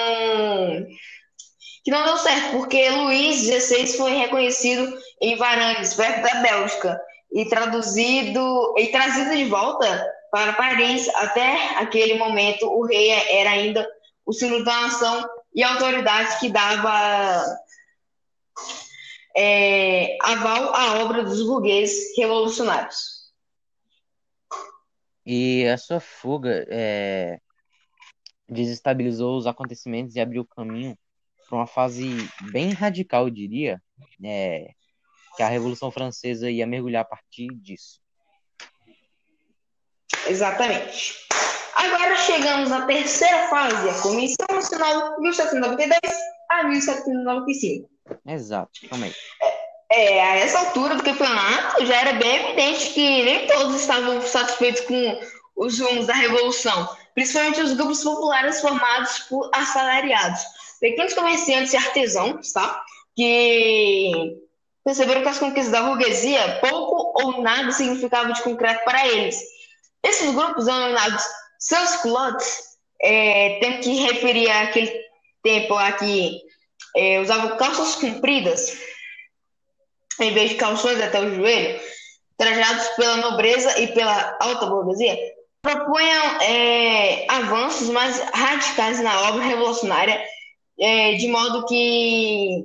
[1.85, 7.01] que não deu certo, porque Luís XVI foi reconhecido em Varangues, perto da Bélgica,
[7.33, 11.09] e traduzido e trazido de volta para Paris.
[11.17, 13.87] Até aquele momento, o rei era ainda
[14.25, 17.45] o símbolo da nação e a autoridade que dava
[19.37, 23.23] é, aval à obra dos burgueses revolucionários.
[25.25, 27.39] E a sua fuga é,
[28.49, 30.97] desestabilizou os acontecimentos e abriu caminho
[31.49, 32.09] para uma fase
[32.51, 33.83] bem radical, eu diria,
[34.25, 34.73] é,
[35.37, 38.01] que a Revolução Francesa ia mergulhar a partir disso.
[40.27, 41.15] Exatamente.
[41.75, 46.01] Agora chegamos à terceira fase, a Comissão Nacional 1792
[46.61, 47.89] a 1795.
[48.27, 49.13] Exato, também.
[49.91, 54.83] É, a essa altura do campeonato já era bem evidente que nem todos estavam satisfeitos
[54.83, 55.21] com
[55.57, 60.41] os rumos da Revolução, principalmente os grupos populares formados por assalariados,
[60.81, 62.83] pequenos comerciantes e artesãos, tá?
[63.15, 64.39] Que
[64.83, 69.39] perceberam que as conquistas da burguesia pouco ou nada significavam de concreto para eles.
[70.03, 71.23] Esses grupos denominados
[71.63, 74.93] seus culottes, é, tem que referir àquele
[75.43, 76.41] tempo lá que
[76.97, 78.77] é, usavam calças compridas,
[80.21, 81.81] em vez de calções até o joelho,
[82.37, 85.17] trajados pela nobreza e pela alta burguesia,
[85.61, 90.23] propunham é, avanços mais radicais na obra revolucionária,
[90.79, 92.65] é, de modo que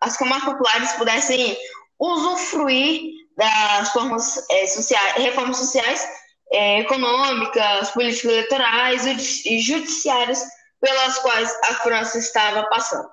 [0.00, 1.56] as camadas populares pudessem
[1.98, 3.00] usufruir
[3.36, 6.06] das formas é, sociais, reformas sociais,
[6.52, 9.06] é, econômicas, políticas eleitorais
[9.44, 10.42] e judiciárias
[10.86, 13.08] pelas quais a França estava passando.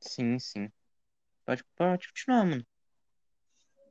[0.00, 0.72] Sim, sim.
[1.44, 2.66] Pode, pode continuar, mano.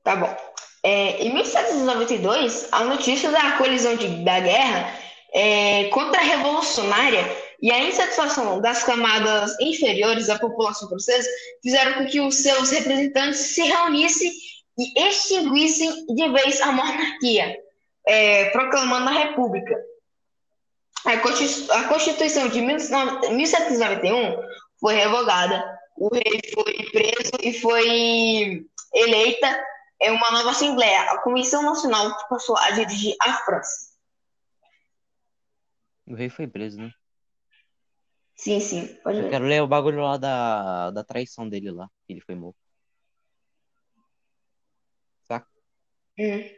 [0.03, 0.35] Tá bom.
[0.83, 4.97] É, em 1792, a notícia da colisão de, da guerra
[5.31, 7.23] é, contra-revolucionária
[7.61, 11.29] e a insatisfação das camadas inferiores da população francesa
[11.61, 14.31] fizeram com que os seus representantes se reunissem
[14.79, 17.55] e extinguissem de vez a monarquia,
[18.07, 19.90] é, proclamando a república.
[21.05, 24.35] A Constituição de 1791
[24.79, 29.65] foi revogada, o rei foi preso e foi eleita
[30.09, 33.91] uma nova Assembleia, a Comissão Nacional, que passou a dirigir a França.
[36.07, 36.91] O rei foi preso, né?
[38.35, 39.29] Sim, sim, pode Eu ler.
[39.29, 42.57] quero ler o bagulho lá da, da traição dele lá, que ele foi morto.
[45.27, 45.47] Saca?
[46.17, 46.49] Hum.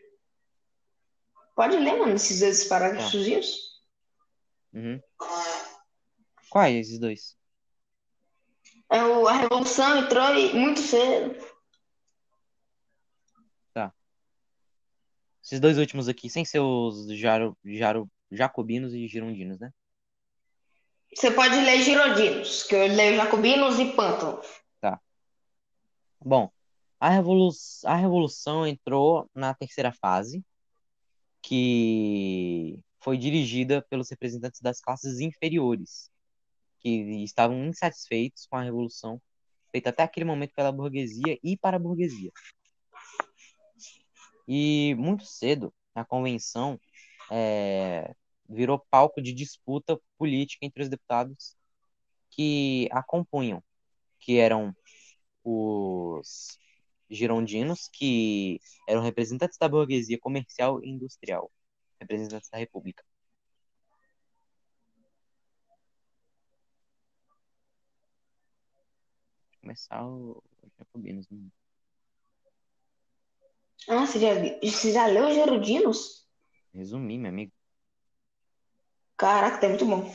[1.54, 3.12] Pode ler, mano, esses dois parágrafos.
[4.74, 5.00] Uhum.
[6.50, 7.38] Quais esses dois?
[8.90, 11.36] É, o- a Revolução entrou e- muito cedo.
[15.44, 19.72] Esses dois últimos aqui, sem ser os jaro, jaro, jacobinos e girondinos, né?
[21.14, 24.42] Você pode ler Girodinos, que eu leio Jacobinos e Pântano.
[26.26, 26.50] Bom,
[26.98, 27.50] a, revolu
[27.84, 30.42] a revolução entrou na terceira fase,
[31.42, 36.10] que foi dirigida pelos representantes das classes inferiores,
[36.80, 39.22] que estavam insatisfeitos com a revolução
[39.72, 42.32] feita até aquele momento pela burguesia e para a burguesia.
[44.48, 46.80] E muito cedo, a convenção
[47.32, 48.14] é,
[48.48, 51.56] virou palco de disputa política entre os deputados
[52.30, 53.64] que a compunham,
[54.20, 54.76] que eram
[55.44, 56.58] os
[57.10, 61.52] girondinos, que eram representantes da burguesia comercial e industrial,
[62.04, 63.04] representantes da República.
[69.62, 70.44] Começar o
[70.78, 71.28] Jacobinos.
[71.30, 71.40] né?
[73.88, 76.28] Ah, você já, você já leu os Erudinos?
[76.74, 77.52] Resumi, meu amigo.
[79.18, 80.14] Caraca, tá muito bom.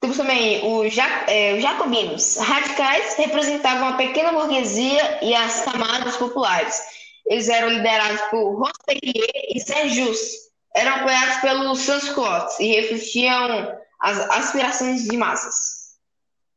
[0.00, 0.96] Temos também os,
[1.28, 2.36] é, os jacobinos.
[2.36, 6.99] Radicais representavam a pequena burguesia e as camadas populares.
[7.26, 10.50] Eles eram liderados por Robespierre e Saint-Just.
[10.74, 15.54] Eram apoiados pelos sans-culottes e refletiam as aspirações de massas.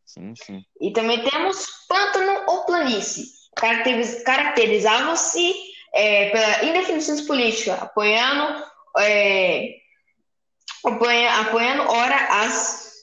[0.06, 0.64] Sim, sim.
[0.80, 3.26] E também temos pântano ou planície.
[3.56, 5.53] Caracteriz- Caracterizavam-se
[5.94, 8.64] é, pela indefinição política, apoiando,
[8.99, 9.76] é,
[10.85, 12.94] apoia- apoiando ora as.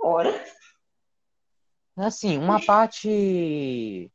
[0.00, 0.44] Ora?
[1.96, 4.11] Assim, uma parte.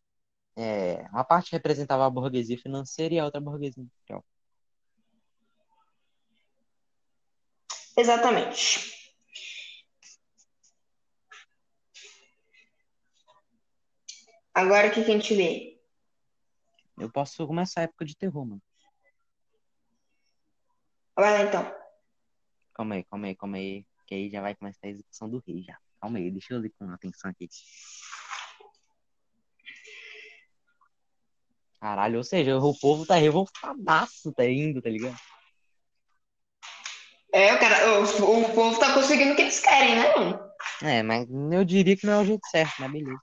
[0.59, 4.25] É, uma parte representava a burguesia financeira e a outra a burguesia industrial.
[7.95, 8.97] Exatamente.
[14.51, 15.79] Agora o que que a gente vê?
[16.97, 18.61] Eu posso começar a época de terror, mano.
[21.15, 21.75] Vai lá então.
[22.73, 23.85] Calma aí, calma aí, calma aí.
[24.07, 25.77] Que aí já vai começar a execução do rei já.
[26.01, 27.47] Calma aí, deixa eu ler com atenção aqui.
[31.79, 35.15] Caralho, ou seja, o povo tá revoltadaço, tá indo, tá ligado?
[37.31, 40.39] É, o, cara, o, o povo tá conseguindo o que eles querem, né, mano?
[40.81, 43.19] É, mas eu diria que não é o jeito certo, mas beleza.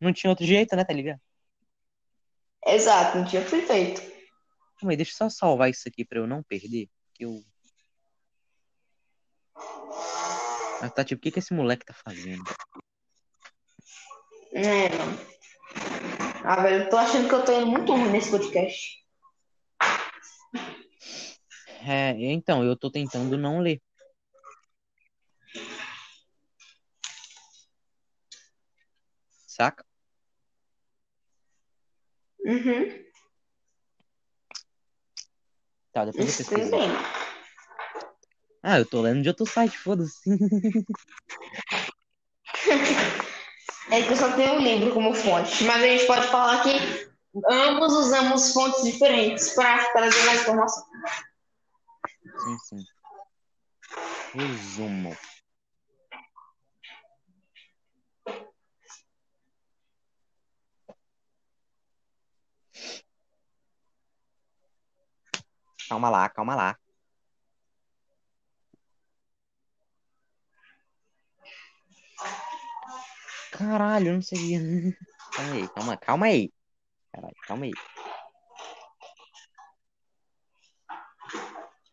[0.00, 1.20] Não tinha outro jeito, né, tá ligado?
[2.66, 4.00] Exato, não tinha feito.
[4.80, 6.88] Calma aí, deixa eu só salvar isso aqui pra eu não perder.
[7.14, 7.40] Que eu.
[10.82, 12.42] Ah, tá, tipo, o que que esse moleque tá fazendo?
[14.52, 15.35] É, mano.
[16.48, 19.04] Ah, velho, eu tô achando que eu tô indo muito ruim nesse podcast.
[21.84, 23.82] É, então, eu tô tentando não ler.
[29.48, 29.84] Saca?
[32.44, 33.04] Uhum.
[35.92, 36.70] Tá, depois eu pesquiso.
[38.62, 40.30] Ah, eu tô lendo de outro site, foda-se.
[43.90, 47.08] É que eu só tenho um livro como fonte, mas a gente pode falar que
[47.48, 50.84] ambos usamos fontes diferentes para trazer mais informação.
[52.44, 52.84] Sim, sim.
[54.34, 55.16] Resumo.
[65.88, 66.76] Calma lá, calma lá.
[73.56, 74.60] Caralho, eu não sabia.
[75.34, 76.52] Calma aí, calma, calma aí.
[77.12, 77.72] Caralho, calma aí.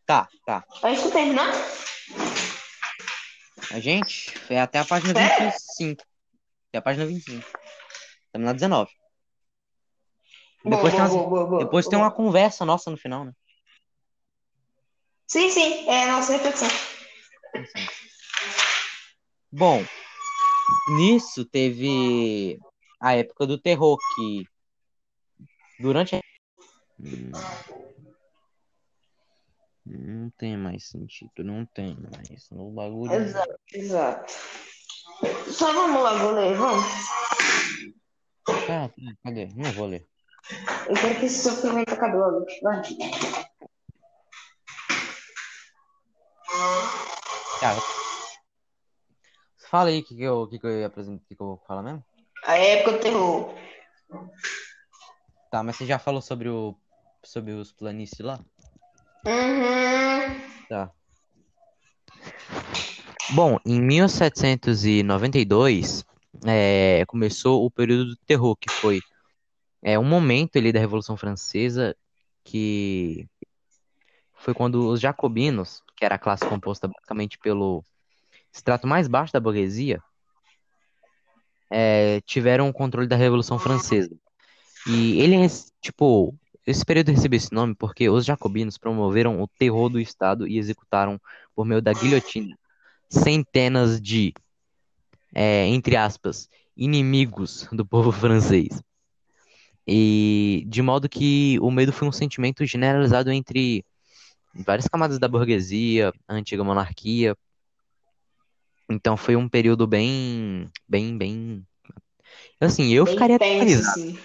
[0.05, 0.63] Tá, tá.
[0.81, 1.51] Aí isso terminar?
[3.71, 5.45] A gente foi até a página Sério?
[5.51, 6.03] 25.
[6.69, 7.45] Até a página 25.
[8.25, 8.91] Estamos na 19.
[10.63, 13.25] Boa, Depois, tem, boa, umas- boa, boa, boa, depois tem uma conversa nossa no final,
[13.25, 13.33] né?
[15.27, 16.67] Sim, sim, é a nossa reflexão.
[19.51, 19.85] Bom,
[20.95, 22.59] nisso teve
[22.99, 24.43] a época do terror, que
[25.79, 26.15] durante.
[26.15, 26.21] a-.
[29.85, 32.49] Não tem mais sentido, não tem mais.
[32.51, 33.13] No bagulho.
[33.13, 34.33] Exato, exato.
[35.51, 36.85] Só vamos logo ler, vamos.
[38.69, 38.91] Ah, tá,
[39.23, 39.47] cadê?
[39.55, 40.07] Não vou ler.
[40.87, 42.45] Eu quero que esse sofrimento acabe logo.
[42.61, 42.81] Vai.
[47.59, 48.02] Tá.
[49.73, 51.57] Fala aí o que, que, eu, que, que eu ia apresentar, que, que eu vou
[51.65, 52.05] falar mesmo?
[52.45, 53.55] A época do terror.
[55.49, 56.75] Tá, mas você já falou sobre o
[57.23, 58.39] sobre os planícies lá?
[59.25, 60.67] Uhum.
[60.69, 60.91] Tá.
[63.31, 66.05] Bom, em 1792
[66.45, 68.99] é, começou o período do terror, que foi
[69.81, 71.97] é, um momento ali da Revolução Francesa
[72.43, 73.27] que
[74.35, 77.83] foi quando os jacobinos, que era a classe composta basicamente pelo
[78.53, 80.01] extrato mais baixo da burguesia,
[81.69, 84.15] é, tiveram o controle da Revolução Francesa.
[84.87, 86.35] E eles, tipo,
[86.67, 91.19] esse período recebeu esse nome porque os jacobinos promoveram o terror do Estado e executaram,
[91.55, 92.57] por meio da guilhotina,
[93.09, 94.33] centenas de,
[95.33, 98.81] é, entre aspas, inimigos do povo francês.
[99.85, 103.83] E de modo que o medo foi um sentimento generalizado entre
[104.53, 107.35] várias camadas da burguesia, a antiga monarquia.
[108.93, 111.67] Então foi um período bem, bem, bem.
[112.61, 114.19] Assim, eu Bem ficaria tenso, assim.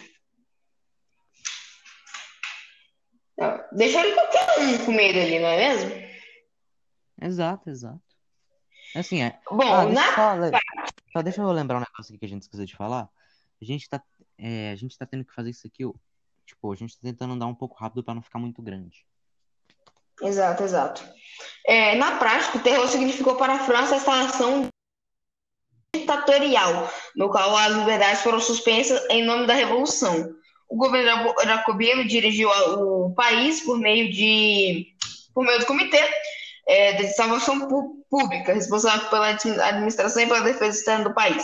[3.37, 6.09] Não, Deixaram qualquer um com medo ali, não é mesmo?
[7.21, 8.01] Exato, exato.
[8.95, 9.41] Assim, é.
[9.51, 10.51] Bom, Ah, deixa, na eu só, le-
[11.13, 13.09] só deixa eu lembrar um negócio aqui que a gente esqueceu de falar.
[13.61, 14.03] A gente tá,
[14.37, 15.83] é, a gente tá tendo que fazer isso aqui,
[16.47, 19.05] tipo, a gente tá tentando andar um pouco rápido pra não ficar muito grande.
[20.23, 21.03] Exato, exato.
[21.67, 24.69] É, na prática, o terror significou para a França a instalação
[25.95, 30.35] ditatorial, no qual as liberdades foram suspensas em nome da Revolução.
[30.69, 34.87] O governo jacobino dirigiu o país por meio de
[35.35, 36.03] por meio do Comitê
[36.67, 37.69] é, de Salvação
[38.11, 41.43] Pública, responsável pela administração e pela defesa externa do país.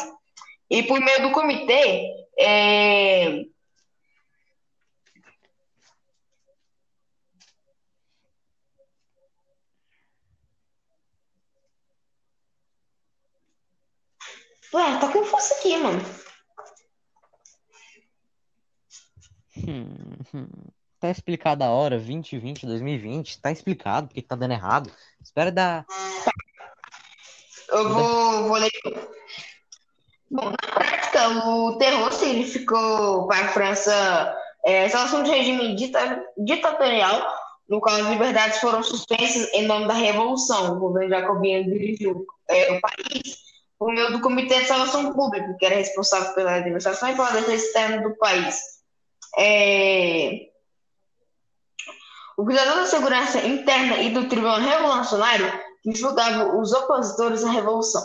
[0.71, 2.07] E por meio do comitê,
[2.39, 3.45] é,
[14.75, 16.01] Ué, tá confuso aqui, mano.
[19.57, 20.49] Hum, hum.
[20.99, 23.41] Tá explicado a hora, 2020, 2020.
[23.41, 24.91] Tá explicado porque tá dando errado.
[25.23, 25.87] Espera dar.
[27.69, 28.71] Eu vou, vou ler.
[30.29, 37.33] Bom, na prática, o terror significou para a França é, instalação de regime dita, ditatorial,
[37.69, 40.77] no qual as liberdades foram suspensas em nome da Revolução.
[40.77, 43.54] O governo jacobino dirigiu é, o país
[43.85, 47.53] por meio do Comitê de Salvação Pública, que era responsável pela administração e pela defesa
[47.53, 48.59] externa do país.
[49.39, 50.47] É...
[52.35, 55.53] O cuidador da segurança interna e do Tribunal Revolucionário
[55.83, 58.03] que julgava os opositores à Revolução.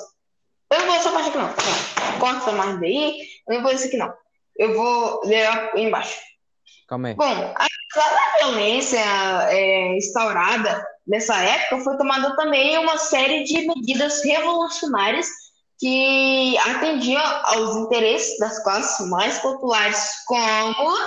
[0.70, 2.20] Eu não vou essa parte aqui, não.
[2.20, 3.18] Corta mais daí.
[3.48, 4.14] Eu não vou isso aqui, não.
[4.58, 5.48] Eu vou ler
[5.78, 6.20] embaixo.
[6.90, 7.16] Calma aí.
[7.16, 9.00] Bom, da violência
[9.50, 15.48] é, instaurada nessa época, foi tomada também uma série de medidas revolucionárias
[15.80, 20.98] que atendiam aos interesses das classes mais populares, como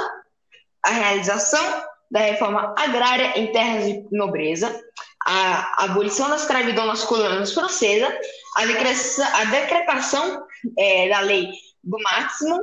[0.82, 4.82] a realização da reforma agrária em terras de nobreza,
[5.26, 8.12] a abolição da escravidão nas colônias francesas,
[8.56, 10.42] a, a decretação
[10.78, 11.50] é, da lei
[11.84, 12.60] do máximo,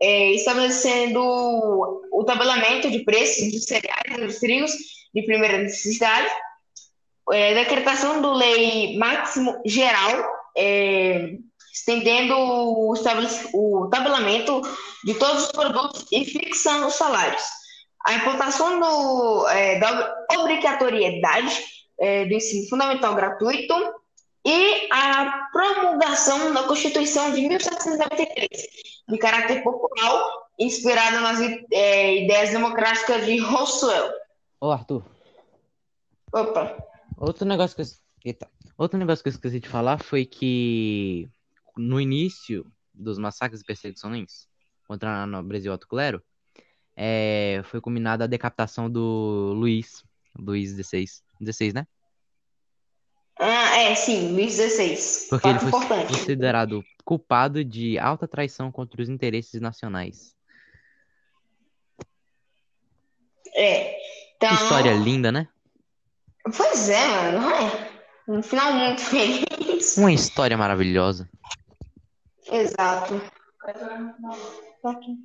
[0.00, 4.72] é, estabelecendo o tabelamento de preços dos cereais e dos trigos
[5.14, 6.28] de primeira necessidade,
[7.32, 10.24] é, decretação do lei máximo geral,
[10.56, 11.36] é,
[11.76, 12.94] estendendo o,
[13.52, 14.62] o tabelamento
[15.04, 17.42] de todos os produtos e fixando os salários.
[18.06, 21.62] A implantação do, é, da obrigatoriedade
[22.00, 23.74] é, do ensino fundamental gratuito
[24.44, 28.48] e a promulgação da Constituição de 1793,
[29.08, 31.40] de caráter popular, inspirada nas
[31.72, 34.12] é, ideias democráticas de Rousseau.
[34.60, 35.04] Ô, Arthur.
[36.32, 36.74] Opa.
[37.18, 37.86] Outro negócio que eu...
[38.24, 38.48] Eita.
[38.78, 41.28] Outro negócio que eu esqueci de falar foi que
[41.76, 44.48] no início dos massacres e perseguições
[44.86, 46.22] contra o Brasil Alto Clero,
[46.96, 50.02] é, foi combinada a decapitação do Luiz,
[50.38, 51.06] Luiz XVI,
[51.40, 51.86] 16, né?
[53.38, 55.28] Ah, é, sim, Luiz XVI.
[55.28, 56.12] Porque Fato ele foi importante.
[56.18, 60.34] considerado culpado de alta traição contra os interesses nacionais.
[63.54, 63.94] É.
[64.36, 64.54] Então...
[64.54, 65.48] História linda, né?
[66.56, 67.50] Pois é, mano.
[67.50, 67.96] É.
[68.28, 69.96] Um final muito feliz.
[69.96, 71.28] Uma história maravilhosa.
[72.50, 73.20] Exato.
[74.82, 75.18] Tá aqui.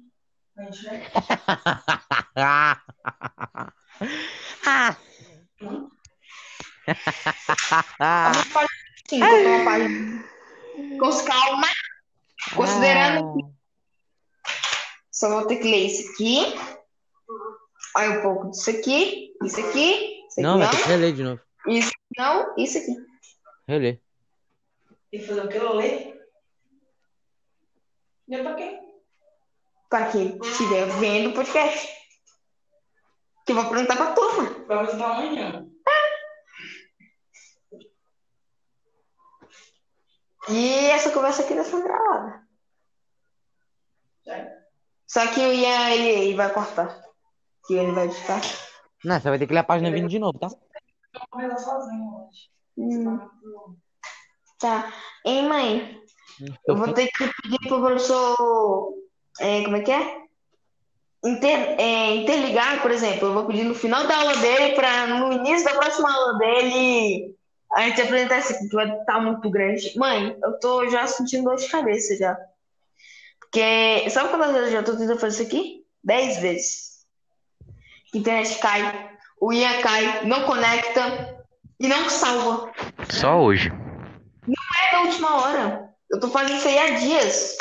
[7.99, 8.31] ah.
[9.07, 10.23] Sim, uma página.
[10.99, 11.67] Com calma.
[12.55, 13.43] Considerando que.
[15.11, 16.55] Só vou ter que ler isso aqui.
[17.95, 19.33] Olha um pouco disso aqui.
[19.43, 20.21] Isso aqui.
[20.27, 21.41] Isso aqui não, vai ter que reler de novo.
[21.67, 22.95] Isso não, isso aqui.
[23.67, 24.01] Reler.
[25.11, 26.20] E fazer o que eu ler?
[28.39, 28.79] Pra quê?
[29.89, 31.89] Para quem estiver vendo o podcast.
[33.45, 34.65] Que eu vou perguntar pra turma.
[34.67, 35.67] Vai visitar amanhã.
[40.49, 42.47] E essa conversa aqui ser gravada.
[45.07, 47.01] Só que o Ian, ele, ele vai cortar.
[47.65, 48.39] Que ele vai editar.
[49.03, 50.47] Não, você vai ter que ler a página vindo de novo, tá?
[51.33, 52.49] Eu vou sozinho hoje.
[52.77, 53.29] Hum.
[54.57, 54.93] Tá.
[55.25, 56.01] Ei, mãe.
[56.67, 58.93] Eu vou ter que pedir pro professor.
[59.39, 60.21] É, como é que é?
[61.23, 63.27] Inter, é, interligar, por exemplo.
[63.27, 67.35] Eu vou pedir no final da aula dele para no início da próxima aula dele
[67.73, 69.97] a gente apresentar isso aqui, que vai estar tá muito grande.
[69.97, 72.37] Mãe, eu tô já sentindo dor de cabeça já.
[73.39, 75.85] Porque, sabe quantas vezes eu já tô tentando fazer isso aqui?
[76.03, 77.05] Dez vezes.
[78.13, 81.45] A internet cai, o Ian cai, não conecta
[81.79, 82.71] e não salva.
[83.09, 83.69] Só hoje.
[84.47, 85.90] Não é da última hora.
[86.11, 87.57] Eu tô fazendo isso aí há dias.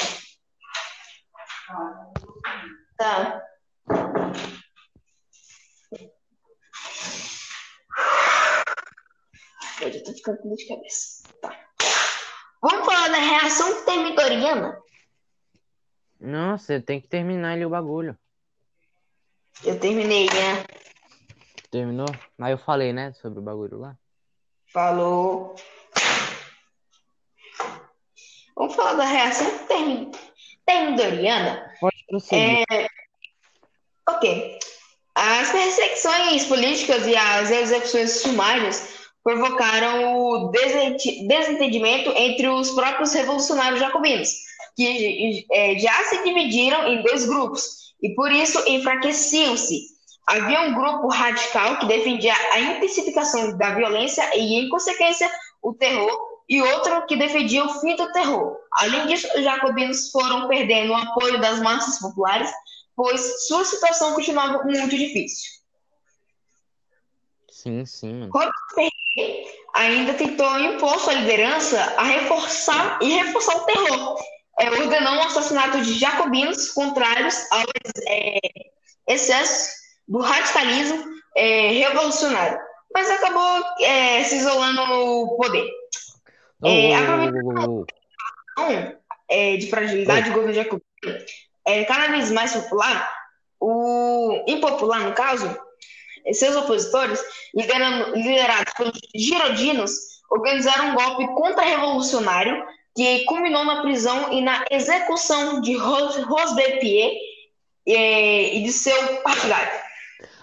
[2.97, 3.43] Tá.
[9.81, 11.23] Eu já tô ficando com dor de cabeça.
[11.41, 11.57] Tá.
[12.61, 14.79] Vamos falar da reação termitoriana.
[16.19, 18.19] Não, você tem que terminar ali o bagulho.
[19.65, 20.67] Eu terminei, né?
[21.71, 22.09] Terminou?
[22.39, 23.97] Aí eu falei, né, sobre o bagulho lá.
[24.73, 25.55] Falou.
[28.61, 30.11] Vamos falar da reação termi-
[30.67, 31.73] termidoriana.
[31.81, 32.67] Pode prosseguir.
[34.07, 34.59] Ok.
[35.15, 43.81] As perseguições políticas e as execuções sumárias provocaram o desente- desentendimento entre os próprios revolucionários
[43.81, 44.29] jacobinos,
[44.77, 49.87] que eh, já se dividiram em dois grupos e por isso enfraqueciam-se.
[50.27, 55.31] Havia um grupo radical que defendia a intensificação da violência e, em consequência,
[55.63, 58.59] o terror, e outro que defendia o fim do terror.
[58.73, 62.51] Além disso, os jacobinos foram perdendo o apoio das massas populares,
[62.97, 65.49] pois sua situação continuava muito difícil.
[67.49, 68.33] Sim, sim, mano.
[69.75, 74.19] Ainda tentou impor sua liderança a reforçar e reforçar o terror.
[74.59, 77.65] É, ordenou o assassinato de jacobinos contrários aos
[78.09, 78.39] é,
[79.07, 79.71] excessos
[80.09, 81.05] do radicalismo
[81.37, 82.59] é, revolucionário,
[82.93, 85.80] mas acabou é, se isolando no poder.
[86.65, 86.93] É.
[86.93, 87.87] Então,
[89.29, 90.85] é, de fragilidade do governo jacobino
[91.67, 93.11] é cada vez mais popular,
[93.61, 95.57] o impopular, no caso,
[96.33, 97.21] seus opositores,
[97.55, 99.93] liderados pelos girodinos,
[100.31, 102.65] organizaram um golpe contra-revolucionário
[102.95, 107.19] que culminou na prisão e na execução de Robespierre
[107.87, 109.81] eh, e de seu partidário.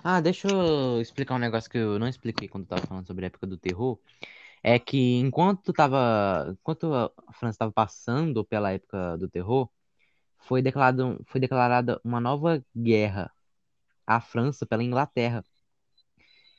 [0.03, 3.25] Ah, deixa eu explicar um negócio que eu não expliquei quando eu tava falando sobre
[3.25, 3.99] a época do terror.
[4.63, 9.69] É que enquanto tava, enquanto a França estava passando pela época do terror,
[10.39, 13.31] foi declarado, foi declarada uma nova guerra
[14.05, 15.43] à França pela Inglaterra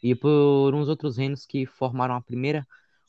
[0.02, 2.66] e por uns outros reinos que formaram a primeira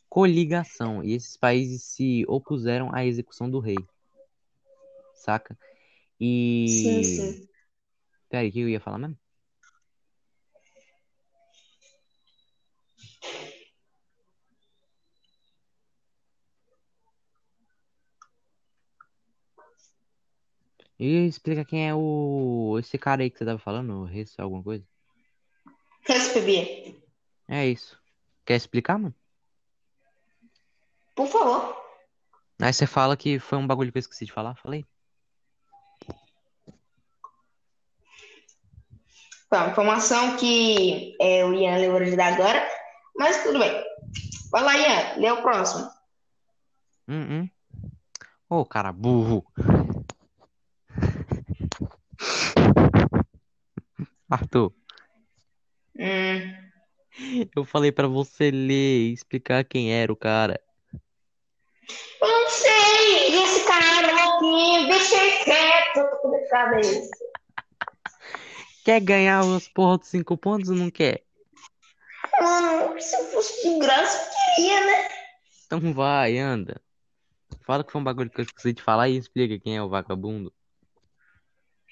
[0.10, 1.04] coligação.
[1.04, 3.78] E esses países se opuseram à execução do rei.
[5.14, 5.58] Saca?
[6.20, 6.66] E.
[6.68, 7.48] Sim, sim.
[8.30, 9.18] Peraí, o que eu ia falar mesmo?
[21.00, 22.78] E explica quem é o.
[22.78, 24.86] Esse cara aí que você tava falando, o Reis, alguma coisa?
[26.08, 27.02] Robespierre,
[27.48, 27.98] É isso.
[28.46, 29.16] Quer explicar, mano?
[31.16, 31.76] por favor.
[32.62, 34.56] Aí você fala que foi um bagulho que eu esqueci de falar.
[34.56, 34.86] Falei.
[39.52, 42.66] Uma informação que é, o Ian lembrou de dar agora,
[43.18, 43.84] mas tudo bem.
[44.52, 45.90] Vai lá, Ian, lê o próximo.
[47.08, 47.50] Hum, hum.
[48.50, 49.46] Ô, cara burro.
[54.30, 54.72] Arthur,
[55.98, 56.70] Hum,
[57.56, 60.62] eu falei pra você ler e explicar quem era o cara.
[62.22, 67.10] eu não sei, esse cara louquinho, deixa ele quieto, eu.
[68.86, 71.24] Quer ganhar os porra dos cinco pontos ou não quer?
[72.40, 75.10] Mano, se fosse de graça, eu queria, né?
[75.66, 76.82] Então vai, anda.
[77.66, 79.90] Fala que foi um bagulho que eu esqueci de falar e explica quem é o
[79.90, 80.54] vagabundo.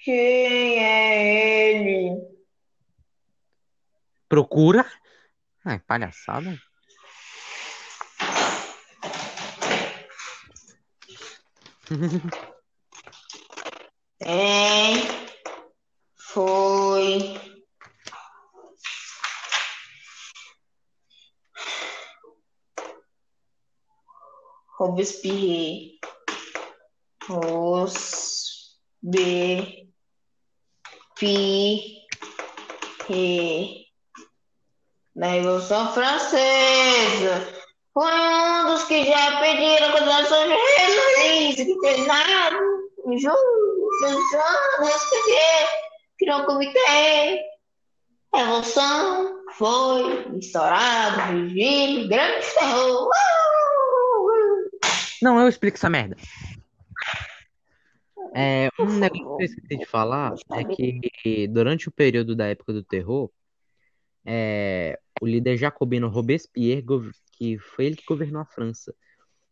[0.04, 2.20] Quem é ele?
[4.28, 4.84] Procura?
[5.64, 6.56] Ai, palhaçada.
[14.20, 15.02] Quem
[16.16, 17.40] foi
[24.78, 25.98] Robespierre?
[29.02, 29.88] Robespierre
[35.16, 37.54] na Revolução Francesa.
[37.92, 42.56] Foi um dos que já pediram condenação de Jesus, que fez nada,
[43.06, 43.38] injusto,
[44.78, 45.68] Robespierre,
[46.18, 47.42] criou um comitê.
[48.32, 53.10] Revolução foi instaurado, regime, grande terror.
[55.20, 56.16] Não, eu explico essa merda.
[58.34, 62.72] É, um negócio que eu esqueci de falar é que durante o período da época
[62.72, 63.30] do terror,
[64.24, 66.84] é, o líder jacobino Robespierre,
[67.32, 68.94] que foi ele que governou a França,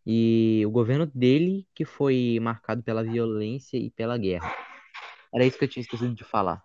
[0.07, 4.55] e o governo dele que foi marcado pela violência e pela guerra.
[5.35, 6.62] Era isso que eu tinha esquecido de falar.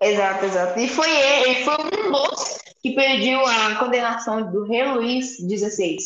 [0.00, 0.78] Exato, exato.
[0.78, 5.96] E foi ele, ele foi um dos que pediu a condenação do rei Luís XVI.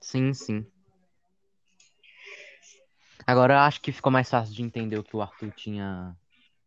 [0.00, 0.66] Sim, sim.
[3.26, 6.14] Agora eu acho que ficou mais fácil de entender o que o Arthur tinha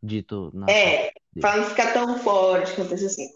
[0.02, 3.30] dito na É, para não ficar tão forte isso assim.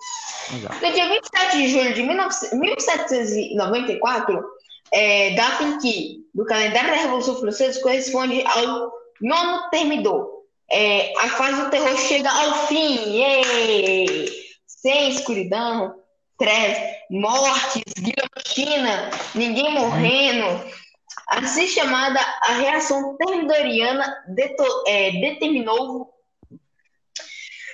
[0.54, 0.76] Exato.
[0.76, 4.44] No dia 27 de julho de 19- 1794,
[4.92, 8.92] é, data em que, do calendário da Revolução Francesa, corresponde ao
[9.22, 10.46] Nono terminou.
[10.70, 13.18] É, a fase do terror chega ao fim.
[13.18, 14.30] Yay!
[14.66, 15.96] Sem escuridão,
[16.38, 16.78] trevas,
[17.10, 20.64] mortes, guilhotina, ninguém morrendo.
[21.28, 24.24] Assim chamada, a reação termidoriana
[24.88, 26.14] é, determinou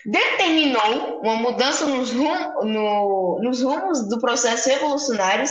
[0.06, 5.46] determinou uma mudança nos, rum- no- nos rumos do processo revolucionário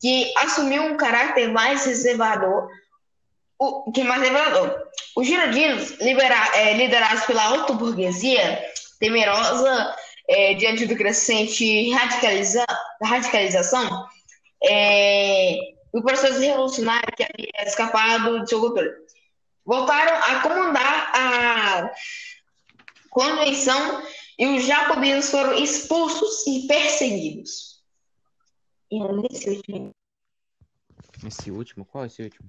[0.00, 2.68] que assumiu um caráter mais reservador,
[3.58, 4.80] o, que mais reservador.
[5.16, 8.64] Os girodinos, libera- é, liderados pela autoburguesia,
[9.00, 9.96] temerosa
[10.28, 12.64] é, diante do crescente radicaliza-
[13.02, 14.06] radicalização,
[14.62, 15.56] é,
[15.92, 18.90] do processo revolucionário que havia escapado de seu controle,
[19.64, 21.90] voltaram a comandar a
[23.10, 24.02] convenção
[24.38, 27.82] e os jacobinos foram expulsos e perseguidos.
[28.90, 29.94] E nesse último-
[31.26, 31.84] Esse último?
[31.84, 32.48] Qual é esse último?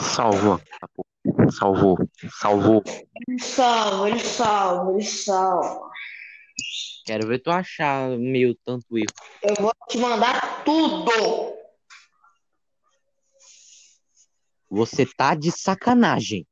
[0.00, 0.60] Salvou.
[1.50, 1.98] Salvou.
[2.40, 2.82] Salvou.
[3.28, 5.90] Ele salva, ele salva, ele salva.
[7.04, 9.06] Quero ver tu achar meio tanto erro.
[9.42, 11.10] Eu vou te mandar tudo.
[14.70, 16.46] Você tá de sacanagem.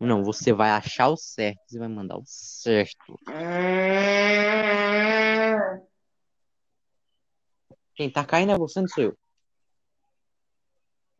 [0.00, 1.60] Não, você vai achar o certo.
[1.66, 3.18] Você vai mandar o certo.
[7.94, 9.18] Quem tá caindo é você, não sou eu.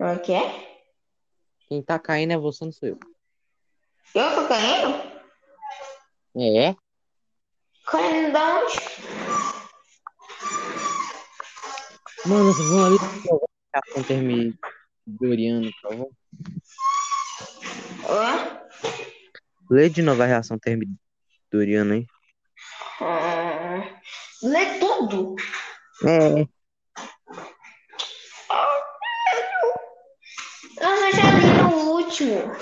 [0.01, 0.83] O que é?
[1.69, 2.99] Quem tá caindo é você, não sou eu.
[4.15, 5.13] Eu tô caindo?
[6.37, 6.75] É?
[7.87, 8.77] Caindo de onde?
[12.27, 12.99] Mano, vocês vão ali
[13.95, 16.11] com termidoriano, por favor.
[18.09, 18.61] Hã?
[19.71, 22.07] Lê de novo a reação termidoriana aí.
[23.01, 25.37] Hum, Lê tudo.
[26.05, 26.47] É.
[30.81, 32.53] Eu já li no último.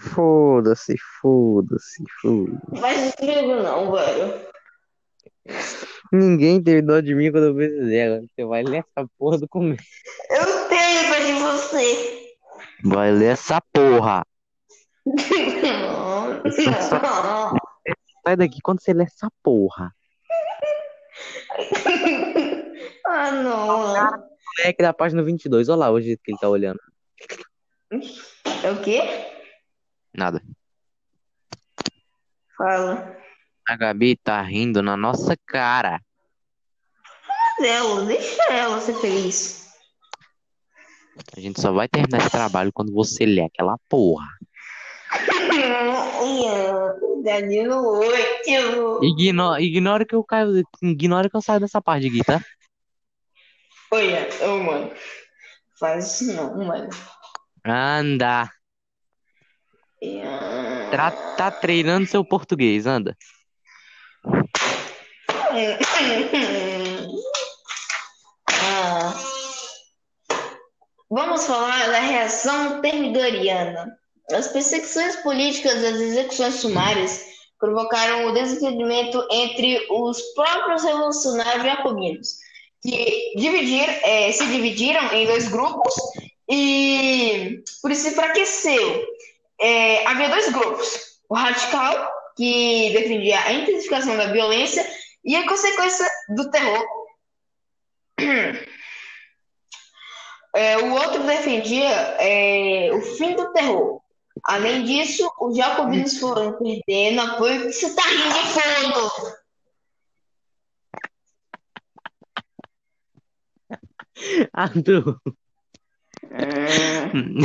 [0.00, 2.80] Foda-se, foda-se, foda-se.
[2.80, 4.50] Mas comigo não, velho.
[6.12, 8.20] Ninguém teve dó de mim quando eu fiz ela.
[8.20, 9.84] Você vai ler essa porra do começo.
[10.30, 12.34] Eu tenho pra de você.
[12.84, 14.26] Vai ler essa porra.
[15.04, 17.56] Não, não.
[18.24, 19.94] Sai daqui quando você ler essa porra.
[23.12, 23.88] Ah, não.
[24.58, 25.68] Moleque da página 22.
[25.68, 26.78] Olha lá o jeito que ele tá olhando.
[28.62, 29.00] É o quê?
[30.14, 30.42] Nada.
[32.56, 33.16] Fala.
[33.68, 36.00] A Gabi tá rindo na nossa cara.
[37.60, 39.68] Ela, deixa ela ser feliz.
[41.36, 44.26] A gente só vai terminar esse trabalho quando você ler aquela porra.
[49.02, 50.62] Ignora, ignora que eu caio.
[50.82, 52.40] Ignora que eu saio dessa parte aqui, tá?
[53.90, 54.90] Olha, ô, mano.
[55.78, 56.88] Faz isso não, mano.
[57.64, 58.50] Anda.
[60.90, 63.16] Tá, tá treinando seu português, anda.
[68.48, 69.14] Ah.
[71.10, 73.98] Vamos falar da reação termidoriana.
[74.32, 77.24] As perseguições políticas e as execuções sumárias
[77.58, 82.28] provocaram o desentendimento entre os próprios revolucionários jacobinos,
[82.82, 85.92] que dividir, eh, se dividiram em dois grupos
[86.48, 89.04] e por isso enfraqueceu.
[89.60, 94.86] Eh, havia dois grupos: o radical, que defendia a intensificação da violência
[95.24, 96.84] e a consequência do terror.
[100.54, 104.00] É, o outro defendia é, o fim do terror.
[104.44, 107.66] Além disso, os jacobinos foram perdendo apoio.
[107.66, 109.40] que Você tá rindo de fundo!
[114.52, 115.20] Arthur.
[117.14, 117.38] Hum,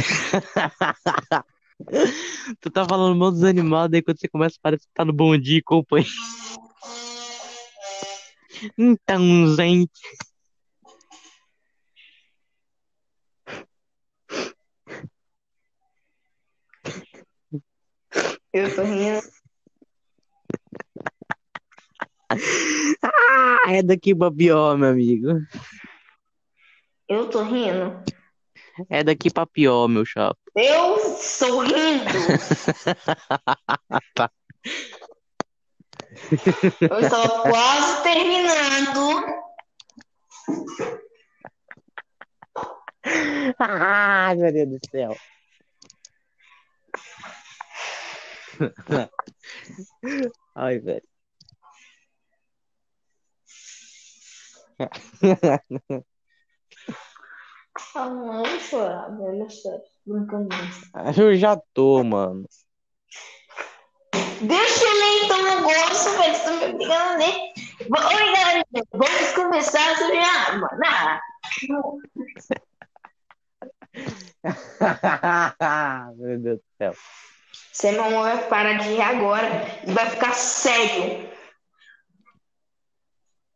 [2.61, 5.37] tu tá falando mal dos animais, daí quando você começa parece que tá no bom
[5.37, 6.09] dia e companhia.
[8.77, 10.01] Então, gente.
[18.53, 19.19] eu tô rindo.
[23.03, 25.27] Ah, é daqui pior, meu amigo.
[27.07, 28.01] Eu tô rindo.
[28.89, 30.37] É daqui pra pior, meu chapa.
[30.55, 32.05] Eu estou rindo.
[34.13, 34.29] Tá.
[36.89, 39.23] Eu estava quase terminando.
[43.59, 45.15] Ai, meu Deus do céu.
[50.55, 51.03] Ai, velho.
[57.75, 59.81] Ah, não, não chorar, velho, é sério.
[60.05, 60.49] Brincando.
[61.17, 62.45] Eu já tô, mano.
[64.41, 66.35] Deixa eu ler então o negócio, velho.
[66.35, 67.35] Você tá me obrigando a ler.
[67.81, 68.65] Oi, galera.
[68.93, 70.69] Vamos começar sobre a arma.
[76.17, 76.93] Meu Deus do céu.
[77.71, 79.47] Você não vai parar de rir agora
[79.85, 81.29] e vai ficar sério.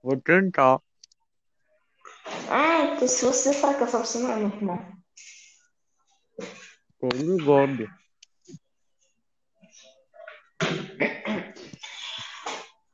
[0.03, 0.81] Vou tentar.
[2.51, 4.85] Ah, então se você fracassar, você não é meu irmão.
[6.99, 7.87] Como gosto.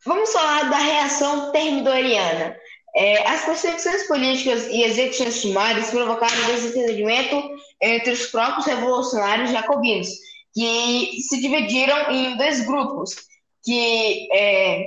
[0.05, 2.55] Vamos falar da reação termidoriana.
[2.97, 7.41] É, as perseguições políticas e execuções sumárias provocaram desentendimento
[7.81, 10.07] entre os próprios revolucionários jacobinos,
[10.53, 13.15] que se dividiram em dois grupos,
[13.63, 14.85] que é,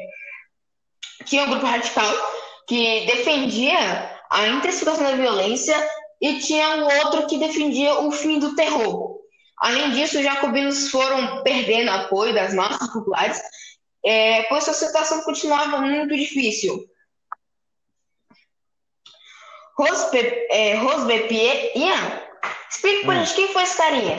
[1.25, 2.11] tinha um grupo radical
[2.67, 5.75] que defendia a intensificação da violência
[6.21, 9.19] e tinha o outro que defendia o fim do terror.
[9.59, 13.41] Além disso, os jacobinos foram perdendo apoio das massas populares,
[14.05, 16.89] é, pois a situação continuava muito difícil.
[19.77, 20.19] Rosbe,
[20.51, 22.23] é, Rosbepier, Ian,
[22.69, 23.25] explica pra Hum.
[23.25, 24.17] gente quem foi esse carinha.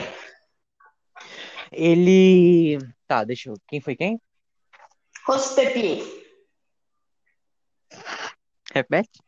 [1.72, 2.78] Ele.
[3.06, 3.54] Tá, deixa eu.
[3.68, 4.20] Quem foi quem?
[5.26, 6.02] Rosbepier.
[8.72, 9.20] Repete?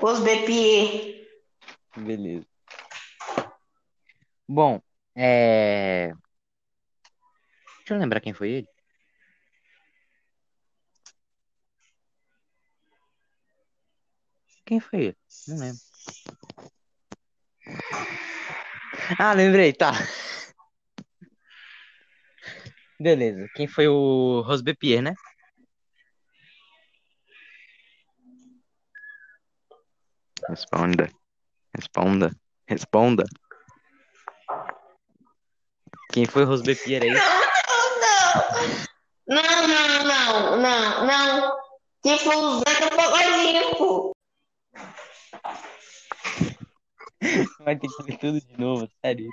[0.00, 1.26] Rosbepier.
[1.96, 2.46] Beleza.
[4.46, 4.80] Bom,
[5.14, 6.12] é.
[7.78, 8.68] Deixa eu lembrar quem foi ele.
[14.64, 15.16] Quem foi ele?
[15.48, 15.80] Não lembro.
[19.18, 19.92] Ah, lembrei, tá.
[23.00, 23.48] Beleza.
[23.54, 25.14] Quem foi o Rosbepier, né?
[30.48, 31.10] Responda.
[31.74, 32.30] Responda.
[32.66, 33.24] Responda.
[36.10, 37.12] Quem foi o Rosbepier aí?
[39.26, 41.56] Não, não, não, não, não, não.
[42.02, 44.12] Quem foi o Zé do Pagodinho, pô.
[47.60, 49.28] Vai ter que ler tudo de novo, sério.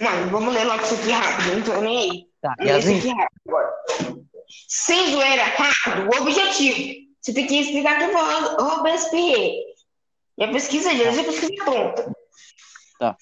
[0.00, 2.26] Mano, vamos ler logo isso aqui rápido, não tô nem aí.
[2.40, 3.14] Tá, rápido
[3.48, 3.72] agora.
[4.68, 7.03] Sem zoeira, rápido, o objetivo.
[7.24, 9.62] Você tem que explicar quem foi o Robespierre.
[10.36, 12.12] E a pesquisa deles é a pesquisa pronta.
[12.98, 13.16] Tá.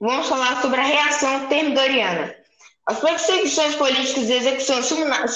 [0.00, 2.34] Vamos falar sobre a reação termidoriana.
[2.86, 4.86] As perseguições políticas e execuções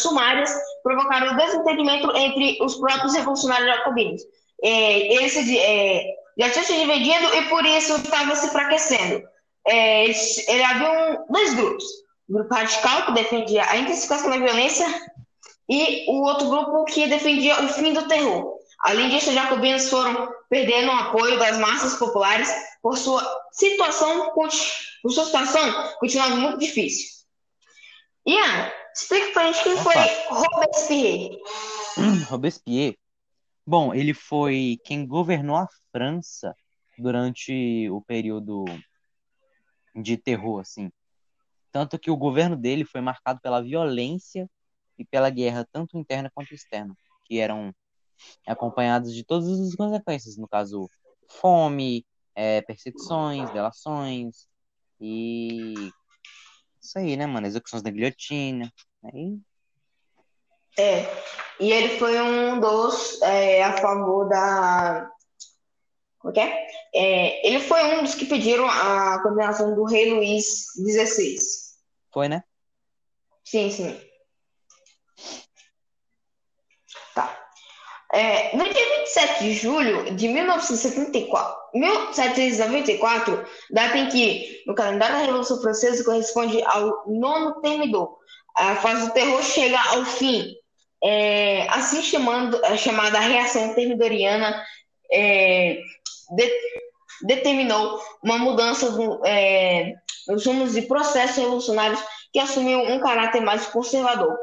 [0.00, 0.50] sumárias
[0.82, 4.22] provocaram desentendimento entre os próprios revolucionários jacobinos.
[4.62, 6.02] É, eles se di- é,
[6.38, 9.22] já tinham se dividido e por isso estava se enfraquecendo.
[9.68, 11.84] É, ele havia um- dois grupos.
[12.28, 14.86] O grupo radical, que defendia a intensificação da violência,
[15.68, 18.56] e o outro grupo que defendia o fim do terror.
[18.80, 22.50] Além disso, os jacobinos foram perdendo o apoio das massas populares
[22.82, 24.50] por sua situação, por
[25.10, 27.16] sua situação muito difícil.
[28.26, 29.94] Ian, explica pra gente quem foi
[30.28, 31.38] Robespierre.
[32.28, 32.98] Robespierre.
[33.66, 36.54] Bom, ele foi quem governou a França
[36.98, 38.64] durante o período
[39.94, 40.90] de terror, assim.
[41.72, 44.48] Tanto que o governo dele foi marcado pela violência
[44.98, 46.94] e pela guerra, tanto interna quanto externa,
[47.24, 47.74] que eram
[48.46, 50.88] acompanhadas de todas as consequências, no caso,
[51.28, 54.48] fome, eh, perseguições, delações
[55.00, 55.92] e
[56.86, 57.46] isso aí, né, mano?
[57.46, 58.72] Execuções da guilhotina.
[59.02, 59.40] Aí,
[60.78, 61.04] É,
[61.58, 65.10] e ele foi um dos é, a favor da.
[66.18, 66.66] Como que é?
[66.94, 71.36] É, ele foi um dos que pediram a condenação do rei Luís XVI.
[72.12, 72.44] foi, né?
[73.44, 74.00] Sim, sim.
[78.16, 85.20] É, no dia 27 de julho de 1974, 1794, data em que, no calendário da
[85.20, 88.16] Revolução Francesa, corresponde ao nono termidor,
[88.56, 90.50] a fase do terror chega ao fim.
[91.04, 94.64] É, assim chamando, a chamada reação termidoriana
[95.12, 95.78] é,
[96.34, 96.60] de-
[97.20, 99.92] determinou uma mudança do, é,
[100.26, 102.00] nos rumos de processos revolucionários
[102.32, 104.34] que assumiu um caráter mais conservador.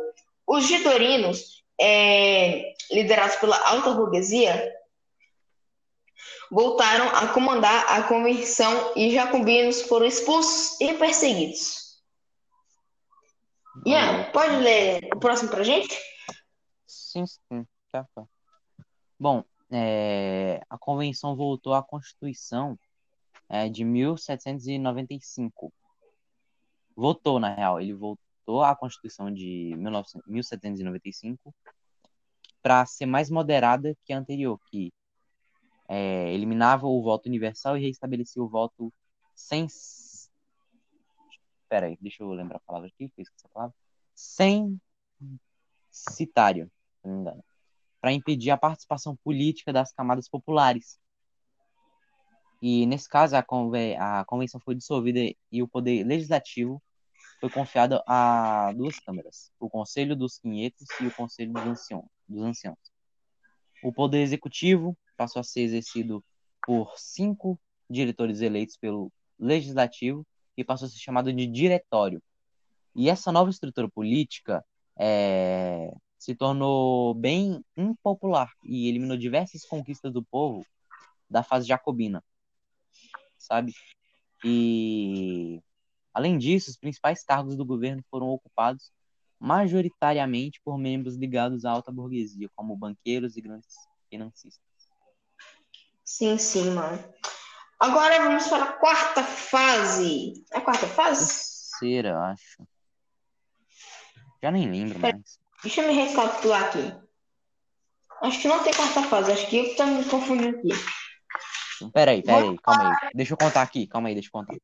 [0.45, 4.73] Os gitorinos, é, liderados pela alta burguesia,
[6.51, 12.01] voltaram a comandar a convenção e jacobinos foram expulsos e perseguidos.
[13.85, 15.97] Ian, pode ler o próximo pra gente?
[16.85, 18.23] Sim, sim, tá, tá.
[19.19, 22.77] Bom, é, a convenção voltou à Constituição
[23.49, 25.73] é, de 1795.
[26.95, 31.55] Votou, na real, ele, vol- adaptou a Constituição de 1900 1795
[32.61, 34.93] para ser mais moderada que a anterior, que
[35.87, 38.93] é, eliminava o voto universal e reestabelecia o voto
[39.35, 39.65] sem.
[39.65, 40.31] Espera
[41.87, 43.75] aí, deixa eu lembrar a palavra aqui, que eu esqueci a palavra.
[44.15, 44.79] Sem
[45.89, 47.43] citário, se não me engano,
[47.99, 50.99] para impedir a participação política das camadas populares.
[52.61, 55.19] E nesse caso, a, conven a convenção foi dissolvida
[55.51, 56.81] e o poder legislativo
[57.43, 62.41] foi confiado a duas câmaras, o Conselho dos Quinhentos e o Conselho dos, Ancião, dos
[62.41, 62.79] Anciãos.
[63.83, 66.23] O poder executivo passou a ser exercido
[66.65, 72.23] por cinco diretores eleitos pelo legislativo e passou a ser chamado de diretório.
[72.95, 74.63] E essa nova estrutura política
[74.97, 80.65] é, se tornou bem impopular e eliminou diversas conquistas do povo
[81.29, 82.23] da fase jacobina,
[83.37, 83.73] sabe?
[84.45, 85.61] E
[86.13, 88.91] além disso, os principais cargos do governo foram ocupados
[89.39, 93.75] majoritariamente por membros ligados à alta burguesia, como banqueiros e grandes
[94.09, 94.63] financistas.
[96.05, 97.03] Sim, sim, mano.
[97.79, 100.45] Agora vamos para a quarta fase.
[100.51, 101.25] É a quarta fase?
[101.25, 102.65] Terceira, acho.
[104.41, 105.39] Já nem lembro mais.
[105.61, 106.93] Deixa eu me recapitular aqui.
[108.21, 110.69] Acho que não tem quarta fase, acho que eu tô me confundindo aqui.
[111.91, 113.11] Peraí, peraí, calma aí.
[113.13, 114.55] Deixa eu contar aqui, calma aí, deixa eu contar.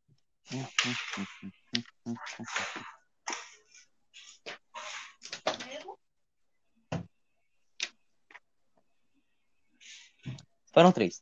[10.73, 11.21] Foram três.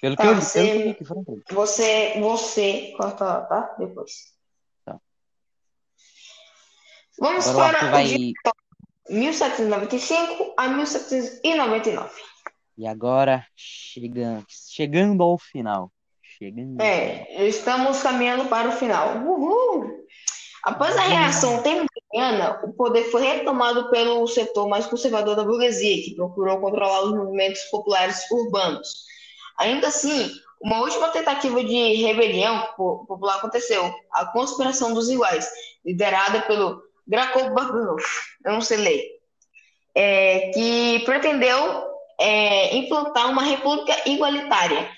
[0.00, 1.42] Pelo que Tá, eu li, você- pelo que vi foram três.
[1.50, 3.76] Você, você, corta lá, tá?
[3.78, 4.12] Depois.
[4.84, 5.00] Tá.
[7.18, 8.04] Vamos Agora o para o vai.
[8.06, 8.32] de
[9.10, 12.22] 1795 a 1799.
[12.78, 15.92] E agora, chegando, chegando ao final.
[16.40, 16.80] Chegando.
[16.80, 19.18] É, estamos caminhando para o final.
[19.18, 20.06] Uhul!
[20.64, 26.14] Após a reação terminiana, o poder foi retomado pelo setor mais conservador da burguesia, que
[26.16, 28.88] procurou controlar os movimentos populares urbanos.
[29.58, 30.30] Ainda assim,
[30.62, 35.48] uma última tentativa de rebelião po- popular aconteceu, a Conspiração dos Iguais,
[35.84, 38.02] liderada pelo Gracov Babanov,
[38.44, 39.02] eu não sei ler,
[39.94, 41.84] é, que pretendeu
[42.18, 44.88] é, implantar uma república igualitária,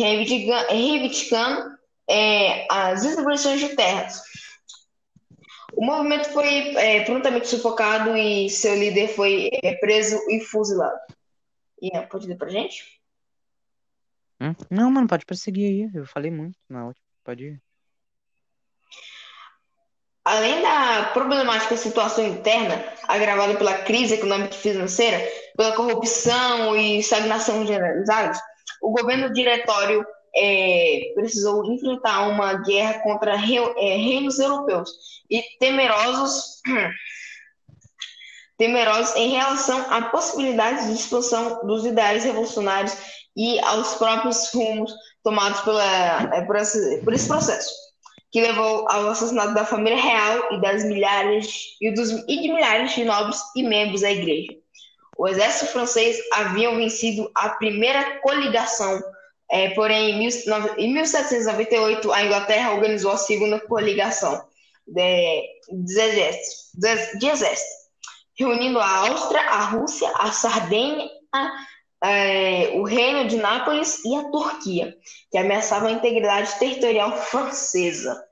[0.00, 4.22] reivindica- reivindicando é, as distribuições de terras.
[5.74, 10.98] O movimento foi é, prontamente sufocado e seu líder foi é, preso e fuzilado.
[12.10, 12.84] Pode ler pra gente?
[14.40, 14.54] Hum?
[14.70, 15.90] Não, mano, pode prosseguir aí.
[15.94, 17.04] Eu falei muito na última.
[17.24, 17.62] Pode ir.
[20.24, 25.18] Além da problemática situação interna, agravada pela crise econômica e financeira,
[25.56, 28.38] pela corrupção e estagnação generalizadas,
[28.80, 34.90] o governo diretório é, precisou enfrentar uma guerra contra é, reinos europeus
[35.28, 36.60] e temerosos,
[38.56, 42.96] temerosos em relação à possibilidade de expansão dos ideais revolucionários
[43.36, 44.92] e aos próprios rumos
[45.22, 47.70] tomados pela, é, por, esse, por esse processo
[48.32, 52.94] que levou ao assassinato da família real e das milhares e, dos, e de milhares
[52.94, 54.59] de nobres e membros da igreja.
[55.20, 59.02] O exército francês havia vencido a primeira coligação,
[59.50, 64.42] eh, porém, em, 19 em 1798, a Inglaterra organizou a segunda coligação
[64.86, 67.70] de, de, exércitos, de, de exército,
[68.34, 71.10] reunindo a Áustria, a Rússia, a Sardenha,
[72.02, 74.96] eh, o Reino de Nápoles e a Turquia
[75.30, 78.24] que ameaçava a integridade territorial francesa.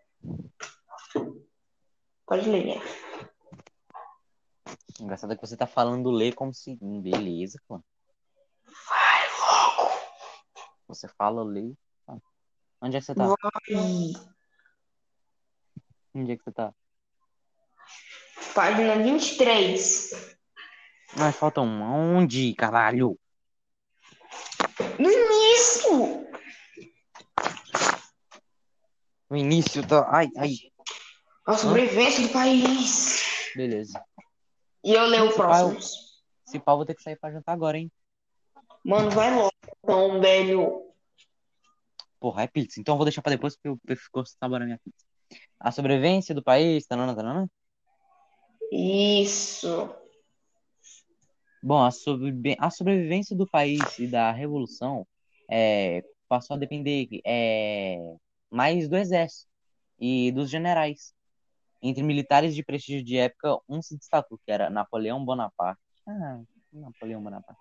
[2.26, 2.80] Pode ler, né?
[5.00, 6.76] Engraçado é que você tá falando ler como se.
[6.82, 7.84] Hum, Beleza, mano.
[8.64, 9.90] Vai logo!
[10.88, 11.74] Você fala ler.
[12.06, 12.18] Ah.
[12.82, 13.26] Onde é que você tá?
[13.26, 14.12] Vai!
[16.14, 16.74] Onde é que você tá?
[18.54, 20.36] Página 23.
[21.16, 21.82] Mas falta um.
[21.82, 23.18] Onde, caralho?
[24.98, 26.26] No início!
[29.30, 30.08] O início tá.
[30.10, 30.54] Ai, ai.
[31.46, 33.52] A sobrevivência do país.
[33.54, 34.07] Beleza.
[34.84, 35.78] E eu leio o próximo.
[36.44, 37.90] Se pau, vou ter que sair pra jantar agora, hein?
[38.84, 39.52] Mano, vai logo,
[39.84, 40.92] então, velho.
[42.18, 42.80] Porra, é pizza.
[42.80, 45.04] Então eu vou deixar pra depois porque eu ficou sabor a minha pizza.
[45.60, 47.50] A sobrevivência do país, tanana, tanana.
[48.72, 49.94] Isso.
[51.62, 55.06] Bom, a, sobrevi- a sobrevivência do país e da revolução
[55.50, 58.14] é, passou a depender é,
[58.50, 59.50] mais do exército
[59.98, 61.12] e dos generais.
[61.80, 65.80] Entre militares de prestígio de época, um se destacou, que era Napoleão Bonaparte.
[66.06, 66.40] Ah,
[66.72, 67.60] Napoleão Bonaparte.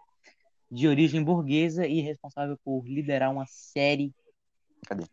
[0.70, 4.12] De origem burguesa e responsável por liderar uma série.
[4.88, 5.06] Cadê?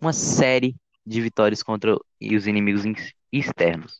[0.00, 2.94] Uma série de vitórias contra os inimigos in-
[3.30, 3.98] externos.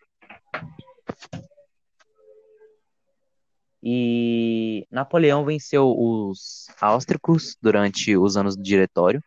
[3.82, 9.22] E Napoleão venceu os áustricos durante os anos do Diretório,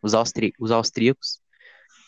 [0.00, 1.41] os, austri os austríacos,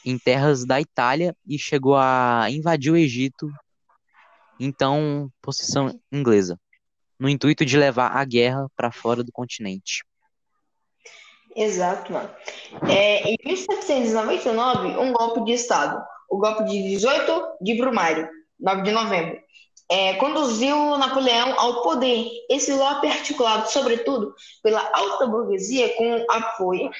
[0.05, 3.51] em terras da Itália e chegou a invadir o Egito,
[4.61, 6.59] então possessão inglesa,
[7.19, 10.05] no intuito de levar a guerra para fora do continente.
[11.57, 12.31] Exato, mano.
[12.89, 18.91] É, em 1799, um golpe de Estado, o golpe de 18 de Brumário, 9 de
[18.91, 19.39] novembro,
[19.91, 22.27] é, conduziu Napoleão ao poder.
[22.51, 26.91] Esse golpe articulado, sobretudo, pela alta burguesia com apoio.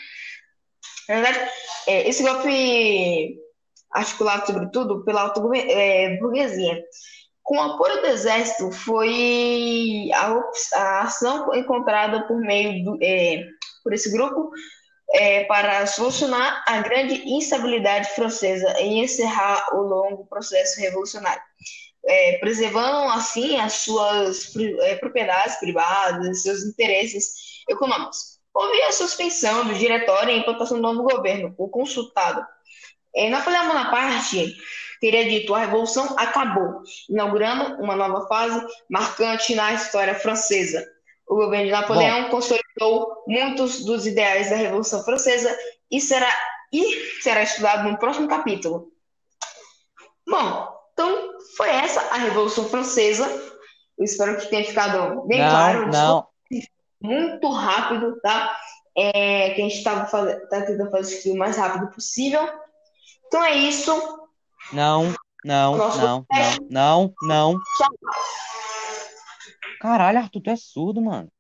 [1.09, 1.51] Na verdade,
[1.87, 3.37] é, esse golpe
[3.91, 6.83] articulado, sobretudo, pela alta é, burguesia.
[7.43, 10.35] Com o apoio do exército, foi a,
[10.75, 13.45] a ação encontrada por meio do, é,
[13.83, 14.51] por esse grupo
[15.13, 21.43] é, para solucionar a grande instabilidade francesa e encerrar o longo processo revolucionário,
[22.07, 28.34] é, preservando assim as suas é, propriedades privadas, seus interesses econômicos.
[28.55, 32.47] Houve a suspensão do diretório e a implantação do novo governo, o consultado.
[33.15, 34.57] É, Napoleão Bonaparte
[35.01, 40.87] teria dito a revolução acabou, inaugurando uma nova fase marcante na história francesa.
[41.27, 42.31] O governo de Napoleão Bom.
[42.31, 45.57] consolidou muitos dos ideais da Revolução Francesa
[45.91, 46.31] e será,
[46.73, 48.93] e será estudado no próximo capítulo.
[50.29, 53.27] Bom, então foi essa a Revolução Francesa.
[53.99, 55.91] Eu espero que tenha ficado bem não, claro.
[55.91, 56.34] Não.
[57.05, 58.57] Muito rápido, tá?
[58.97, 62.41] É, que a gente estava tá tentando fazer isso o mais rápido possível.
[63.27, 63.93] Então é isso.
[64.73, 66.27] Não, não, não, não,
[66.71, 67.55] não, não.
[67.77, 67.89] Tchau.
[69.83, 71.31] Caralho, Arthur, tu é surdo, mano.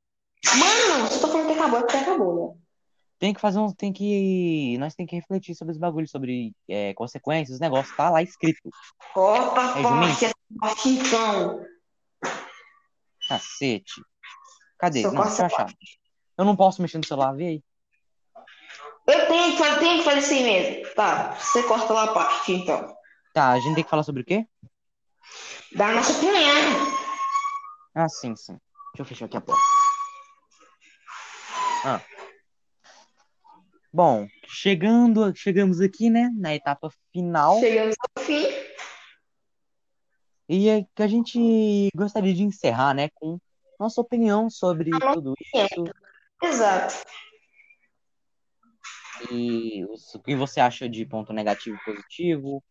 [0.54, 2.60] Mano, se eu tô falando que acabou, é porque acabou, né?
[3.18, 3.72] Tem que fazer um.
[3.72, 4.76] Tem que.
[4.76, 7.96] Nós tem que refletir sobre os bagulhos, sobre é, consequências, os negócios.
[7.96, 8.68] Tá lá escrito.
[9.14, 9.82] Corta a
[10.60, 11.64] parte, então.
[13.26, 14.02] Cacete.
[14.84, 15.02] Cadê?
[15.02, 15.74] Não, deixa eu achar.
[16.36, 17.64] Eu não posso mexer no celular, vê aí.
[19.06, 20.94] Eu tenho que fazer, tenho que fazer assim mesmo.
[20.94, 22.94] Tá, você corta lá a parte, então.
[23.32, 24.46] Tá, a gente tem que falar sobre o quê?
[25.74, 26.34] Da nossa opinião.
[27.94, 28.58] Ah, sim, sim.
[28.92, 29.62] Deixa eu fechar aqui a porta.
[31.86, 32.00] Ah.
[33.90, 37.58] Bom, chegando, chegamos aqui, né, na etapa final.
[37.58, 38.46] Chegamos ao fim.
[40.46, 43.38] E é que a gente gostaria de encerrar, né, com
[43.84, 45.84] nossa opinião sobre tudo isso.
[46.42, 46.94] Exato.
[49.30, 52.62] E o que você acha de ponto negativo e positivo?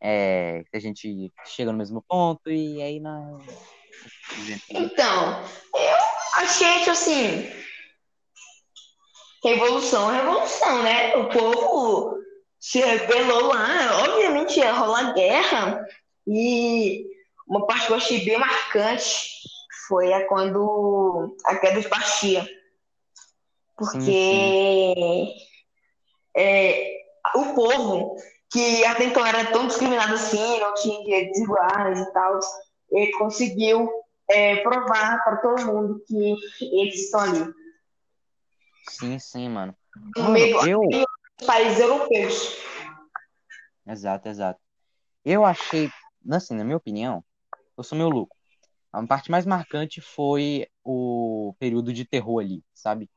[0.00, 3.38] É, que a gente chega no mesmo ponto e aí na,
[4.70, 5.96] então, eu
[6.34, 7.50] achei que assim.
[9.42, 11.16] Revolução é revolução, né?
[11.16, 12.18] O povo
[12.58, 15.84] se rebelou lá, obviamente ia rolar guerra.
[16.26, 17.06] E
[17.46, 19.37] uma parte que eu achei bem marcante
[19.88, 22.46] foi a quando a queda de Bastia.
[23.76, 25.34] Porque sim, sim.
[26.36, 26.98] É,
[27.34, 28.16] o povo,
[28.50, 32.38] que até então era tão discriminado assim, não tinha direitos iguais e tal,
[32.90, 33.90] ele conseguiu
[34.28, 37.52] é, provar para todo mundo que eles estão ali.
[38.90, 39.74] Sim, sim, mano.
[40.16, 40.80] No meio eu...
[40.80, 42.56] dos países europeus.
[43.86, 44.60] Exato, exato.
[45.24, 45.90] Eu achei,
[46.30, 47.24] assim, na minha opinião,
[47.76, 48.37] eu sou meu louco.
[48.92, 53.10] A parte mais marcante foi o período de terror ali, sabe?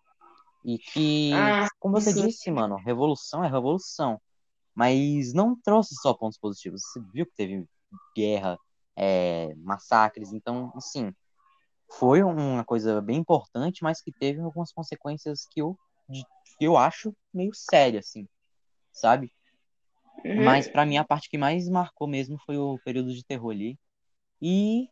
[0.65, 2.27] E que, ah, como você sim.
[2.27, 4.21] disse, mano, revolução é revolução.
[4.75, 6.81] Mas não trouxe só pontos positivos.
[6.81, 7.65] Você viu que teve
[8.15, 8.57] guerra,
[8.95, 10.31] é, massacres.
[10.31, 11.13] Então, assim,
[11.97, 15.77] foi uma coisa bem importante, mas que teve algumas consequências que eu,
[16.09, 18.27] que eu acho meio sérias, assim,
[18.91, 19.31] sabe?
[20.23, 20.43] Uhum.
[20.43, 23.77] Mas para mim a parte que mais marcou mesmo foi o período de terror ali.
[24.41, 24.87] E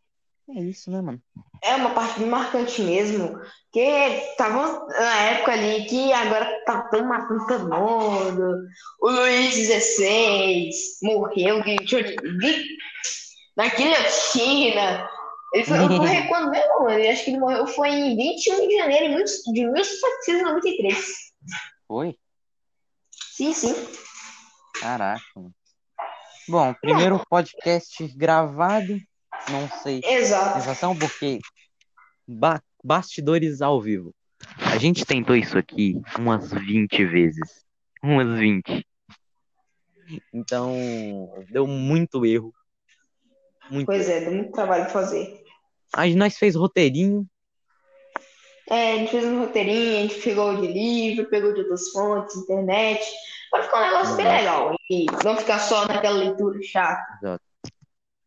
[0.55, 1.21] é isso, né, mano?
[1.63, 3.39] É uma parte marcante mesmo.
[3.71, 8.67] Que tava na época ali que agora tá tão matando todo mundo.
[9.01, 10.69] O Luiz XVI
[11.03, 12.65] morreu de, de,
[13.55, 15.09] na guilhotina.
[15.53, 16.89] Ele foi, morreu quando mesmo?
[16.89, 21.15] Eu acho que ele morreu foi em 21 de janeiro de 1793.
[21.87, 22.15] Foi?
[23.11, 23.75] Sim, sim.
[24.79, 25.23] Caraca.
[26.47, 28.99] Bom, primeiro podcast gravado,
[29.49, 30.01] não sei.
[30.03, 30.59] Exato.
[30.59, 31.39] Sensação porque
[32.27, 34.13] ba bastidores ao vivo.
[34.57, 37.65] A gente tentou isso aqui umas 20 vezes.
[38.01, 38.85] Umas 20.
[40.33, 40.73] Então,
[41.49, 42.53] deu muito erro.
[43.69, 45.43] Muito pois é, deu muito trabalho fazer.
[45.93, 47.27] Aí nós fez roteirinho.
[48.69, 52.35] É, a gente fez um roteirinho, a gente pegou de livro, pegou de outras fontes,
[52.37, 53.03] internet,
[53.49, 54.75] Pode ficar um negócio bem legal.
[54.89, 57.39] E não ficar só naquela leitura chata.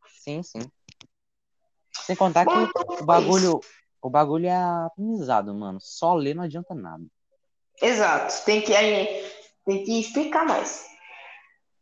[0.06, 0.60] Sim, sim.
[2.04, 3.60] Sem contar que o bagulho,
[4.00, 5.78] o bagulho é aprendizado, mano.
[5.80, 7.04] Só ler não adianta nada.
[7.80, 8.44] Exato.
[8.44, 9.24] Tem que, aí,
[9.64, 10.86] tem que explicar mais.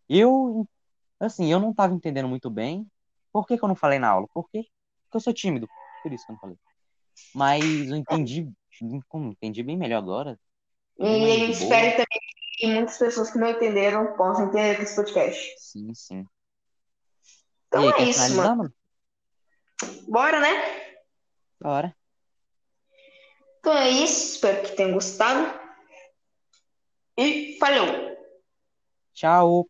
[0.09, 0.67] Eu,
[1.19, 2.87] assim, eu não tava entendendo muito bem.
[3.33, 4.27] Por que que eu não falei na aula?
[4.33, 4.67] Por quê?
[5.05, 5.69] Porque eu sou tímido.
[6.03, 6.57] Por isso que eu não falei.
[7.35, 8.51] Mas eu entendi,
[9.15, 10.39] entendi bem melhor agora.
[10.99, 12.21] E eu espero também
[12.57, 15.55] que muitas pessoas que não entenderam possam entender esse podcast.
[15.59, 16.27] Sim, sim.
[17.69, 18.73] Então E aí, é isso, mano?
[20.09, 20.49] Bora, né?
[21.61, 21.95] Bora.
[23.59, 24.35] Então é isso.
[24.35, 25.59] Espero que tenham gostado.
[27.17, 28.17] E falou!
[29.13, 29.70] Tchau.